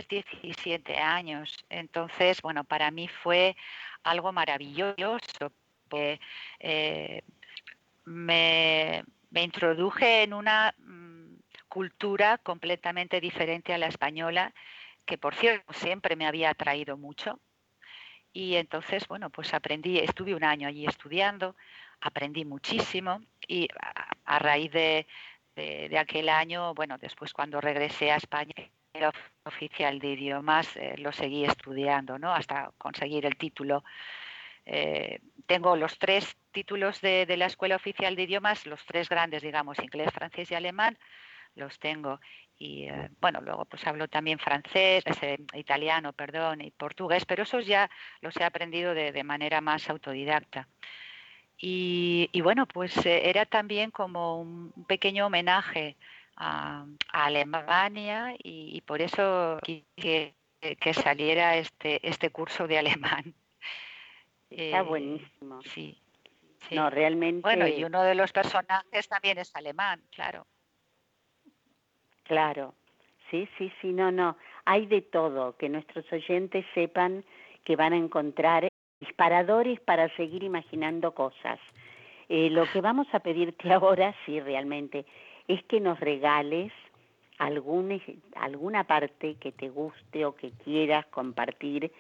17 0.10 0.98
años. 0.98 1.56
Entonces, 1.70 2.42
bueno, 2.42 2.64
para 2.64 2.92
mí 2.92 3.08
fue 3.08 3.56
algo 4.10 4.32
maravilloso. 4.32 5.52
Porque, 5.88 6.20
eh, 6.60 7.24
me, 8.06 9.04
me, 9.32 9.44
introduje 9.44 10.24
en 10.24 10.34
una 10.34 10.74
mm, 10.78 11.36
cultura 11.68 12.38
completamente 12.38 13.20
diferente 13.22 13.74
a 13.74 13.78
la 13.78 13.88
española 13.88 14.54
que 15.08 15.18
por 15.18 15.34
cierto 15.34 15.74
siempre 15.74 16.16
me 16.16 16.28
había 16.28 16.52
atraído 16.52 16.98
mucho. 16.98 17.40
Y 18.34 18.56
entonces, 18.56 19.08
bueno, 19.08 19.32
pues 19.32 19.54
aprendí, 19.54 19.98
estuve 19.98 20.36
un 20.36 20.44
año 20.44 20.68
allí 20.68 20.86
estudiando, 20.86 21.56
aprendí 22.02 22.46
muchísimo 22.46 23.22
y 23.48 23.68
a, 24.26 24.38
raíz 24.38 24.72
de, 24.72 25.08
aquel 25.98 26.30
año, 26.30 26.76
bueno, 26.76 26.98
después 27.00 27.34
cuando 27.34 27.60
regresé 27.62 28.12
a 28.12 28.18
España, 28.18 28.54
oficial 29.44 30.00
de 30.00 30.10
idiomas, 30.10 30.76
eh, 30.78 30.96
lo 30.98 31.12
seguí 31.12 31.46
estudiando, 31.46 32.18
¿no? 32.18 32.34
Hasta 32.34 32.72
conseguir 32.78 33.26
el 33.26 33.38
título. 33.38 33.84
Eh, 34.66 35.20
tengo 35.46 35.76
los 35.76 35.98
tres 35.98 36.38
títulos 36.52 37.00
de, 37.02 37.26
de, 37.26 37.38
la 37.38 37.46
Escuela 37.46 37.76
Oficial 37.78 38.16
de 38.16 38.24
Idiomas, 38.24 38.66
los 38.66 38.86
tres 38.86 39.08
grandes, 39.08 39.42
digamos, 39.42 39.80
inglés, 39.80 40.12
francés 40.12 40.52
y 40.52 40.56
alemán, 40.56 40.98
los 41.56 41.80
tengo 41.80 42.20
y 42.60 42.84
eh, 42.86 43.10
bueno, 43.22 43.42
luego 43.42 43.66
pues 43.66 43.86
hablo 43.86 44.08
también 44.08 44.40
francés, 44.40 45.04
italiano, 45.54 46.14
perdón, 46.14 46.62
y 46.62 46.72
portugués, 46.72 47.26
pero 47.26 47.44
esos 47.44 47.66
ya 47.66 47.90
los 48.22 48.36
he 48.38 48.44
aprendido 48.44 48.94
de, 48.94 49.24
manera 49.24 49.62
más 49.62 49.90
autodidacta. 49.90 50.68
Y, 51.60 52.30
bueno, 52.42 52.68
pues 52.68 52.96
eh, 53.06 53.30
era 53.30 53.46
también 53.46 53.90
como 53.90 54.42
un 54.42 54.86
pequeño 54.88 55.26
homenaje 55.26 55.98
a, 56.38 56.86
Alemania 57.12 58.36
y, 58.44 58.82
por 58.82 59.02
eso 59.02 59.60
quise 59.64 60.36
que 60.60 60.94
saliera 60.94 61.58
este, 61.58 62.08
este 62.08 62.30
curso 62.30 62.68
de 62.68 62.78
alemán. 62.78 63.34
Está 64.50 64.82
buenísimo. 64.82 65.62
Sí, 65.64 65.98
No, 66.72 66.90
realmente. 66.90 67.42
Bueno, 67.42 67.68
y 67.68 67.84
uno 67.84 68.04
de 68.04 68.16
los 68.16 68.32
personajes 68.32 69.08
también 69.08 69.38
es 69.38 69.56
alemán, 69.56 70.02
claro. 70.12 70.46
Claro. 72.24 72.74
Sí, 73.30 73.48
sí, 73.58 73.72
sí, 73.82 73.92
no, 73.92 74.12
no. 74.12 74.38
Hay 74.66 74.86
de 74.86 75.02
todo, 75.02 75.58
que 75.58 75.70
nuestros 75.70 76.06
oyentes 76.12 76.66
sepan 76.74 77.26
que 77.64 77.76
van 77.76 77.94
a 77.94 77.98
encontrar 77.98 78.70
disparadores 79.00 79.80
para 79.82 80.14
seguir 80.16 80.44
imaginando 80.44 81.14
cosas. 81.14 81.60
Eh, 82.30 82.50
lo 82.50 82.66
que 82.66 82.82
vamos 82.82 83.08
a 83.12 83.20
pedirte 83.20 83.72
ahora, 83.74 84.16
sí, 84.26 84.40
realmente, 84.40 85.06
es 85.48 85.64
que 85.64 85.80
nos 85.80 86.00
regales 86.00 86.72
algún, 87.38 88.02
alguna 88.36 88.84
parte 88.86 89.36
que 89.36 89.52
te 89.52 89.70
guste 89.70 90.26
o 90.26 90.36
que 90.36 90.52
quieras 90.52 91.06
compartir. 91.08 91.92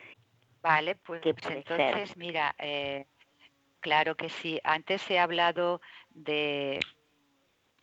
Vale, 0.61 0.95
pues, 0.95 1.21
entonces, 1.25 2.17
mira, 2.17 2.55
eh, 2.57 3.05
claro 3.79 4.15
que 4.15 4.29
sí. 4.29 4.59
Antes 4.63 5.09
he 5.09 5.19
hablado 5.19 5.81
de 6.09 6.79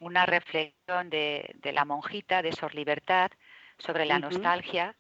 una 0.00 0.26
reflexión 0.26 1.08
de, 1.08 1.54
la 1.72 1.84
monjita 1.84 2.42
de 2.42 2.52
Sor 2.52 2.74
Libertad 2.74 3.30
sobre 3.78 4.04
la 4.04 4.18
nostalgia, 4.18 4.94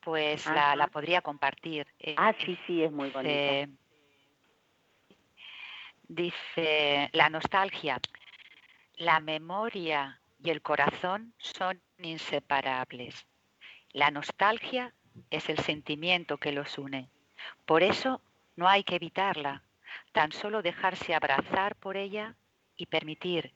pues 0.00 0.44
la, 0.46 0.76
la, 0.76 0.88
podría 0.88 1.22
compartir. 1.22 1.86
Eh, 1.98 2.14
ah, 2.18 2.34
sí, 2.44 2.58
sí, 2.66 2.82
es 2.82 2.92
muy 2.92 3.10
bonita. 3.10 3.72
Dice, 6.06 7.08
la 7.12 7.30
nostalgia, 7.30 7.98
la 8.96 9.20
memoria 9.20 10.20
y 10.42 10.50
el 10.50 10.62
corazón 10.62 11.34
son 11.38 11.80
inseparables. 11.98 13.26
La 13.92 14.10
nostalgia 14.10 14.92
es 15.30 15.48
el 15.48 15.58
sentimiento 15.58 16.38
que 16.38 16.52
los 16.52 16.78
une. 16.78 17.08
Por 17.64 17.82
eso 17.82 18.20
no 18.56 18.68
hay 18.68 18.84
que 18.84 18.96
evitarla, 18.96 19.62
tan 20.12 20.32
solo 20.32 20.62
dejarse 20.62 21.14
abrazar 21.14 21.76
por 21.76 21.96
ella 21.96 22.34
y 22.76 22.86
permitir, 22.86 23.52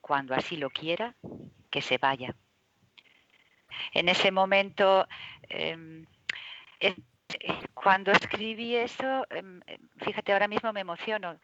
cuando 0.00 0.34
así 0.34 0.56
lo 0.56 0.70
quiera, 0.70 1.14
que 1.70 1.82
se 1.82 1.98
vaya. 1.98 2.34
En 3.92 4.08
ese 4.08 4.30
momento, 4.30 5.06
em, 5.48 6.06
cuando 7.74 8.12
escribí 8.12 8.76
eso, 8.76 9.26
em, 9.30 9.60
fíjate, 9.98 10.32
ahora 10.32 10.48
mismo 10.48 10.72
me 10.72 10.80
emociono 10.80 11.38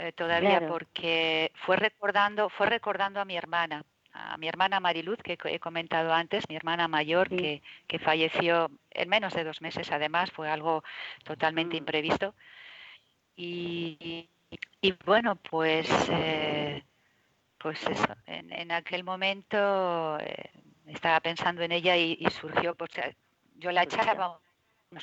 eh, 0.00 0.12
todavía 0.12 0.66
porque 0.66 1.52
fue 1.66 1.76
recordando, 1.76 2.48
fue 2.48 2.66
recordando 2.66 3.20
a 3.20 3.26
mi 3.26 3.36
hermana, 3.36 3.84
a 4.12 4.38
mi 4.38 4.48
hermana 4.48 4.80
Mariluz, 4.80 5.18
que 5.22 5.38
he 5.44 5.60
comentado 5.60 6.14
antes, 6.14 6.48
mi 6.48 6.56
hermana 6.56 6.88
mayor, 6.88 7.28
que, 7.28 7.60
que, 7.86 7.98
falleció 7.98 8.70
en 8.90 9.08
menos 9.10 9.34
de 9.34 9.44
dos 9.44 9.60
meses, 9.60 9.92
además, 9.92 10.30
fue 10.30 10.48
algo 10.48 10.82
totalmente 11.22 11.74
mm. 11.74 11.78
imprevisto. 11.78 12.34
Y, 13.36 14.28
y, 14.80 14.92
bueno, 15.04 15.36
pues, 15.36 15.88
eh, 16.10 16.82
pues 17.58 17.86
eso, 17.86 18.16
en, 18.26 18.50
en 18.54 18.72
aquel 18.72 19.04
momento 19.04 20.18
eh, 20.18 20.50
estaba 20.86 21.20
pensando 21.20 21.62
en 21.62 21.72
ella 21.72 21.94
y, 21.96 22.24
surgió, 22.30 22.74
pues, 22.74 22.90
yo 23.56 23.70
la 23.70 23.82
echaba, 23.82 24.38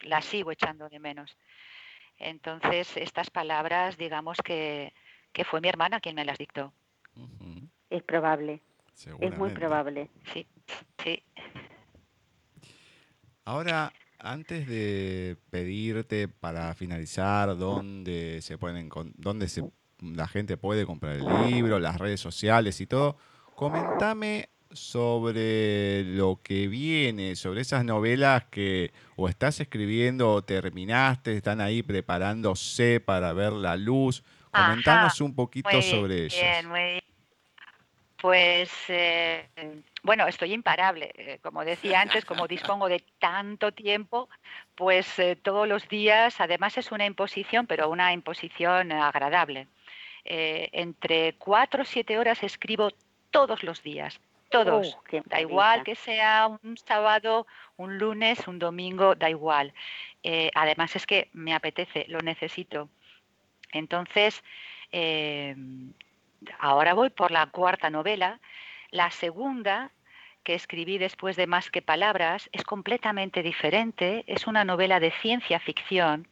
la 0.04 0.22
sigo 0.24 0.52
echando 0.52 0.90
de 0.90 1.00
menos. 1.00 1.38
Entonces, 2.20 2.98
estas 2.98 3.30
palabras, 3.30 3.98
digamos 3.98 4.38
que, 4.44 4.94
que 5.32 5.44
fue 5.44 5.62
mi 5.62 5.70
hermana 5.70 6.00
quien 6.00 6.16
me 6.16 6.26
las 6.26 6.38
dictó. 6.38 6.74
Es 7.90 8.04
probable. 8.04 8.62
Es 9.20 9.38
muy 9.38 9.52
probable. 9.52 10.10
Sí, 10.34 10.48
sí. 11.04 11.24
Ahora, 13.46 13.94
antes 14.20 14.68
de 14.68 15.38
pedirte 15.50 16.28
para 16.28 16.74
finalizar 16.74 17.56
dónde 17.58 18.42
se 18.42 18.58
pueden 18.58 18.90
dónde 19.16 19.48
se, 19.48 19.64
la 20.02 20.28
gente 20.28 20.58
puede 20.58 20.86
comprar 20.86 21.18
el 21.18 21.52
libro, 21.52 21.80
las 21.80 21.98
redes 21.98 22.20
sociales 22.20 22.82
y 22.82 22.88
todo, 22.88 23.18
comentame 23.56 24.50
sobre 24.72 26.04
lo 26.04 26.40
que 26.44 26.68
viene, 26.68 27.36
sobre 27.36 27.62
esas 27.62 27.84
novelas 27.84 28.46
que 28.46 28.92
o 29.16 29.30
estás 29.30 29.60
escribiendo 29.60 30.32
o 30.32 30.44
terminaste, 30.44 31.36
están 31.36 31.62
ahí 31.62 31.84
preparándose 31.84 33.00
para 33.00 33.34
ver 33.34 33.54
la 33.54 33.76
luz. 33.76 34.24
Comentanos 34.52 35.22
un 35.22 35.36
poquito 35.36 35.82
sobre 35.82 36.28
eso. 36.28 36.38
Pues 38.18 38.72
eh, 38.88 39.48
bueno, 40.02 40.28
estoy 40.28 40.54
imparable. 40.54 41.12
Eh, 41.16 41.40
como 41.44 41.64
decía 41.64 42.02
antes, 42.02 42.26
como 42.26 42.48
dispongo 42.48 42.90
de 42.90 43.04
tanto 43.20 43.72
tiempo, 43.72 44.28
pues 44.76 45.20
eh, 45.20 45.36
todos 45.36 45.68
los 45.68 45.88
días, 45.88 46.42
además 46.42 46.78
es 46.78 46.92
una 46.92 47.06
imposición, 47.06 47.68
pero 47.68 47.90
una 47.90 48.14
imposición 48.14 48.92
agradable. 48.92 49.68
entre 50.24 51.36
cuatro 51.38 51.84
o 51.84 51.86
siete 51.86 52.18
horas 52.18 52.44
escribo 52.44 52.92
todos 53.32 53.64
los 53.64 53.82
días 53.82 54.20
todos. 54.50 54.98
Uh, 55.12 55.22
da 55.26 55.42
igual 55.42 55.84
que 55.84 55.96
sea 55.96 56.48
un 56.48 56.78
sábado, 56.78 57.48
un 57.76 57.98
lunes, 57.98 58.48
un 58.48 58.60
domingo, 58.60 59.16
da 59.16 59.30
igual. 59.30 59.74
Eh, 60.24 60.52
además 60.56 60.96
es 60.96 61.06
que 61.06 61.30
me 61.34 61.54
apetece, 61.54 62.06
lo 62.08 62.20
necesito. 62.20 62.90
Entonces, 63.72 64.44
eh, 64.92 65.56
ahora 66.60 66.94
voy 66.94 67.10
por 67.10 67.32
la 67.32 67.48
cuarta 67.48 67.90
novela. 67.90 68.40
La 68.92 69.12
segunda, 69.12 69.92
que 70.44 70.56
escribí 70.56 70.98
después 70.98 71.36
de 71.36 71.48
Más 71.48 71.70
que 71.70 71.82
Palabras, 71.82 72.50
es 72.52 72.64
completamente 72.64 73.44
diferente. 73.44 74.24
Es 74.28 74.48
una 74.48 74.64
novela 74.64 75.00
de 75.00 75.12
ciencia 75.12 75.60
ficción, 75.60 76.28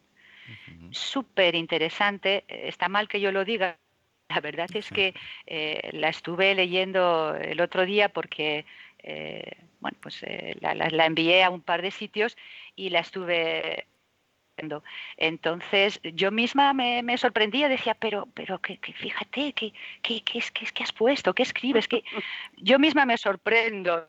súper 0.91 1.55
interesante. 1.55 2.45
Está 2.47 2.87
mal 2.87 3.07
que 3.07 3.19
yo 3.19 3.31
lo 3.31 3.43
diga, 3.43 3.77
la 4.29 4.41
verdad 4.41 4.69
es 4.73 4.89
que 4.89 5.13
eh, 5.45 5.89
la 5.93 6.09
estuve 6.09 6.55
leyendo 6.55 7.35
el 7.35 7.61
otro 7.61 7.85
día 7.85 8.09
porque 8.09 8.65
eh, 8.99 9.51
bueno, 9.79 9.97
pues, 10.01 10.23
eh, 10.23 10.55
la, 10.61 11.05
envié 11.05 11.43
a 11.43 11.49
un 11.49 11.61
par 11.61 11.81
de 11.81 11.91
sitios 11.91 12.35
y 12.75 12.89
la 12.89 12.99
estuve 12.99 13.85
leyendo. 14.57 14.83
Entonces 15.17 15.99
yo 16.03 16.31
misma 16.31 16.73
me, 16.73 17.03
me 17.03 17.17
sorprendía, 17.17 17.69
decía, 17.69 17.93
pero, 17.93 18.27
pero 18.33 18.59
que, 18.59 18.77
fíjate, 18.77 19.53
¿qué, 19.53 19.73
qué, 20.01 20.23
es, 20.33 20.51
qué, 20.51 20.83
has 20.83 20.91
puesto? 20.91 21.33
¿Qué 21.33 21.43
escribes? 21.43 21.87
que 21.87 22.03
Yo 22.57 22.79
misma 22.79 23.05
me 23.05 23.17
sorprendo. 23.17 24.07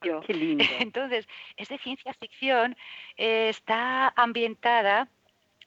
Qué 0.00 0.34
lindo. 0.34 0.64
Entonces, 0.78 1.26
es 1.56 1.68
de 1.68 1.78
ciencia 1.78 2.14
ficción, 2.14 2.76
está 3.16 4.12
ambientada 4.14 5.08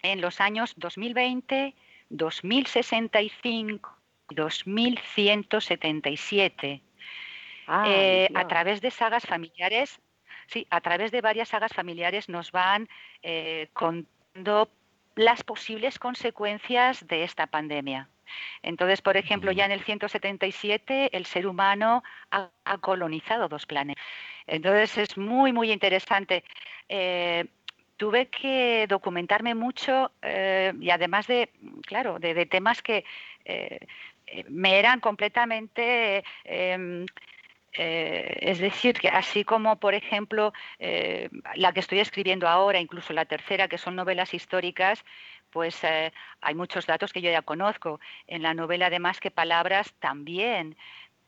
en 0.03 0.21
los 0.21 0.39
años 0.39 0.73
2020 0.77 1.75
2065, 2.10 3.97
2177. 4.30 6.82
Eh, 7.86 8.28
a 8.34 8.47
través 8.47 8.82
de 8.82 8.89
sagas 8.89 9.26
familiares, 9.26 10.01
sí, 10.47 10.66
a 10.70 10.82
través 10.82 11.12
de 11.12 11.22
varias 11.22 11.49
sagas 11.49 11.72
familiares 11.72 12.28
nos 12.28 12.51
van 12.51 12.89
eh, 13.22 13.70
contando 13.74 14.70
las 15.16 15.43
posibles 15.43 15.99
consecuencias 15.99 17.05
de 17.07 17.24
esta 17.24 17.47
pandemia. 17.47 18.10
Entonces, 18.62 19.01
por 19.01 19.18
ejemplo, 19.18 19.51
ya 19.51 19.66
en 19.66 19.72
el 19.72 19.84
177 19.84 21.16
el 21.16 21.26
ser 21.26 21.47
humano 21.47 22.03
ha, 22.32 22.49
colonizado 22.80 23.49
dos 23.49 23.66
planetas. 23.66 24.03
Entonces 24.45 24.97
es 24.97 25.18
muy, 25.18 25.51
muy 25.51 25.72
interesante. 25.72 26.43
Eh, 26.88 27.45
tuve 27.99 28.29
que 28.29 28.87
documentarme 28.87 29.53
mucho 29.55 30.11
eh, 30.21 30.71
y 30.79 30.89
además 30.89 31.27
de, 31.27 31.49
claro, 31.85 32.17
de, 32.17 32.45
temas 32.45 32.81
que 32.81 33.03
eh, 33.45 33.79
eh, 34.25 34.45
me 34.49 34.79
eran 34.79 34.99
completamente... 35.01 36.23
Em, 36.43 37.05
es 37.71 38.57
decir, 38.57 38.99
que 38.99 39.09
así 39.09 39.43
como, 39.45 39.79
por 39.79 39.93
ejemplo, 39.93 40.51
la 41.55 41.71
que 41.71 41.79
estoy 41.79 41.99
escribiendo 41.99 42.47
ahora, 42.47 42.79
incluso 42.79 43.13
la 43.13 43.25
tercera, 43.25 43.67
que 43.67 43.77
son 43.77 43.95
novelas 43.95 44.33
históricas, 44.33 45.05
pues 45.51 45.79
hay 45.83 46.55
muchos 46.55 46.87
datos 46.87 47.13
que 47.13 47.21
yo 47.21 47.31
ya 47.31 47.43
conozco. 47.43 47.99
En 48.25 48.41
la 48.41 48.55
novela, 48.55 48.87
además 48.87 49.19
que 49.19 49.29
palabras, 49.29 49.93
también 49.99 50.75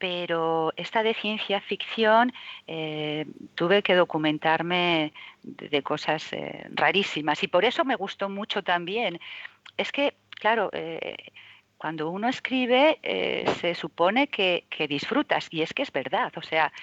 pero 0.02 0.74
esta 0.78 1.04
de 1.04 1.14
ciencia 1.14 1.62
ficción 1.62 2.34
eh, 2.66 3.28
tuve 3.54 3.84
que 3.84 3.94
documentarme 3.94 5.14
de, 5.44 5.84
cosas 5.84 6.34
eh, 6.34 6.66
rarísimas 6.72 7.44
y 7.44 7.48
por 7.48 7.66
eso 7.66 7.86
me 7.86 7.96
gustó 7.96 8.28
mucho 8.28 8.64
también. 8.64 9.20
Es 9.78 9.92
que, 9.92 10.16
claro, 10.32 10.72
eh, 10.74 11.18
cuando 11.78 12.10
uno 12.10 12.30
escribe 12.30 12.98
se 13.60 13.76
supone 13.76 14.28
que, 14.28 14.66
disfrutas 14.90 15.48
y 15.52 15.62
es 15.62 15.72
que 15.72 15.84
es 15.84 15.92
verdad, 15.92 16.34
o 16.36 16.42
sea, 16.42 16.74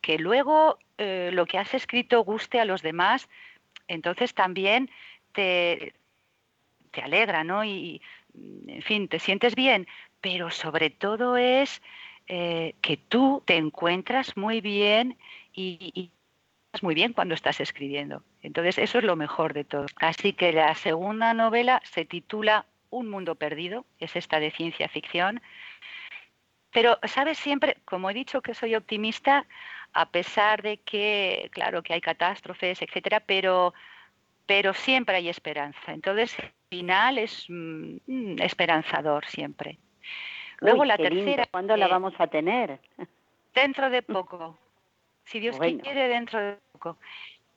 que 0.00 0.18
luego 0.18 0.78
lo 0.96 1.46
que 1.46 1.58
has 1.58 1.74
escrito 1.74 2.22
guste 2.22 2.60
a 2.60 2.64
los 2.64 2.82
demás, 2.82 3.28
entonces 3.88 4.32
también 4.32 4.90
te, 5.32 5.92
te 6.92 7.02
alegra, 7.02 7.42
¿no? 7.42 7.64
Y, 7.64 8.00
en 8.68 8.82
fin, 8.82 9.08
te 9.08 9.18
sientes 9.18 9.56
bien, 9.56 9.88
pero 10.20 10.50
sobre 10.50 10.90
todo 10.90 11.36
es 11.36 11.82
eh, 12.32 12.76
que 12.80 12.96
tú 12.96 13.42
te 13.44 13.56
encuentras 13.56 14.36
muy 14.36 14.60
bien 14.60 15.18
y, 15.52 16.12
muy 16.80 16.94
bien 16.94 17.12
cuando 17.12 17.34
estás 17.34 17.58
escribiendo. 17.58 18.22
Entonces, 18.40 18.78
eso 18.78 18.98
es 18.98 19.04
lo 19.04 19.16
mejor 19.16 19.52
de 19.52 19.64
todo. 19.64 19.86
Así 19.96 20.32
que 20.32 20.52
la 20.52 20.76
segunda 20.76 21.34
novela 21.34 21.82
se 21.84 22.04
titula 22.04 22.66
Un 22.88 23.10
mundo 23.10 23.34
perdido, 23.34 23.84
es 23.98 24.14
esta 24.14 24.38
de 24.38 24.52
ciencia 24.52 24.88
ficción. 24.88 25.42
Pero, 26.70 27.00
¿sabes? 27.02 27.36
Siempre, 27.36 27.78
como 27.84 28.08
he 28.08 28.14
dicho 28.14 28.42
que 28.42 28.54
soy 28.54 28.76
optimista, 28.76 29.44
a 29.92 30.10
pesar 30.10 30.62
de 30.62 30.76
que, 30.76 31.50
claro, 31.52 31.82
que 31.82 31.94
hay 31.94 32.00
catástrofes, 32.00 32.80
etcétera, 32.80 33.18
pero, 33.18 33.74
pero 34.46 34.72
siempre 34.72 35.16
hay 35.16 35.28
esperanza. 35.28 35.92
Entonces, 35.92 36.38
el 36.38 36.78
final 36.78 37.18
es 37.18 37.46
mm, 37.48 38.40
esperanzador 38.40 39.26
siempre. 39.26 39.80
Luego 40.60 40.84
la 40.84 40.96
tercera. 40.96 41.46
¿Cuándo 41.50 41.76
la 41.76 41.88
vamos 41.88 42.14
a 42.18 42.26
tener? 42.26 42.78
Dentro 43.54 43.90
de 43.90 44.02
poco. 44.02 44.58
Si 45.24 45.40
Dios 45.40 45.58
quiere, 45.58 46.08
dentro 46.08 46.40
de 46.40 46.56
poco. 46.72 46.96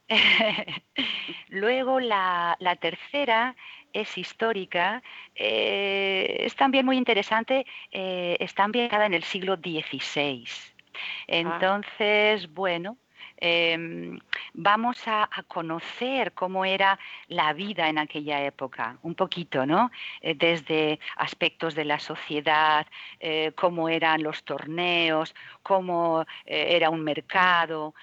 Luego 1.49 1.99
la, 1.99 2.57
tercera 2.79 3.55
es 3.93 4.17
histórica, 4.17 5.01
eh, 5.35 6.37
es 6.39 6.55
también 6.55 6.85
muy 6.85 6.97
interesante, 6.97 7.65
eh, 7.91 8.37
está 8.39 8.63
ambientada 8.63 9.05
en 9.05 9.13
el 9.13 9.23
siglo 9.23 9.55
XVI. 9.55 10.45
Ah. 10.45 10.99
Entonces, 11.27 12.51
bueno, 12.53 12.97
Em, 13.45 14.19
vamos 14.53 15.05
a, 15.05 15.27
conocer 15.49 16.31
cómo 16.31 16.63
era 16.63 16.97
la 17.27 17.51
vida 17.51 17.89
en 17.89 17.97
aquella 17.97 18.41
época, 18.41 18.97
un 19.01 19.15
poquito, 19.15 19.65
¿no? 19.65 19.91
Eh, 20.21 20.33
desde 20.33 20.97
aspectos 21.17 21.75
de 21.75 21.83
la 21.83 21.99
sociedad, 21.99 22.87
eh, 23.19 23.51
cómo 23.55 23.89
eran 23.89 24.23
los 24.23 24.45
torneos, 24.45 25.35
cómo 25.61 26.21
eh, 26.45 26.67
era 26.69 26.89
un 26.89 27.03
mercado, 27.03 27.93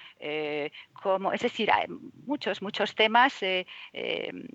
cómo, 1.01 1.33
es 1.33 1.41
decir, 1.41 1.71
hay 1.71 1.87
muchos, 2.27 2.61
muchos 2.61 2.93
temas 2.93 3.41
em, 3.41 4.47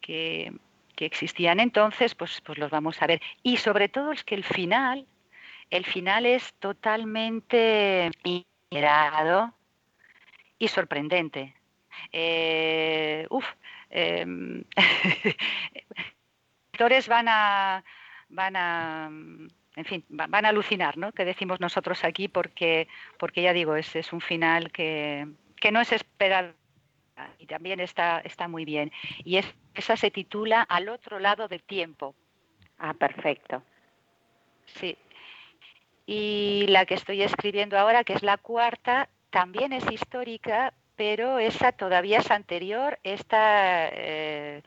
que, 0.00 0.52
existían 0.98 1.58
entonces, 1.60 2.14
pues, 2.14 2.40
pues 2.42 2.58
los 2.58 2.70
vamos 2.70 3.02
a 3.02 3.06
ver. 3.08 3.20
Y 3.42 3.56
sobre 3.56 3.88
todo 3.88 4.12
es 4.12 4.22
que 4.22 4.36
el 4.36 4.44
final, 4.44 5.06
el 5.70 5.84
final 5.86 6.24
es 6.26 6.52
totalmente 6.60 8.10
inesperado, 8.22 9.54
y 10.60 10.68
sorprendente. 10.68 11.56
Eh, 12.12 13.26
uf, 13.30 13.44
lectores 16.80 17.08
van 17.08 17.26
a, 17.28 17.82
van 18.28 18.54
a, 18.54 19.08
en 19.08 19.84
fin, 19.84 20.04
van 20.08 20.44
a 20.44 20.50
alucinar, 20.50 20.96
¿no? 20.96 21.10
Que 21.10 21.24
decimos 21.24 21.58
nosotros 21.58 22.04
aquí 22.04 22.28
porque, 22.28 22.86
porque 23.18 23.42
ya 23.42 23.52
digo, 23.52 23.74
es, 23.74 23.96
es 23.96 24.12
un 24.12 24.20
final 24.20 24.70
que, 24.70 25.26
que 25.56 25.72
no 25.72 25.80
es 25.80 25.90
esperado 25.90 26.54
y 27.38 27.46
también 27.46 27.80
está, 27.80 28.20
está 28.20 28.48
muy 28.48 28.64
bien. 28.64 28.92
Y 29.24 29.36
es, 29.38 29.46
esa 29.74 29.96
se 29.96 30.10
titula 30.10 30.62
Al 30.62 30.88
otro 30.88 31.18
lado 31.18 31.48
del 31.48 31.62
tiempo. 31.62 32.14
Ah, 32.78 32.94
perfecto. 32.94 33.62
Sí. 34.66 34.96
Y 36.06 36.66
la 36.68 36.86
que 36.86 36.94
estoy 36.94 37.22
escribiendo 37.22 37.78
ahora, 37.78 38.04
que 38.04 38.14
es 38.14 38.22
la 38.22 38.38
cuarta, 38.38 39.08
también 39.30 39.72
es 39.72 39.90
histórica, 39.90 40.74
pero 40.96 41.38
esa 41.38 41.72
todavía 41.72 42.18
es 42.18 42.30
anterior. 42.30 42.98
Esta 43.02 43.88
eh, 43.88 44.62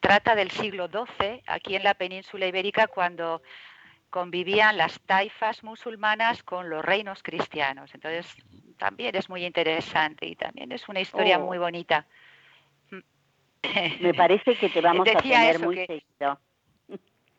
trata 0.00 0.34
del 0.34 0.50
siglo 0.50 0.88
XII, 0.88 1.42
aquí 1.46 1.76
en 1.76 1.84
la 1.84 1.94
península 1.94 2.46
ibérica, 2.46 2.86
cuando 2.86 3.42
convivían 4.10 4.78
las 4.78 5.00
taifas 5.00 5.62
musulmanas 5.62 6.42
con 6.42 6.70
los 6.70 6.84
reinos 6.84 7.22
cristianos. 7.22 7.94
Entonces, 7.94 8.34
también 8.78 9.14
es 9.14 9.28
muy 9.28 9.44
interesante 9.44 10.26
y 10.26 10.36
también 10.36 10.72
es 10.72 10.88
una 10.88 11.00
historia 11.00 11.38
oh. 11.38 11.46
muy 11.46 11.58
bonita. 11.58 12.06
Me 14.00 14.14
parece 14.14 14.56
que 14.56 14.68
te 14.68 14.80
vamos 14.80 15.08
a 15.08 15.20
tener 15.20 15.58
muy 15.60 15.86
seguido. 15.86 16.40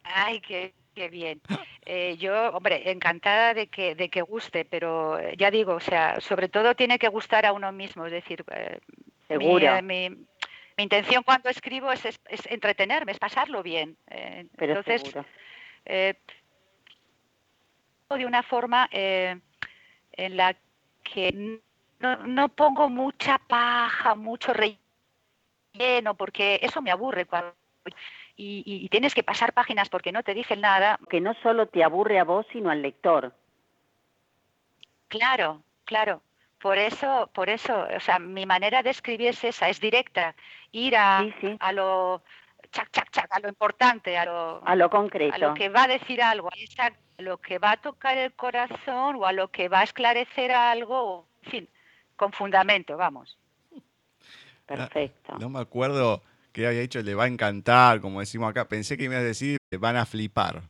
Ay, 0.04 0.40
qué, 0.42 0.74
Qué 0.98 1.10
bien. 1.10 1.40
Eh, 1.86 2.18
yo, 2.18 2.50
hombre, 2.50 2.90
encantada 2.90 3.54
de 3.54 3.68
que, 3.68 3.94
de 3.94 4.10
que 4.10 4.22
guste, 4.24 4.66
pero 4.66 5.20
eh, 5.20 5.36
ya 5.38 5.52
digo, 5.52 5.76
o 5.76 5.80
sea, 5.80 6.20
sobre 6.20 6.50
todo 6.50 6.76
tiene 6.76 6.98
que 6.98 7.08
gustar 7.08 7.46
a 7.46 7.54
uno 7.54 7.72
mismo, 7.72 8.08
es 8.08 8.12
decir, 8.12 8.44
eh, 8.52 8.80
Seguro. 9.28 9.82
Mi, 9.84 10.10
mi, 10.10 10.26
intención 10.76 11.22
cuando 11.22 11.50
escribo 11.50 11.92
es, 11.92 12.04
es, 12.04 12.20
entretenerme, 12.48 13.12
es 13.12 13.20
pasarlo 13.20 13.62
bien. 13.62 13.96
pero 14.58 14.80
entonces, 14.80 15.16
de 15.86 16.18
una 18.26 18.42
forma 18.42 18.90
en 18.92 19.42
la 20.14 20.58
que 21.04 21.60
no, 22.00 22.16
no 22.26 22.50
pongo 22.50 22.90
mucha 22.90 23.38
paja, 23.38 24.16
mucho 24.16 24.52
relleno, 24.52 26.16
porque 26.18 26.60
eso 26.64 26.82
me 26.82 26.90
aburre 26.90 27.26
cuando 27.26 27.54
y, 28.38 28.88
tienes 28.90 29.16
que 29.16 29.24
pasar 29.24 29.54
páginas 29.54 29.90
porque 29.90 30.12
no 30.12 30.22
te 30.22 30.36
dicen 30.36 30.62
nada. 30.62 31.00
Que 31.10 31.20
no 31.20 31.34
solo 31.42 31.68
te 31.68 31.84
aburre 31.84 32.20
a 32.20 32.24
vos, 32.24 32.46
sino 32.52 32.70
al 32.70 32.82
lector. 32.82 33.34
Claro, 35.08 35.64
claro. 35.86 36.22
Por 36.60 36.78
eso, 36.78 37.30
por 37.34 37.50
eso, 37.50 37.88
o 37.96 38.00
sea, 38.00 38.20
mi 38.20 38.46
manera 38.46 38.84
de 38.84 38.92
escribir 38.92 39.30
es 39.30 39.44
esa, 39.44 39.70
es 39.70 39.80
directa, 39.80 40.36
ir 40.72 40.96
a, 40.96 41.24
a 41.60 41.72
lo 41.72 42.24
chac, 42.72 42.90
chac, 42.92 43.12
chac, 43.12 43.28
a 43.32 43.40
lo 43.40 43.50
importante, 43.50 44.18
a 44.18 44.26
lo, 44.26 44.66
a 44.66 44.76
lo 44.76 44.90
concreto. 44.90 45.36
A 45.36 45.38
lo 45.38 45.54
que 45.54 45.70
va 45.70 45.84
a 45.84 45.88
decir 45.88 46.22
algo, 46.22 46.50
a 46.50 47.22
lo 47.22 47.38
que 47.38 47.60
va 47.60 47.72
a 47.72 47.78
tocar 47.78 48.18
el 48.18 48.34
corazón 48.34 49.18
o 49.18 49.26
a 49.26 49.34
lo 49.34 49.50
que 49.50 49.70
va 49.70 49.82
a 49.82 49.84
esclarecer 49.84 50.52
algo, 50.52 51.28
en 51.44 51.52
fin, 51.52 51.70
con 52.16 52.32
fundamento, 52.32 52.98
vamos. 52.98 53.38
Perfecto. 54.66 55.38
no 55.40 55.50
me 55.50 55.60
acuerdo 55.60 56.22
que 56.58 56.66
había 56.66 56.82
dicho 56.82 57.02
le 57.04 57.14
va 57.14 57.26
a 57.26 57.28
encantar, 57.28 58.02
como 58.02 58.20
decimos 58.20 58.50
acá. 58.50 58.68
Pensé 58.68 58.98
que 58.98 59.08
me 59.08 59.16
ibas 59.16 59.24
a 59.24 59.28
decir 59.28 59.58
van 59.80 59.96
a 59.96 60.08
flipar. 60.08 60.64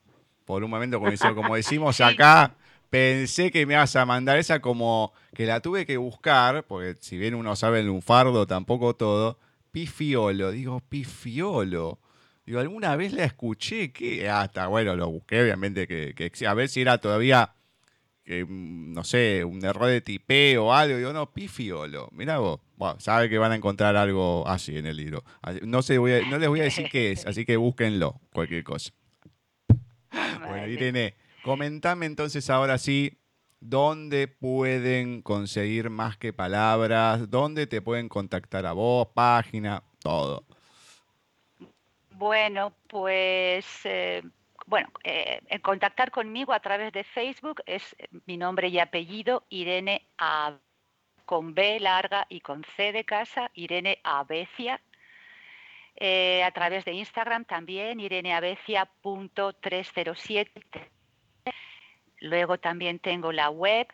Por 0.43 0.63
un 0.63 0.69
momento, 0.69 0.99
como, 0.99 1.35
como 1.35 1.55
decimos 1.55 2.01
acá, 2.01 2.55
pensé 2.89 3.51
que 3.51 3.65
me 3.65 3.75
ibas 3.75 3.95
a 3.95 4.05
mandar 4.05 4.37
esa 4.37 4.59
como 4.59 5.13
que 5.33 5.45
la 5.45 5.61
tuve 5.61 5.85
que 5.85 5.95
buscar, 5.95 6.65
porque 6.65 6.97
si 6.99 7.17
bien 7.17 7.35
uno 7.35 7.55
sabe 7.55 7.79
el 7.79 7.87
lunfardo, 7.87 8.45
tampoco 8.45 8.95
todo. 8.95 9.39
Pifiolo, 9.71 10.51
digo, 10.51 10.81
pifiolo. 10.89 11.99
Digo, 12.45 12.59
alguna 12.59 12.95
vez 12.97 13.13
la 13.13 13.23
escuché, 13.23 13.91
que 13.93 14.29
hasta, 14.29 14.67
bueno, 14.67 14.95
lo 14.95 15.09
busqué, 15.09 15.41
obviamente, 15.41 15.87
que, 15.87 16.13
que 16.13 16.47
a 16.47 16.53
ver 16.53 16.67
si 16.67 16.81
era 16.81 16.97
todavía 16.97 17.53
mm, 18.27 18.93
no 18.93 19.03
sé, 19.03 19.43
un 19.43 19.63
error 19.63 19.87
de 19.87 20.01
tipeo 20.01 20.65
o 20.65 20.73
algo. 20.73 20.97
Digo, 20.97 21.13
no, 21.13 21.31
pifiolo. 21.31 22.09
Mira 22.11 22.39
vos. 22.39 22.59
Bueno, 22.75 22.99
sabe 22.99 23.29
que 23.29 23.37
van 23.37 23.51
a 23.51 23.55
encontrar 23.55 23.95
algo 23.95 24.47
así 24.47 24.77
en 24.77 24.85
el 24.85 24.97
libro. 24.97 25.23
No, 25.63 25.81
sé, 25.81 25.97
no 25.97 26.37
les 26.37 26.49
voy 26.49 26.59
a 26.59 26.65
decir 26.65 26.87
qué 26.91 27.11
es, 27.11 27.25
así 27.25 27.45
que 27.45 27.57
búsquenlo, 27.57 28.19
cualquier 28.33 28.63
cosa. 28.63 28.91
Bueno, 30.47 30.67
Irene, 30.67 31.15
comentame 31.43 32.05
entonces 32.05 32.49
ahora 32.49 32.77
sí, 32.77 33.19
¿dónde 33.59 34.27
pueden 34.27 35.21
conseguir 35.21 35.89
más 35.89 36.17
que 36.17 36.33
palabras? 36.33 37.29
¿Dónde 37.29 37.67
te 37.67 37.81
pueden 37.81 38.07
contactar 38.07 38.65
a 38.65 38.71
vos? 38.71 39.09
Página, 39.13 39.83
todo. 39.99 40.45
Bueno, 42.11 42.73
pues 42.87 43.65
eh, 43.83 44.23
bueno, 44.67 44.89
eh, 45.03 45.41
contactar 45.61 46.11
conmigo 46.11 46.53
a 46.53 46.59
través 46.59 46.91
de 46.91 47.05
Facebook 47.05 47.63
es 47.65 47.95
mi 48.25 48.35
nombre 48.37 48.67
y 48.67 48.79
apellido, 48.79 49.45
Irene 49.49 50.05
A, 50.17 50.57
con 51.25 51.53
B 51.53 51.79
larga 51.79 52.25
y 52.29 52.41
con 52.41 52.65
C 52.75 52.91
de 52.91 53.05
casa, 53.05 53.49
Irene 53.53 53.99
Abecia. 54.03 54.81
Eh, 55.95 56.43
a 56.43 56.51
través 56.51 56.83
de 56.85 56.91
Instagram 56.91 57.45
también, 57.45 57.99
ireneabecia.307. 57.99 60.51
Luego 62.19 62.59
también 62.59 62.99
tengo 62.99 63.31
la 63.31 63.49
web 63.49 63.87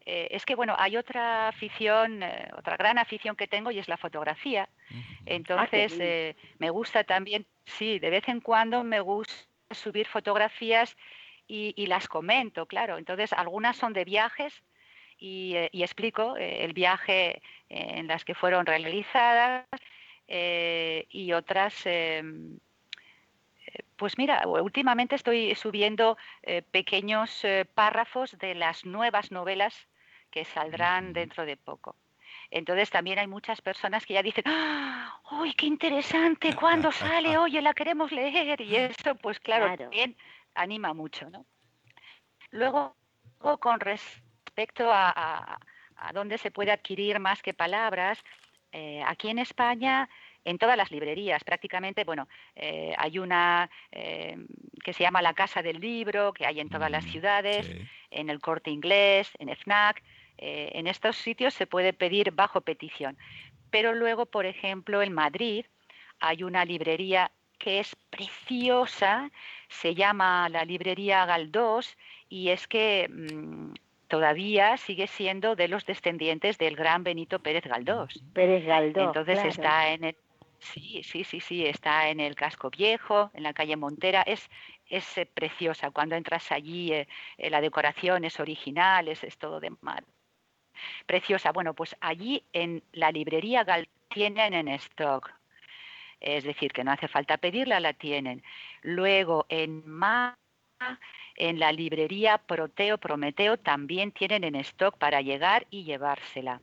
es 0.05 0.45
que 0.45 0.55
bueno, 0.55 0.76
hay 0.78 0.97
otra 0.97 1.47
afición, 1.47 2.21
otra 2.57 2.78
gran 2.78 2.97
afición 2.99 3.36
que 3.36 3.47
tengo 3.47 3.71
y 3.71 3.80
es 3.80 3.88
la 3.88 3.97
fotografía. 3.97 4.69
Ah, 4.91 4.95
Entonces 5.26 6.36
me 6.59 6.69
gusta 6.69 7.03
también, 7.03 7.47
sí, 7.65 7.99
de 7.99 8.09
vez 8.09 8.28
en 8.28 8.41
cuando 8.41 8.84
me 8.84 8.99
gusta 8.99 9.34
subir 9.71 10.05
fotografías 10.05 10.95
y, 11.47 11.74
y 11.76 11.88
las 11.88 12.07
comento, 12.07 12.67
claro. 12.67 12.97
Entonces 12.97 13.34
algunas 13.34 13.76
son 13.78 13.93
de 13.93 14.05
viajes 14.05 14.61
eh, 15.20 15.70
y, 15.72 15.84
explico 15.84 16.36
eh, 16.38 16.64
el 16.64 16.74
viaje 16.74 17.41
en 17.70 18.07
las 18.07 18.26
que 18.26 18.36
fueron 18.36 18.66
realizadas 18.66 19.66
eh, 20.28 21.05
y 21.09 21.34
otras 21.34 21.84
pues 23.95 24.18
mira, 24.18 24.43
últimamente 24.45 25.16
estoy 25.16 25.55
subiendo 25.55 26.18
pequeños 26.72 27.43
párrafos 27.74 28.38
de 28.38 28.53
las 28.53 28.86
nuevas 28.86 29.32
novelas 29.32 29.88
que 30.30 30.45
saldrán 30.45 31.14
dentro 31.14 31.45
de 31.45 31.57
poco. 31.57 31.95
Entonces 32.51 32.89
también 32.89 33.18
hay 33.18 33.28
muchas 33.28 33.61
personas 33.61 34.05
que 34.05 34.16
ya 34.16 34.22
dicen, 34.22 34.43
¡Ah! 34.45 35.22
¡Uy, 35.32 35.53
qué 35.53 35.66
interesante! 35.66 36.53
¿Cuándo 36.53 36.91
sale? 36.91 37.38
Oye, 37.38 37.61
la 37.61 37.74
queremos 37.74 38.11
leer. 38.11 38.61
Y 38.61 38.76
eso, 38.76 39.16
pues 39.16 39.39
claro, 39.39 39.76
también 39.78 40.16
anima 40.53 40.93
mucho, 40.93 41.30
¿no? 41.30 41.45
Luego, 42.51 42.95
con 43.59 43.80
respecto 43.80 44.22
a, 44.91 45.60
dónde 46.14 46.38
se 46.38 46.51
puede 46.51 46.72
adquirir 46.72 47.20
más 47.20 47.41
que 47.41 47.54
palabras, 47.54 48.24
eh, 48.72 49.04
aquí 49.06 49.30
en 49.30 49.39
España 49.39 50.10
en 50.45 50.58
todas 50.58 50.78
las 50.78 50.91
librerías 50.91 51.43
prácticamente. 51.43 52.04
Bueno, 52.04 52.28
eh, 52.56 52.93
hay 52.97 53.20
una 53.20 53.70
eh, 53.91 54.38
que 54.84 54.93
se 54.93 55.04
llama 55.04 55.22
la 55.22 55.34
Casa 55.34 55.62
del 55.62 55.80
Libro, 55.80 56.34
que 56.34 56.45
hay 56.45 56.60
en 56.60 56.70
todas 56.70 56.91
las 56.91 57.06
mm, 57.06 57.10
ciudades, 57.10 57.72
en 58.12 58.30
el 58.30 58.39
corte 58.39 58.70
inglés, 58.70 59.32
en 59.39 59.49
FNAC. 59.56 60.04
Eh, 60.38 60.72
en 60.74 60.88
estos 60.88 61.16
sitios 61.18 61.54
se 61.54 61.68
puede 61.68 61.93
pedir 61.93 62.32
bajo 62.32 62.62
petición. 62.62 63.18
Pero 63.70 63.93
luego, 63.93 64.26
por 64.26 64.45
ejemplo, 64.45 65.01
en 65.01 65.14
Madrid 65.14 65.66
hay 66.20 66.43
una 66.43 66.66
librería 66.66 67.32
que 67.58 67.80
es 67.80 67.95
preciosa, 68.10 69.32
se 69.70 69.95
llama 69.95 70.49
la 70.49 70.66
librería 70.66 71.26
Galdós 71.26 71.97
y 72.28 72.49
es 72.49 72.68
que 72.68 73.08
mm, 73.10 73.74
todavía 74.14 74.78
sigue 74.78 75.07
siendo 75.07 75.55
de 75.55 75.68
los 75.68 75.88
descendientes 75.88 76.59
del 76.59 76.76
gran 76.76 77.03
Benito 77.03 77.39
Pérez 77.39 77.64
Galdós. 77.64 78.24
Pérez 78.32 78.64
Galdós. 78.64 79.07
Entonces 79.07 79.43
está 79.43 79.89
en 79.89 80.03
el, 80.03 80.16
Sí, 80.59 81.01
sí, 81.01 81.24
sí, 81.24 81.39
sí, 81.39 81.66
está 81.66 82.09
en 82.09 82.20
el 82.20 82.36
casco 82.36 82.70
viejo, 82.70 83.32
en 83.34 83.41
la 83.41 83.53
calle 83.53 83.76
Montera. 83.76 84.22
Es, 84.22 84.51
es 84.88 85.18
eh, 85.18 85.26
preciosa. 85.26 85.89
Cuando 85.89 86.16
entras 86.16 86.51
allí, 86.51 86.93
eh, 86.93 87.07
eh, 87.39 87.49
la 87.49 87.59
decoración 87.59 88.24
es 88.24 88.39
original, 88.39 89.07
es, 89.07 89.36
todo 89.39 89.59
de 89.59 89.72
mar. 89.82 90.03
Preciosa. 91.07 91.51
Bueno, 91.51 91.74
pues 91.74 91.95
allí 91.99 92.43
en 92.53 92.84
la 92.91 93.11
librería 93.11 93.64
Gal 93.64 93.89
tienen 94.09 94.53
en 94.53 94.68
stock. 94.68 95.32
Es 96.20 96.43
decir, 96.43 96.72
que 96.72 96.84
no 96.84 96.91
hace 96.91 97.07
falta 97.07 97.38
pedirla, 97.38 97.80
la 97.80 97.93
tienen. 97.93 98.43
Luego 98.84 99.47
en 99.49 99.84
en 101.36 101.60
la 101.60 101.72
librería 101.72 102.38
Proteo 102.38 102.98
Prometeo 102.98 103.58
también 103.58 104.12
tienen 104.12 104.44
en 104.44 104.56
stock 104.56 104.98
para 104.98 105.22
llegar 105.22 105.66
y 105.70 105.84
llevársela. 105.84 106.62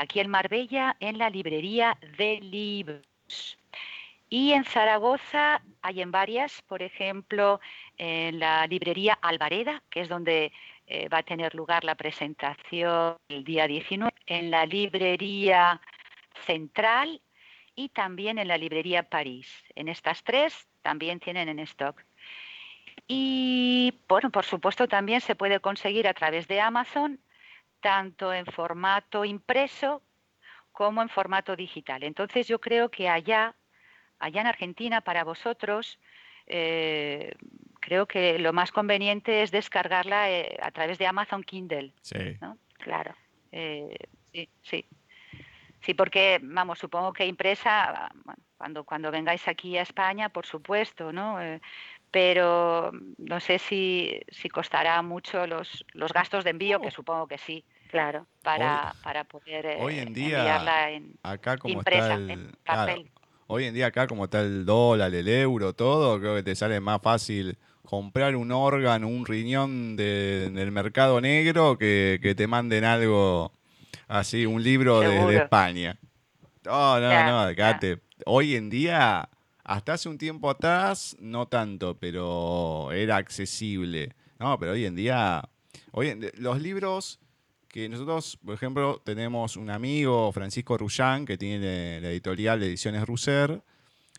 aquí 0.00 0.20
en 0.20 0.30
Marbella, 0.30 0.96
en 1.00 1.18
la 1.18 1.30
librería 1.30 1.96
de 2.18 2.40
libros. 2.40 3.58
Y 4.28 4.52
en 4.52 4.64
Zaragoza 4.64 5.60
hay 5.82 6.00
en 6.02 6.12
varias, 6.12 6.62
por 6.62 6.82
ejemplo, 6.82 7.60
en 7.98 8.38
la 8.38 8.64
librería 8.68 9.18
Alvareda, 9.20 9.82
que 9.90 10.02
es 10.02 10.08
donde 10.08 10.52
eh, 10.86 11.08
va 11.08 11.18
a 11.18 11.22
tener 11.24 11.54
lugar 11.54 11.82
la 11.84 11.96
presentación 11.96 13.16
el 13.28 13.42
día 13.42 13.66
19, 13.66 14.12
en 14.26 14.50
la 14.52 14.66
librería 14.66 15.80
Central 16.46 17.20
y 17.74 17.88
también 17.88 18.38
en 18.38 18.46
la 18.46 18.56
librería 18.56 19.02
París. 19.02 19.64
En 19.74 19.88
estas 19.88 20.22
tres 20.22 20.68
también 20.82 21.18
tienen 21.18 21.48
en 21.48 21.58
stock. 21.60 22.00
Y 23.06 23.94
bueno, 24.08 24.30
por 24.30 24.44
supuesto 24.44 24.86
también 24.88 25.20
se 25.20 25.34
puede 25.34 25.60
conseguir 25.60 26.06
a 26.06 26.14
través 26.14 26.46
de 26.48 26.60
Amazon, 26.60 27.18
tanto 27.80 28.32
en 28.32 28.46
formato 28.46 29.24
impreso 29.24 30.02
como 30.72 31.02
en 31.02 31.08
formato 31.08 31.56
digital. 31.56 32.02
Entonces 32.02 32.46
yo 32.46 32.60
creo 32.60 32.90
que 32.90 33.08
allá, 33.08 33.54
allá 34.18 34.40
en 34.40 34.46
Argentina, 34.46 35.00
para 35.00 35.24
vosotros, 35.24 35.98
eh, 36.46 37.34
creo 37.80 38.06
que 38.06 38.38
lo 38.38 38.52
más 38.52 38.72
conveniente 38.72 39.42
es 39.42 39.50
descargarla 39.50 40.30
eh, 40.30 40.56
a 40.62 40.70
través 40.70 40.98
de 40.98 41.06
Amazon 41.06 41.42
Kindle. 41.42 41.92
Sí. 42.02 42.38
Claro. 42.78 43.14
Eh, 43.52 43.96
sí, 44.32 44.48
sí. 44.62 44.86
Sí, 45.82 45.94
porque, 45.94 46.38
vamos, 46.42 46.78
supongo 46.78 47.12
que 47.12 47.24
impresa, 47.24 48.10
cuando, 48.58 48.84
cuando 48.84 49.10
vengáis 49.10 49.48
aquí 49.48 49.78
a 49.78 49.82
España, 49.82 50.28
por 50.28 50.44
supuesto, 50.44 51.10
¿no? 51.10 51.38
Pero 52.10 52.90
no 53.18 53.40
sé 53.40 53.58
si, 53.58 54.20
si 54.28 54.48
costará 54.48 55.00
mucho 55.02 55.46
los, 55.46 55.84
los 55.92 56.12
gastos 56.12 56.44
de 56.44 56.50
envío, 56.50 56.80
que 56.80 56.88
oh. 56.88 56.92
supongo 56.92 57.26
que 57.26 57.38
sí. 57.38 57.64
Claro. 57.90 58.26
Para, 58.42 58.94
para 59.02 59.24
poder 59.24 59.66
eh, 59.66 59.78
hoy 59.80 59.98
en 59.98 60.12
día, 60.14 60.38
enviarla 60.38 60.90
en 60.92 61.14
acá 61.22 61.56
como 61.56 61.80
está 61.80 62.14
el, 62.14 62.52
papel. 62.64 63.10
hoy 63.48 63.64
en 63.64 63.74
día 63.74 63.86
acá 63.86 64.06
como 64.06 64.24
está 64.24 64.40
el 64.40 64.64
dólar, 64.64 65.12
el 65.12 65.28
euro, 65.28 65.72
todo, 65.72 66.20
creo 66.20 66.36
que 66.36 66.44
te 66.44 66.54
sale 66.54 66.78
más 66.78 67.02
fácil 67.02 67.58
comprar 67.84 68.36
un 68.36 68.52
órgano, 68.52 69.08
un 69.08 69.26
riñón 69.26 69.96
de, 69.96 70.50
del 70.52 70.70
mercado 70.70 71.20
negro 71.20 71.76
que, 71.76 72.20
que 72.22 72.36
te 72.36 72.46
manden 72.46 72.84
algo 72.84 73.52
así, 74.06 74.46
un 74.46 74.62
libro 74.62 75.00
de, 75.00 75.36
España. 75.36 75.98
No, 76.64 77.00
no, 77.00 77.08
no, 77.08 77.40
acá 77.40 77.80
hoy 78.26 78.54
en 78.54 78.70
día, 78.70 79.28
hasta 79.70 79.92
hace 79.92 80.08
un 80.08 80.18
tiempo 80.18 80.50
atrás, 80.50 81.16
no 81.20 81.46
tanto, 81.46 81.96
pero 81.96 82.90
era 82.90 83.18
accesible. 83.18 84.16
No, 84.40 84.58
pero 84.58 84.72
hoy 84.72 84.84
en 84.84 84.96
día, 84.96 85.48
hoy 85.92 86.08
en, 86.08 86.28
los 86.38 86.60
libros 86.60 87.20
que 87.68 87.88
nosotros, 87.88 88.36
por 88.44 88.56
ejemplo, 88.56 89.00
tenemos 89.04 89.56
un 89.56 89.70
amigo, 89.70 90.32
Francisco 90.32 90.76
Rullán, 90.76 91.24
que 91.24 91.38
tiene 91.38 92.00
la 92.00 92.10
editorial 92.10 92.58
de 92.58 92.66
Ediciones 92.66 93.06
Russer, 93.06 93.62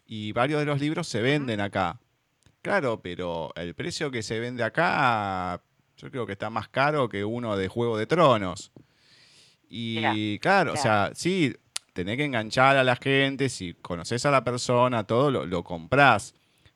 y 0.08 0.32
varios 0.32 0.62
de 0.62 0.68
los 0.68 0.80
libros 0.80 1.10
se 1.10 1.22
venden 1.22 1.60
acá. 1.60 2.00
Claro, 2.62 3.02
pero 3.02 3.52
el 3.58 3.76
precio 3.76 4.10
que 4.10 4.24
se 4.24 4.40
vende 4.40 4.64
acá, 4.64 5.62
yo 5.98 6.10
creo 6.12 6.26
que 6.26 6.32
está 6.32 6.50
más 6.50 6.70
caro 6.70 7.10
que 7.10 7.26
uno 7.26 7.58
de 7.58 7.68
Juego 7.68 7.98
de 7.98 8.08
Tronos. 8.08 8.72
Y 9.68 10.40
claro, 10.40 10.72
o 10.74 10.78
sea, 10.78 11.12
sí, 11.14 11.54
tenés 11.94 12.18
que 12.18 12.26
enganchar 12.26 12.78
a 12.78 12.84
la 12.84 12.96
gente, 12.96 13.50
si 13.50 13.74
conoces 13.74 14.26
a 14.26 14.32
la 14.32 14.44
persona, 14.44 15.06
todo 15.06 15.32
lo, 15.32 15.46
lo 15.46 15.64
comprás, 15.64 16.34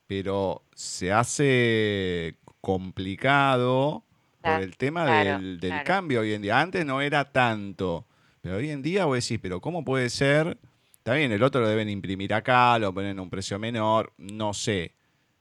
pero 0.08 0.64
se 0.74 1.12
hace 1.12 2.36
complicado 2.62 4.04
por 4.42 4.62
el 4.62 4.78
tema 4.78 5.06
del, 5.06 5.60
cambio 5.84 6.22
hoy 6.22 6.34
en 6.34 6.42
día. 6.42 6.60
Antes 6.60 6.86
no 6.86 7.02
era 7.02 7.32
tanto, 7.32 8.06
pero 8.42 8.58
hoy 8.58 8.70
en 8.70 8.82
día 8.82 9.06
vos 9.06 9.16
decís, 9.16 9.40
pero 9.42 9.60
¿cómo 9.60 9.84
puede 9.84 10.10
ser? 10.10 10.58
Está 10.98 11.14
bien, 11.14 11.32
el 11.32 11.44
otro 11.44 11.62
lo 11.62 11.68
deben 11.68 11.90
imprimir 11.90 12.34
acá, 12.34 12.78
lo 12.80 12.94
ponen 12.94 13.20
a 13.20 13.22
un 13.22 13.30
precio 13.30 13.60
menor, 13.60 14.14
no 14.18 14.54
sé. 14.54 14.94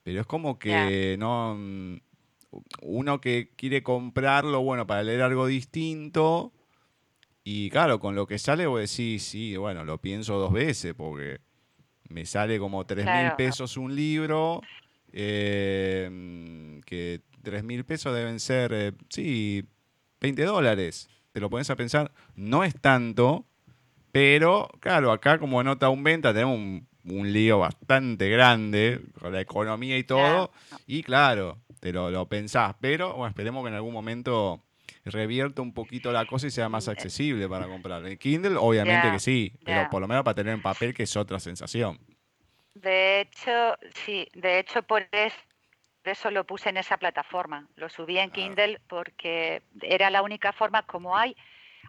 Pero 0.02 0.20
es 0.20 0.26
como 0.26 0.58
que 0.58 1.16
no. 1.18 1.54
Mm, 1.58 1.96
uno 2.82 3.20
que 3.20 3.50
quiere 3.56 3.82
comprarlo, 3.82 4.62
bueno, 4.62 4.86
para 4.86 5.02
leer 5.02 5.22
algo 5.22 5.46
distinto. 5.46 6.52
Y 7.44 7.68
claro, 7.70 8.00
con 8.00 8.14
lo 8.14 8.26
que 8.26 8.38
sale 8.38 8.66
vos 8.66 8.80
decís, 8.80 9.22
sí, 9.22 9.56
bueno, 9.56 9.84
lo 9.84 10.00
pienso 10.00 10.38
dos 10.38 10.52
veces 10.52 10.94
porque 10.94 11.40
me 12.08 12.24
sale 12.24 12.58
como 12.58 12.86
tres 12.86 13.04
mil 13.04 13.32
pesos 13.36 13.76
un 13.76 13.94
libro. 13.94 14.62
Eh, 15.16 16.80
que 16.84 17.20
3 17.44 17.62
mil 17.62 17.84
pesos 17.84 18.12
deben 18.12 18.40
ser, 18.40 18.72
eh, 18.72 18.92
sí, 19.08 19.64
20 20.20 20.44
dólares. 20.44 21.08
Te 21.32 21.38
lo 21.38 21.48
pones 21.48 21.70
a 21.70 21.76
pensar, 21.76 22.10
no 22.34 22.64
es 22.64 22.74
tanto, 22.80 23.46
pero 24.10 24.68
claro, 24.80 25.12
acá 25.12 25.38
como 25.38 25.62
nota 25.62 25.88
un 25.88 26.02
venta 26.02 26.32
tenemos 26.32 26.56
un, 26.56 26.88
lío 27.32 27.58
bastante 27.58 28.30
grande 28.30 29.00
con 29.20 29.32
la 29.32 29.40
economía 29.40 29.98
y 29.98 30.04
todo. 30.04 30.50
Y 30.86 31.02
claro, 31.02 31.58
te 31.78 31.92
lo, 31.92 32.10
lo 32.10 32.28
pensás, 32.28 32.74
pero 32.80 33.14
bueno, 33.14 33.28
esperemos 33.28 33.62
que 33.62 33.68
en 33.68 33.74
algún 33.74 33.92
momento 33.92 34.64
revierta 35.04 35.62
un 35.62 35.74
poquito 35.74 36.12
la 36.12 36.26
cosa 36.26 36.46
y 36.46 36.50
sea 36.50 36.68
más 36.68 36.88
accesible 36.88 37.48
para 37.48 37.66
comprar. 37.66 38.06
En 38.06 38.18
Kindle, 38.18 38.56
obviamente 38.56 39.10
que 39.10 39.18
sí, 39.18 39.52
pero 39.64 39.88
por 39.90 40.00
lo 40.00 40.08
menos 40.08 40.24
para 40.24 40.34
tener 40.34 40.54
en 40.54 40.62
papel, 40.62 40.94
que 40.94 41.04
es 41.04 41.16
otra 41.16 41.38
sensación. 41.38 41.98
De 42.74 43.20
hecho, 43.20 43.76
sí, 44.04 44.28
de 44.34 44.58
hecho, 44.58 44.82
por 44.82 45.06
eso 45.12 45.36
eso 46.04 46.30
lo 46.30 46.44
puse 46.44 46.68
en 46.68 46.76
esa 46.76 46.96
plataforma. 46.98 47.68
Lo 47.76 47.88
subí 47.88 48.18
en 48.18 48.30
Kindle 48.30 48.80
porque 48.88 49.62
era 49.80 50.10
la 50.10 50.22
única 50.22 50.52
forma 50.52 50.82
como 50.82 51.16
hay. 51.16 51.36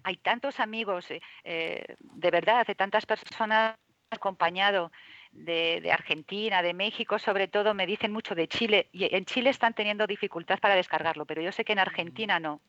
Hay 0.04 0.18
tantos 0.18 0.60
amigos, 0.60 1.10
eh, 1.12 1.22
eh, 1.44 1.96
de 2.00 2.32
verdad, 2.32 2.66
de 2.66 2.76
tantas 2.76 3.06
personas 3.06 3.76
acompañado 4.10 4.92
de, 5.32 5.82
de, 5.82 5.92
Argentina, 5.92 6.62
de 6.62 6.74
México, 6.74 7.20
sobre 7.20 7.48
todo, 7.48 7.74
me 7.74 7.86
dicen 7.86 8.12
mucho 8.12 8.36
de 8.36 8.48
Chile. 8.48 8.88
Y 8.94 9.14
en 9.14 9.26
Chile 9.26 9.50
están 9.50 9.74
teniendo 9.74 10.08
dificultad 10.08 10.60
para 10.60 10.76
descargarlo, 10.76 11.26
pero 11.26 11.42
yo 11.42 11.52
sé 11.52 11.66
que 11.66 11.74
en 11.74 11.80
Argentina 11.80 12.40
no. 12.40 12.62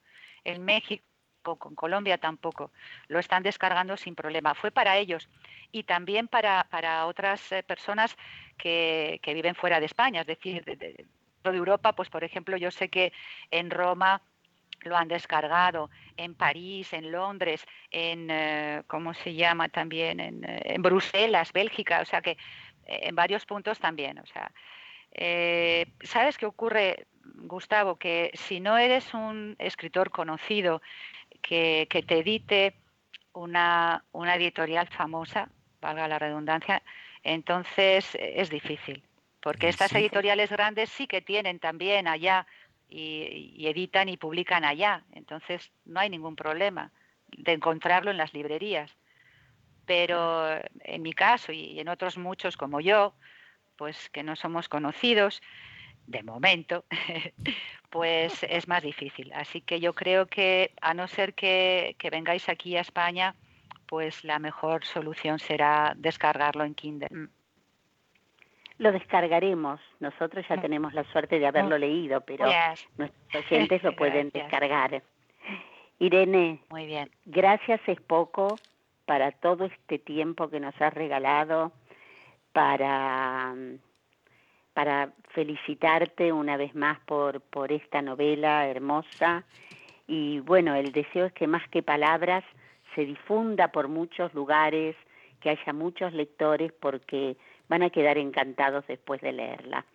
En 0.46 0.64
México, 0.64 1.04
con 1.54 1.74
Colombia 1.76 2.18
tampoco. 2.18 2.72
Lo 3.06 3.20
están 3.20 3.42
descargando 3.44 3.96
sin 3.96 4.16
problema. 4.16 4.54
Fue 4.54 4.72
para 4.72 4.96
ellos 4.96 5.28
y 5.70 5.84
también 5.84 6.26
para, 6.26 6.66
para 6.70 7.06
otras 7.06 7.52
eh, 7.52 7.62
personas 7.62 8.16
que, 8.58 9.20
que, 9.22 9.34
viven 9.34 9.54
fuera 9.54 9.78
de 9.78 9.86
España, 9.86 10.22
es 10.22 10.26
decir, 10.26 10.64
de, 10.64 10.76
de 10.76 11.06
Europa, 11.44 11.92
pues 11.92 12.08
por 12.08 12.24
ejemplo, 12.24 12.56
yo 12.56 12.72
sé 12.72 12.88
que 12.88 13.12
en 13.52 13.70
Roma 13.70 14.20
lo 14.80 14.96
han 14.96 15.08
descargado, 15.08 15.90
en 16.16 16.34
París, 16.34 16.92
en 16.92 17.12
Londres, 17.12 17.64
en, 17.90 18.28
eh, 18.30 18.82
¿cómo 18.88 19.14
se 19.14 19.34
llama 19.34 19.68
también? 19.68 20.18
En, 20.18 20.44
eh, 20.44 20.74
en, 20.74 20.82
Bruselas, 20.82 21.52
Bélgica, 21.52 22.00
o 22.00 22.04
sea 22.04 22.20
que 22.20 22.36
en 22.88 23.14
varios 23.14 23.44
puntos 23.46 23.78
también, 23.78 24.18
o 24.18 24.26
sea, 24.26 24.50
¿Sabes 26.02 26.36
qué 26.36 26.44
ocurre, 26.44 27.06
Gustavo? 27.34 27.96
Que 27.96 28.30
si 28.34 28.60
no 28.60 28.78
eres 28.78 29.14
un 29.14 29.56
escritor 29.58 30.10
conocido 30.10 30.82
que, 31.42 31.86
te 32.06 32.18
edite 32.18 32.74
una, 33.32 34.04
editorial 34.34 34.88
famosa, 34.88 35.48
valga 35.80 36.08
la 36.08 36.18
redundancia, 36.18 36.82
entonces 37.22 38.16
es 38.20 38.50
difícil. 38.50 39.02
Porque 39.40 39.68
estas 39.68 39.92
editoriales 39.92 40.50
grandes 40.50 40.90
sí 40.90 41.06
que 41.06 41.20
tienen 41.20 41.60
también 41.60 42.08
allá 42.08 42.46
y, 42.88 43.66
editan 43.66 44.08
y 44.08 44.16
publican 44.16 44.64
allá. 44.64 45.04
Entonces 45.12 45.70
no 45.84 46.00
hay 46.00 46.10
ningún 46.10 46.34
problema 46.34 46.90
de 47.28 47.52
encontrarlo 47.52 48.10
en 48.10 48.16
las 48.16 48.34
librerías. 48.34 48.90
Pero 49.84 50.48
en 50.80 51.02
mi 51.02 51.12
caso 51.12 51.52
y 51.52 51.78
en 51.78 51.88
otros 51.88 52.18
muchos 52.18 52.56
como 52.56 52.80
yo, 52.80 53.14
pues 53.76 54.10
que 54.10 54.24
no 54.24 54.34
somos 54.34 54.68
conocidos, 54.68 55.42
de 56.06 56.22
momento, 56.22 56.84
pues 57.90 58.42
es 58.44 58.68
más 58.68 58.82
difícil. 58.82 59.32
Así 59.34 59.60
que 59.60 59.80
yo 59.80 59.94
creo 59.94 60.26
que 60.26 60.72
a 60.80 60.94
no 60.94 61.08
ser 61.08 61.34
que, 61.34 61.96
vengáis 62.10 62.48
aquí 62.48 62.76
a 62.76 62.80
España, 62.80 63.34
pues 63.86 64.24
la 64.24 64.38
mejor 64.38 64.84
solución 64.84 65.38
será 65.38 65.94
descargarlo 65.96 66.64
en 66.64 66.74
Kindle. 66.74 67.08
Mm. 67.10 67.28
Lo 68.78 68.92
descargaremos. 68.92 69.80
Nosotros 70.00 70.44
ya 70.48 70.56
mm. 70.56 70.60
tenemos 70.60 70.94
la 70.94 71.04
suerte 71.04 71.38
de 71.38 71.46
haberlo 71.46 71.76
mm. 71.76 71.80
leído, 71.80 72.20
pero 72.22 72.46
nuestros 72.96 73.44
oyentes 73.50 73.82
lo 73.82 73.94
pueden 73.96 74.30
descargar. 74.30 75.02
Irene, 75.98 76.60
Muy 76.68 76.84
bien. 76.86 77.10
gracias 77.24 77.80
es 77.86 78.00
poco 78.02 78.58
para 79.06 79.30
todo 79.32 79.64
este 79.64 79.98
tiempo 79.98 80.50
que 80.50 80.60
nos 80.60 80.78
has 80.80 80.92
regalado, 80.92 81.72
para, 82.52 83.54
para 84.76 85.08
felicitarte 85.30 86.34
una 86.34 86.58
vez 86.58 86.74
más 86.74 87.00
por, 87.06 87.40
por 87.40 87.72
esta 87.72 88.02
novela 88.02 88.68
hermosa. 88.68 89.42
Y 90.06 90.40
bueno, 90.40 90.74
el 90.74 90.92
deseo 90.92 91.24
es 91.24 91.32
que 91.32 91.46
más 91.46 91.66
que 91.70 91.82
palabras 91.82 92.44
se 92.94 93.06
difunda 93.06 93.68
por 93.68 93.88
muchos 93.88 94.34
lugares, 94.34 94.94
que 95.40 95.48
haya 95.48 95.72
muchos 95.72 96.12
lectores 96.12 96.74
porque 96.78 97.38
van 97.70 97.84
a 97.84 97.88
quedar 97.88 98.18
encantados 98.18 98.86
después 98.86 99.22
de 99.22 99.32
leerla. 99.32 99.86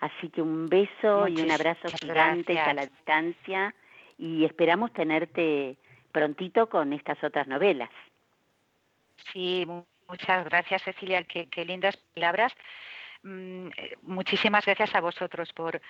Así 0.00 0.28
que 0.28 0.42
un 0.42 0.66
beso 0.66 1.28
y 1.28 1.40
un 1.40 1.50
abrazo 1.50 1.88
gigante 1.98 2.58
a 2.58 2.74
la 2.74 2.84
distancia 2.84 3.74
y 4.18 4.44
esperamos 4.44 4.92
tenerte 4.92 5.78
prontito 6.12 6.68
con 6.68 6.92
estas 6.92 7.24
otras 7.24 7.48
novelas. 7.48 7.88
Sí, 9.32 9.66
muchas 10.06 10.44
gracias 10.44 10.82
Cecilia, 10.82 11.24
qué, 11.24 11.64
lindas 11.64 11.96
palabras. 12.14 12.52
Mm, 13.22 13.68
eh, 13.76 13.96
muchísimas 14.02 14.64
gracias 14.64 14.94
a 14.94 15.00
vosotros 15.00 15.52
por, 15.52 15.80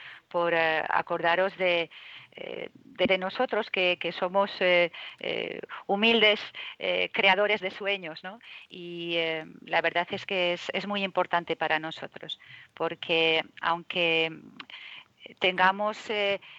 eh, 0.54 0.82
acordaros 0.88 1.56
de, 1.56 1.90
eh, 2.32 2.70
de, 2.72 3.18
nosotros 3.18 3.70
que, 3.70 3.98
somos 4.12 4.50
humildes 5.86 6.40
creadores 7.12 7.60
de 7.60 7.70
sueños. 7.70 8.22
¿no? 8.22 8.38
Y 8.68 9.16
la 9.62 9.80
verdad 9.80 10.06
es 10.10 10.24
que 10.26 10.52
es, 10.52 10.86
muy 10.86 11.02
importante 11.02 11.56
para 11.56 11.78
nosotros, 11.78 12.38
porque 12.74 13.42
aunque 13.60 14.30
tengamos 15.40 15.98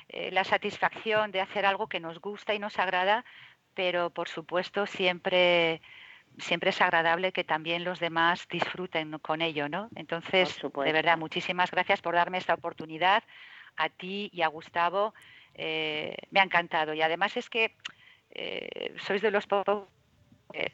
la 0.10 0.44
satisfacción 0.44 1.32
de 1.32 1.42
hacer 1.42 1.66
algo 1.66 1.88
que 1.88 2.00
nos 2.00 2.20
gusta 2.20 2.54
y 2.54 2.60
nos 2.60 2.78
agrada, 2.80 3.24
pero 3.74 4.10
por 4.10 4.28
supuesto 4.28 4.86
siempre 4.86 5.82
siempre 6.38 6.70
es 6.70 6.82
agradable 6.82 7.32
que 7.32 7.44
también 7.44 7.84
los 7.84 8.00
demás 8.00 8.48
disfruten 8.50 9.18
con 9.20 9.42
ello, 9.42 9.70
¿no? 9.70 9.90
Entonces, 9.96 10.60
de 10.62 10.94
verdad, 10.94 11.18
muchísimas 11.18 11.72
gracias 11.72 12.02
por 12.02 12.16
darme 12.16 12.38
esta 12.38 12.54
oportunidad 12.54 13.24
a 13.76 13.90
ti 13.90 14.30
y 14.34 14.42
a 14.42 14.48
Gustavo. 14.48 15.14
Eh, 15.54 16.16
me 16.32 16.40
ha 16.40 16.44
encantado 16.44 16.94
y 16.94 17.02
además 17.02 17.36
es 17.38 17.50
que 17.50 17.76
eh, 18.32 18.94
sois 18.98 19.22
de 19.22 19.32
los 19.32 19.48
pocos 19.48 19.88
que 20.52 20.72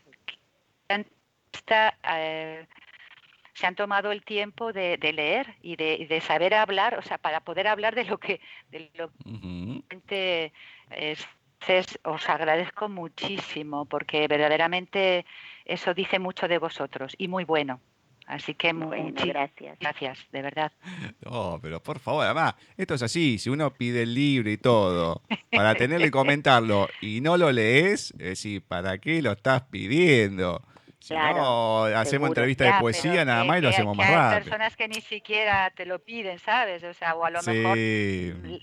eh, 0.89 2.67
se 3.53 3.65
han 3.65 3.75
tomado 3.75 4.11
el 4.11 4.23
tiempo 4.25 4.73
de, 4.73 4.97
leer 4.97 5.55
y 5.61 5.75
de, 5.75 6.21
saber 6.21 6.53
hablar, 6.53 6.97
o 6.97 7.01
sea, 7.01 7.17
para 7.17 7.39
poder 7.41 7.67
hablar 7.67 7.95
de 7.95 8.03
lo 8.03 8.17
que 8.17 8.41
de 8.69 8.91
lo 8.95 9.11
que 10.07 10.51
es 10.91 11.25
os 12.03 12.29
agradezco 12.29 12.89
muchísimo 12.89 13.85
porque 13.85 14.27
verdaderamente 14.27 15.25
eso 15.65 15.93
dice 15.93 16.19
mucho 16.19 16.47
de 16.47 16.57
vosotros 16.57 17.13
y 17.17 17.27
muy 17.27 17.43
bueno. 17.43 17.79
Así 18.25 18.53
que 18.53 18.71
muchas 18.73 19.27
gracias. 19.27 19.77
Gracias, 19.79 20.19
de 20.31 20.41
verdad. 20.41 20.71
No, 21.25 21.59
pero 21.61 21.81
por 21.81 21.99
favor, 21.99 22.25
además, 22.25 22.55
esto 22.77 22.93
es 22.95 23.01
así, 23.01 23.37
si 23.37 23.49
uno 23.49 23.73
pide 23.73 24.03
el 24.03 24.13
libro 24.13 24.49
y 24.49 24.57
todo, 24.57 25.21
para 25.51 25.75
tenerle 25.75 26.07
que 26.07 26.11
comentarlo 26.11 26.89
y 27.01 27.21
no 27.21 27.37
lo 27.37 27.51
lees, 27.51 28.11
es 28.11 28.17
decir, 28.17 28.61
¿para 28.61 28.97
qué 28.97 29.21
lo 29.21 29.31
estás 29.31 29.63
pidiendo? 29.63 30.61
Si 31.03 31.13
no, 31.13 31.83
hacemos 31.83 32.29
entrevista 32.29 32.63
de 32.63 32.79
poesía 32.79 33.25
nada 33.25 33.43
más 33.43 33.57
y 33.57 33.61
lo 33.61 33.67
hacemos 33.67 33.97
más 33.97 34.09
rápido. 34.09 34.29
Hay 34.29 34.35
personas 34.35 34.75
que 34.77 34.87
ni 34.87 35.01
siquiera 35.01 35.69
te 35.71 35.85
lo 35.85 35.99
piden, 35.99 36.39
¿sabes? 36.39 36.81
O 36.85 36.93
sea, 36.93 37.15
o 37.15 37.25
a 37.25 37.29
lo 37.29 37.41
mejor 37.43 37.77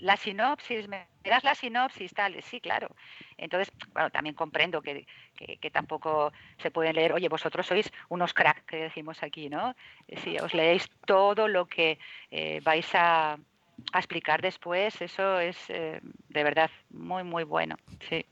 la 0.01 0.17
sinopsis, 0.17 0.87
me 0.87 1.05
das 1.23 1.43
la 1.43 1.53
sinopsis, 1.53 2.11
tal, 2.15 2.41
sí, 2.41 2.59
claro. 2.59 2.95
Entonces, 3.37 3.71
bueno, 3.93 4.09
también 4.09 4.33
comprendo 4.33 4.81
que, 4.81 5.05
que, 5.35 5.69
tampoco 5.69 6.33
se 6.57 6.71
pueden 6.71 6.95
leer, 6.95 7.13
oye, 7.13 7.29
vosotros 7.29 7.67
sois 7.67 7.93
unos 8.09 8.33
crack, 8.33 8.65
que 8.65 8.77
decimos 8.77 9.21
aquí, 9.21 9.47
¿no? 9.47 9.75
Si 10.23 10.35
os 10.39 10.55
leéis 10.55 10.89
todo 11.05 11.47
lo 11.47 11.67
que 11.67 11.99
eh, 12.31 12.59
vais 12.63 12.89
a, 12.95 13.33
a, 13.33 13.99
explicar 13.99 14.41
después, 14.41 14.99
eso 14.99 15.39
es 15.39 15.57
eh, 15.69 15.99
de 16.01 16.43
verdad 16.43 16.71
muy, 16.89 17.23
muy 17.23 17.43
bueno, 17.43 17.75
sí. 18.09 18.25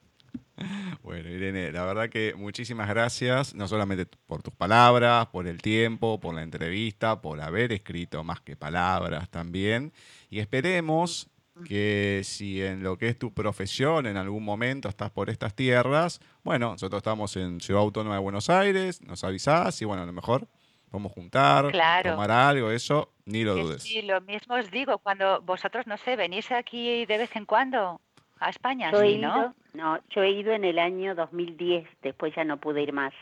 Bueno, 1.04 1.30
Irene, 1.30 1.72
la 1.72 1.86
verdad 1.86 2.10
que 2.10 2.34
muchísimas 2.36 2.88
gracias, 2.90 3.56
no 3.56 3.68
solamente 3.68 4.06
por 4.28 4.44
tus 4.44 4.54
palabras, 4.54 5.28
por 5.28 5.48
el 5.48 5.62
tiempo, 5.62 6.20
por 6.20 6.36
la 6.36 6.44
entrevista, 6.44 7.22
por 7.22 7.42
haber 7.42 7.72
escrito 7.72 8.24
más 8.24 8.42
que 8.42 8.56
palabras 8.56 9.30
también. 9.30 9.92
Y 10.30 10.40
esperemos 10.40 11.30
que 11.66 12.22
si 12.24 12.62
en 12.62 12.84
lo 12.84 12.98
que 12.98 13.10
es 13.10 13.18
tu 13.18 13.34
profesión 13.34 14.06
en 14.06 14.18
algún 14.18 14.44
momento 14.44 14.88
estás 14.88 15.12
por 15.12 15.30
estas 15.30 15.54
tierras, 15.56 16.20
bueno, 16.44 16.72
nosotros 16.72 17.00
estamos 17.00 17.36
en 17.36 17.60
Ciudad 17.60 17.82
Autónoma 17.82 18.16
de 18.16 18.22
Buenos 18.22 18.50
Aires, 18.50 19.02
nos 19.02 19.24
avisás 19.24 19.82
y 19.82 19.86
bueno, 19.86 20.04
a 20.04 20.06
lo 20.06 20.14
mejor 20.14 20.48
podemos 20.90 21.12
juntar, 21.12 21.72
tomar 22.04 22.32
algo, 22.32 22.72
eso, 22.72 23.14
ni 23.26 23.44
lo 23.44 23.56
dudes. 23.56 23.84
Sí, 23.84 24.02
lo 24.02 24.22
mismo 24.22 24.56
os 24.56 24.72
digo, 24.72 24.98
cuando 25.00 25.42
vosotros, 25.42 25.86
no 25.88 25.98
sé, 25.98 26.16
venís 26.16 26.52
aquí 26.52 27.06
de 27.06 27.18
vez 27.18 27.36
en 27.36 27.46
cuando, 27.46 28.02
a 28.40 28.50
España, 28.50 28.92
yo 28.92 29.02
sí, 29.02 29.18
¿no? 29.18 29.54
no, 29.74 30.00
yo 30.10 30.24
he 30.24 30.32
ido 30.32 30.54
en 30.54 30.64
el 30.64 30.80
año 30.80 31.16
2010, 31.16 31.88
después 32.02 32.34
ya 32.36 32.44
no 32.44 32.58
pude 32.58 32.82
ir 32.82 32.94
más. 32.94 33.14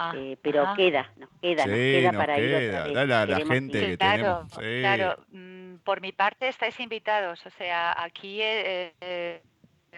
Ah, 0.00 0.12
eh, 0.14 0.36
pero 0.40 0.74
queda, 0.76 1.10
nos 1.16 1.28
queda, 1.42 1.66
nos 1.66 1.74
queda 1.74 2.12
para 2.12 2.38
ir 2.38 2.54
otra 2.54 3.04
La, 3.04 3.26
la, 3.26 3.36
gente 3.38 3.80
que 3.80 3.98
claro, 3.98 4.46
tenemos. 4.56 4.80
Claro, 4.80 5.24
mm, 5.32 5.74
por 5.78 6.00
mi 6.00 6.12
parte 6.12 6.46
estáis 6.46 6.78
invitados, 6.78 7.44
o 7.44 7.50
sea, 7.50 8.00
aquí 8.00 8.40
eh, 8.40 8.94
eh, 9.00 9.42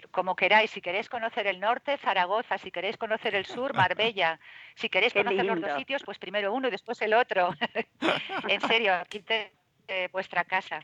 como 0.09 0.35
queráis, 0.35 0.71
si 0.71 0.81
queréis 0.81 1.07
conocer 1.07 1.45
el 1.45 1.59
norte, 1.59 1.99
Zaragoza, 1.99 2.57
si 2.57 2.71
queréis 2.71 2.97
conocer 2.97 3.35
el 3.35 3.45
sur, 3.45 3.75
Marbella, 3.75 4.39
si 4.73 4.89
queréis 4.89 5.13
conocer 5.13 5.45
los 5.45 5.61
dos 5.61 5.77
sitios, 5.77 6.01
pues 6.03 6.17
primero 6.17 6.51
uno 6.51 6.67
y 6.67 6.71
después 6.71 6.99
el 7.03 7.13
otro. 7.13 7.53
en 8.47 8.61
serio, 8.61 8.95
aquí 8.95 9.19
te, 9.19 9.51
vuestra 10.11 10.43
casa. 10.45 10.79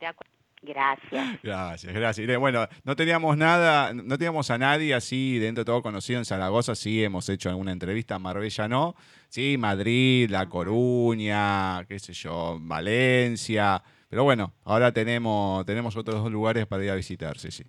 De 0.00 0.06
acuerdo. 0.06 0.32
Gracias. 0.62 1.42
Gracias, 1.42 1.92
gracias. 1.92 2.38
Bueno, 2.38 2.68
no 2.84 2.94
teníamos 2.94 3.36
nada, 3.36 3.92
no 3.92 4.16
teníamos 4.16 4.48
a 4.50 4.58
nadie 4.58 4.94
así 4.94 5.38
dentro 5.38 5.62
de 5.62 5.66
todo 5.66 5.82
conocido 5.82 6.20
en 6.20 6.24
Zaragoza, 6.24 6.76
sí 6.76 7.02
hemos 7.02 7.28
hecho 7.28 7.48
alguna 7.48 7.72
entrevista, 7.72 8.18
Marbella 8.20 8.68
no, 8.68 8.94
sí, 9.28 9.56
Madrid, 9.58 10.30
La 10.30 10.48
Coruña, 10.48 11.84
qué 11.88 11.98
sé 11.98 12.12
yo, 12.12 12.58
Valencia, 12.60 13.82
pero 14.08 14.22
bueno, 14.22 14.52
ahora 14.64 14.92
tenemos, 14.92 15.66
tenemos 15.66 15.96
otros 15.96 16.22
dos 16.22 16.30
lugares 16.30 16.66
para 16.66 16.84
ir 16.84 16.90
a 16.90 16.94
visitar, 16.94 17.38
sí, 17.38 17.50
sí. 17.50 17.64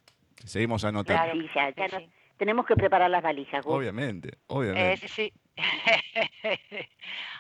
Seguimos 0.45 0.84
anotando. 0.84 1.48
Claro, 1.52 1.74
ya, 1.90 2.02
tenemos 2.38 2.65
que 2.65 2.76
preparar 2.76 3.10
las 3.10 3.24
valijas. 3.24 3.65
Obviamente, 3.65 4.38
obviamente. 4.48 5.06
Eh, 5.06 5.10
sí. 5.10 5.34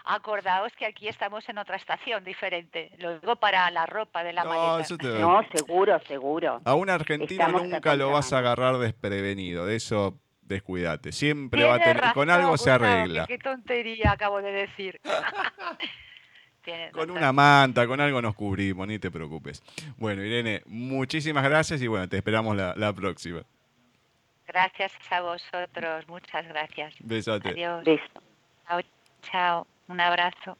Acordaos 0.05 0.73
que 0.73 0.85
aquí 0.85 1.07
estamos 1.07 1.47
en 1.47 1.57
otra 1.57 1.77
estación 1.77 2.23
diferente. 2.23 2.91
Lo 2.97 3.19
digo 3.19 3.35
para 3.37 3.69
la 3.71 3.85
ropa 3.85 4.23
de 4.23 4.33
la 4.33 4.43
no, 4.43 4.79
No, 4.79 5.43
seguro, 5.53 5.99
seguro. 6.07 6.61
A 6.65 6.73
un 6.75 6.89
argentino 6.89 7.47
nunca 7.47 7.95
lo 7.95 8.11
vas 8.11 8.33
a 8.33 8.39
agarrar 8.39 8.77
desprevenido. 8.77 9.65
De 9.65 9.77
eso 9.77 10.19
descuídate. 10.41 11.11
Siempre 11.11 11.63
va 11.63 11.75
a 11.75 11.79
tener. 11.79 12.03
con 12.13 12.29
algo 12.29 12.57
se 12.57 12.71
arregla. 12.71 13.25
Qué 13.27 13.37
tontería 13.37 14.11
acabo 14.11 14.41
de 14.41 14.51
decir. 14.51 14.99
con 16.91 17.11
una 17.11 17.31
manta, 17.31 17.87
con 17.87 17.99
algo 17.99 18.21
nos 18.21 18.35
cubrimos, 18.35 18.87
ni 18.87 18.99
te 18.99 19.09
preocupes. 19.09 19.63
Bueno, 19.97 20.23
Irene, 20.23 20.63
muchísimas 20.65 21.43
gracias 21.43 21.81
y 21.81 21.87
bueno, 21.87 22.07
te 22.09 22.17
esperamos 22.17 22.55
la 22.57 22.93
próxima. 22.93 23.43
Gracias 24.47 24.91
a 25.09 25.21
vosotros, 25.21 26.07
muchas 26.07 26.47
gracias. 26.47 26.93
Besote. 26.99 27.49
Adiós. 27.49 27.99
Chao, 28.67 28.81
chao. 29.21 29.67
Un 29.87 29.99
abrazo. 29.99 30.57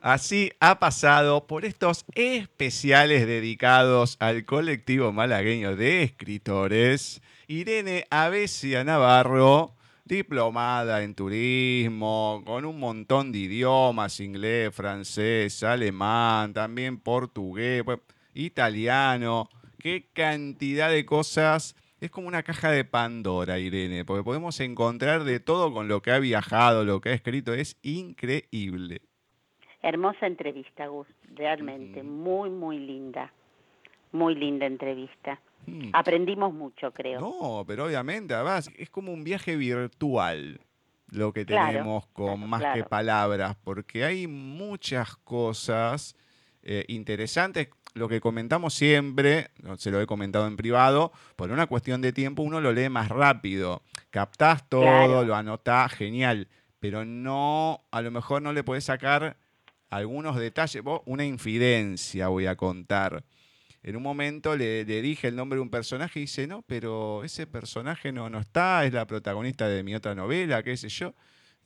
Así 0.00 0.50
ha 0.58 0.80
pasado 0.80 1.46
por 1.46 1.64
estos 1.64 2.04
especiales 2.14 3.24
dedicados 3.26 4.16
al 4.18 4.44
colectivo 4.44 5.12
malagueño 5.12 5.76
de 5.76 6.02
escritores, 6.02 7.22
Irene 7.46 8.06
Avesia 8.10 8.82
Navarro, 8.82 9.76
diplomada 10.04 11.04
en 11.04 11.14
turismo, 11.14 12.42
con 12.44 12.64
un 12.64 12.80
montón 12.80 13.30
de 13.30 13.38
idiomas, 13.38 14.18
inglés, 14.18 14.74
francés, 14.74 15.62
alemán, 15.62 16.52
también 16.52 16.98
portugués, 16.98 17.84
italiano, 18.34 19.48
qué 19.78 20.08
cantidad 20.12 20.90
de 20.90 21.06
cosas. 21.06 21.76
Es 22.02 22.10
como 22.10 22.26
una 22.26 22.42
caja 22.42 22.68
de 22.72 22.84
Pandora, 22.84 23.60
Irene, 23.60 24.04
porque 24.04 24.24
podemos 24.24 24.58
encontrar 24.58 25.22
de 25.22 25.38
todo 25.38 25.72
con 25.72 25.86
lo 25.86 26.02
que 26.02 26.10
ha 26.10 26.18
viajado, 26.18 26.84
lo 26.84 27.00
que 27.00 27.10
ha 27.10 27.12
escrito, 27.12 27.54
es 27.54 27.78
increíble. 27.82 29.02
Hermosa 29.82 30.26
entrevista, 30.26 30.88
Gus, 30.88 31.06
realmente, 31.36 32.02
muy, 32.02 32.50
muy 32.50 32.80
linda. 32.80 33.32
Muy 34.10 34.34
linda 34.34 34.66
entrevista. 34.66 35.40
Hmm. 35.64 35.90
Aprendimos 35.92 36.52
mucho, 36.52 36.90
creo. 36.90 37.20
No, 37.20 37.64
pero 37.68 37.84
obviamente, 37.84 38.34
además, 38.34 38.68
es 38.76 38.90
como 38.90 39.12
un 39.12 39.22
viaje 39.22 39.54
virtual 39.54 40.60
lo 41.06 41.32
que 41.32 41.46
Claro, 41.46 41.68
tenemos 41.68 42.06
con 42.08 42.34
claro, 42.34 42.46
más 42.48 42.74
que 42.74 42.82
palabras, 42.82 43.56
porque 43.62 44.02
hay 44.02 44.26
muchas 44.26 45.14
cosas 45.18 46.16
eh, 46.64 46.84
interesantes. 46.88 47.68
Lo 47.94 48.08
que 48.08 48.20
comentamos 48.20 48.72
siempre, 48.74 49.50
se 49.76 49.90
lo 49.90 50.00
he 50.00 50.06
comentado 50.06 50.46
en 50.46 50.56
privado, 50.56 51.12
por 51.36 51.50
una 51.50 51.66
cuestión 51.66 52.00
de 52.00 52.12
tiempo 52.12 52.42
uno 52.42 52.60
lo 52.60 52.72
lee 52.72 52.88
más 52.88 53.08
rápido. 53.10 53.82
Captás 54.10 54.68
todo, 54.68 54.82
Claro. 54.82 55.24
lo 55.24 55.34
anotás, 55.36 55.92
genial, 55.92 56.48
pero 56.80 57.04
no, 57.04 57.84
a 57.90 58.00
lo 58.00 58.10
mejor 58.10 58.40
no 58.42 58.52
le 58.52 58.64
podés 58.64 58.84
sacar 58.84 59.36
algunos 59.90 60.36
detalles. 60.36 60.82
Vos, 60.82 61.02
una 61.04 61.24
infidencia 61.26 62.28
voy 62.28 62.46
a 62.46 62.56
contar. 62.56 63.24
En 63.82 63.96
un 63.96 64.02
momento 64.02 64.56
le, 64.56 64.84
le 64.84 65.02
dije 65.02 65.28
el 65.28 65.36
nombre 65.36 65.56
de 65.56 65.62
un 65.62 65.70
personaje 65.70 66.20
y 66.20 66.22
dice, 66.22 66.46
no, 66.46 66.62
pero 66.62 67.24
ese 67.24 67.46
personaje 67.46 68.10
no, 68.12 68.30
no 68.30 68.38
está, 68.38 68.86
es 68.86 68.92
la 68.92 69.06
protagonista 69.06 69.68
de 69.68 69.82
mi 69.82 69.94
otra 69.94 70.14
novela, 70.14 70.62
qué 70.62 70.76
sé 70.76 70.88
yo. 70.88 71.14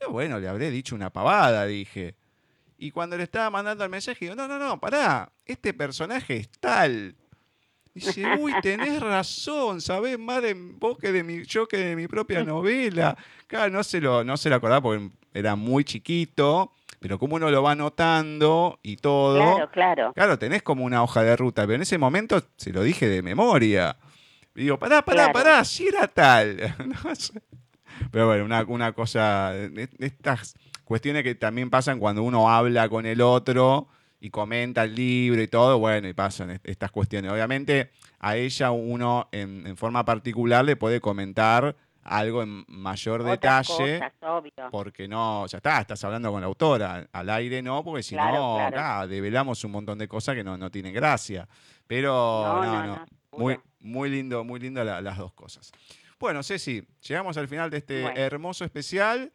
Y 0.00 0.10
bueno, 0.10 0.40
le 0.40 0.48
habré 0.48 0.70
dicho 0.70 0.94
una 0.94 1.10
pavada, 1.10 1.66
dije. 1.66 2.14
Y 2.78 2.90
cuando 2.90 3.16
le 3.16 3.22
estaba 3.24 3.48
mandando 3.50 3.84
el 3.84 3.90
mensaje, 3.90 4.26
digo, 4.26 4.34
no, 4.34 4.46
no, 4.46 4.58
no, 4.58 4.78
pará, 4.78 5.30
este 5.44 5.72
personaje 5.72 6.36
es 6.36 6.48
tal. 6.60 7.14
Dice, 7.94 8.22
uy, 8.38 8.52
tenés 8.60 9.00
razón, 9.00 9.80
sabés 9.80 10.18
más 10.18 10.42
de 10.42 10.52
vos 10.54 10.98
que 10.98 11.12
de 11.12 11.22
mi, 11.24 11.44
yo 11.44 11.66
que 11.66 11.78
de 11.78 11.96
mi 11.96 12.06
propia 12.06 12.44
novela. 12.44 13.16
Claro, 13.46 13.72
no 13.72 13.82
se 13.82 14.00
lo, 14.00 14.22
no 14.24 14.36
se 14.36 14.50
lo 14.50 14.56
acordaba 14.56 14.82
porque 14.82 15.08
era 15.32 15.56
muy 15.56 15.84
chiquito, 15.84 16.72
pero 17.00 17.18
como 17.18 17.36
uno 17.36 17.50
lo 17.50 17.62
va 17.62 17.72
anotando 17.72 18.78
y 18.82 18.96
todo. 18.98 19.38
Claro, 19.38 19.70
claro. 19.70 20.12
Claro, 20.12 20.38
tenés 20.38 20.62
como 20.62 20.84
una 20.84 21.02
hoja 21.02 21.22
de 21.22 21.34
ruta, 21.36 21.62
pero 21.62 21.76
en 21.76 21.82
ese 21.82 21.96
momento 21.96 22.42
se 22.58 22.70
lo 22.72 22.82
dije 22.82 23.08
de 23.08 23.22
memoria. 23.22 23.96
Y 24.54 24.62
digo, 24.64 24.78
pará, 24.78 25.02
pará, 25.02 25.30
Claro. 25.30 25.32
pará, 25.32 25.64
si 25.64 25.86
era 25.88 26.06
tal. 26.08 26.74
No 27.04 27.14
sé. 27.14 27.40
Pero 28.10 28.26
bueno, 28.26 28.44
una, 28.44 28.62
una 28.64 28.92
cosa, 28.92 29.54
estas 29.98 30.54
cuestiones 30.84 31.22
que 31.22 31.34
también 31.34 31.70
pasan 31.70 31.98
cuando 31.98 32.22
uno 32.22 32.50
habla 32.50 32.88
con 32.88 33.06
el 33.06 33.20
otro 33.20 33.88
y 34.20 34.30
comenta 34.30 34.84
el 34.84 34.94
libro 34.94 35.42
y 35.42 35.48
todo, 35.48 35.78
bueno, 35.78 36.08
y 36.08 36.12
pasan 36.14 36.50
est- 36.50 36.66
estas 36.68 36.90
cuestiones. 36.90 37.30
Obviamente 37.30 37.90
a 38.20 38.36
ella 38.36 38.70
uno 38.70 39.28
en, 39.32 39.66
en 39.66 39.76
forma 39.76 40.04
particular 40.04 40.64
le 40.64 40.76
puede 40.76 41.00
comentar 41.00 41.76
algo 42.02 42.42
en 42.42 42.64
mayor 42.68 43.22
Otras 43.22 43.66
detalle. 43.66 43.98
cosas. 43.98 44.12
Porque 44.70 45.08
no, 45.08 45.44
ya 45.46 45.58
está, 45.58 45.80
estás 45.80 46.02
hablando 46.04 46.30
con 46.30 46.40
la 46.40 46.46
autora. 46.46 47.08
Al 47.12 47.30
aire 47.30 47.62
no, 47.62 47.82
porque 47.82 48.02
si 48.04 48.14
Claro, 48.14 48.36
no, 48.36 48.54
claro. 48.56 48.76
acá 48.78 49.06
develamos 49.08 49.62
un 49.64 49.72
montón 49.72 49.98
de 49.98 50.06
cosas 50.06 50.34
que 50.36 50.44
no, 50.44 50.56
no 50.56 50.70
tienen 50.70 50.94
gracia. 50.94 51.48
Pero 51.86 52.12
No, 52.44 52.62
no, 52.64 52.72
no, 52.72 52.86
no. 52.86 52.94
no, 52.96 53.06
muy, 53.38 53.58
muy 53.80 54.08
lindo, 54.08 54.44
muy 54.44 54.60
lindo 54.60 54.82
la- 54.84 55.00
las 55.00 55.18
dos 55.18 55.32
cosas. 55.32 55.72
Bueno, 56.18 56.42
Ceci, 56.42 56.82
llegamos 57.06 57.36
al 57.36 57.48
final 57.48 57.70
de 57.70 57.78
este 57.78 58.02
Bueno. 58.02 58.18
hermoso 58.20 58.64
especial. 58.64 59.32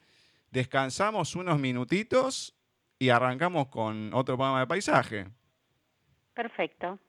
Descansamos 0.49 1.35
unos 1.35 1.59
minutitos 1.59 2.55
y 2.99 3.09
arrancamos 3.09 3.67
con 3.67 4.13
otro 4.13 4.35
programa 4.35 4.59
de 4.61 4.67
paisaje. 4.67 5.27
Perfecto. 6.33 6.99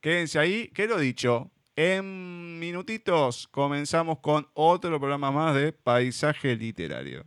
Quédense 0.00 0.38
ahí, 0.38 0.68
que 0.68 0.86
lo 0.86 0.98
dicho. 0.98 1.50
En 1.76 2.58
minutitos 2.58 3.48
comenzamos 3.48 4.18
con 4.20 4.46
otro 4.54 4.98
programa 4.98 5.30
más 5.30 5.54
de 5.54 5.72
paisaje 5.72 6.54
literario. 6.54 7.24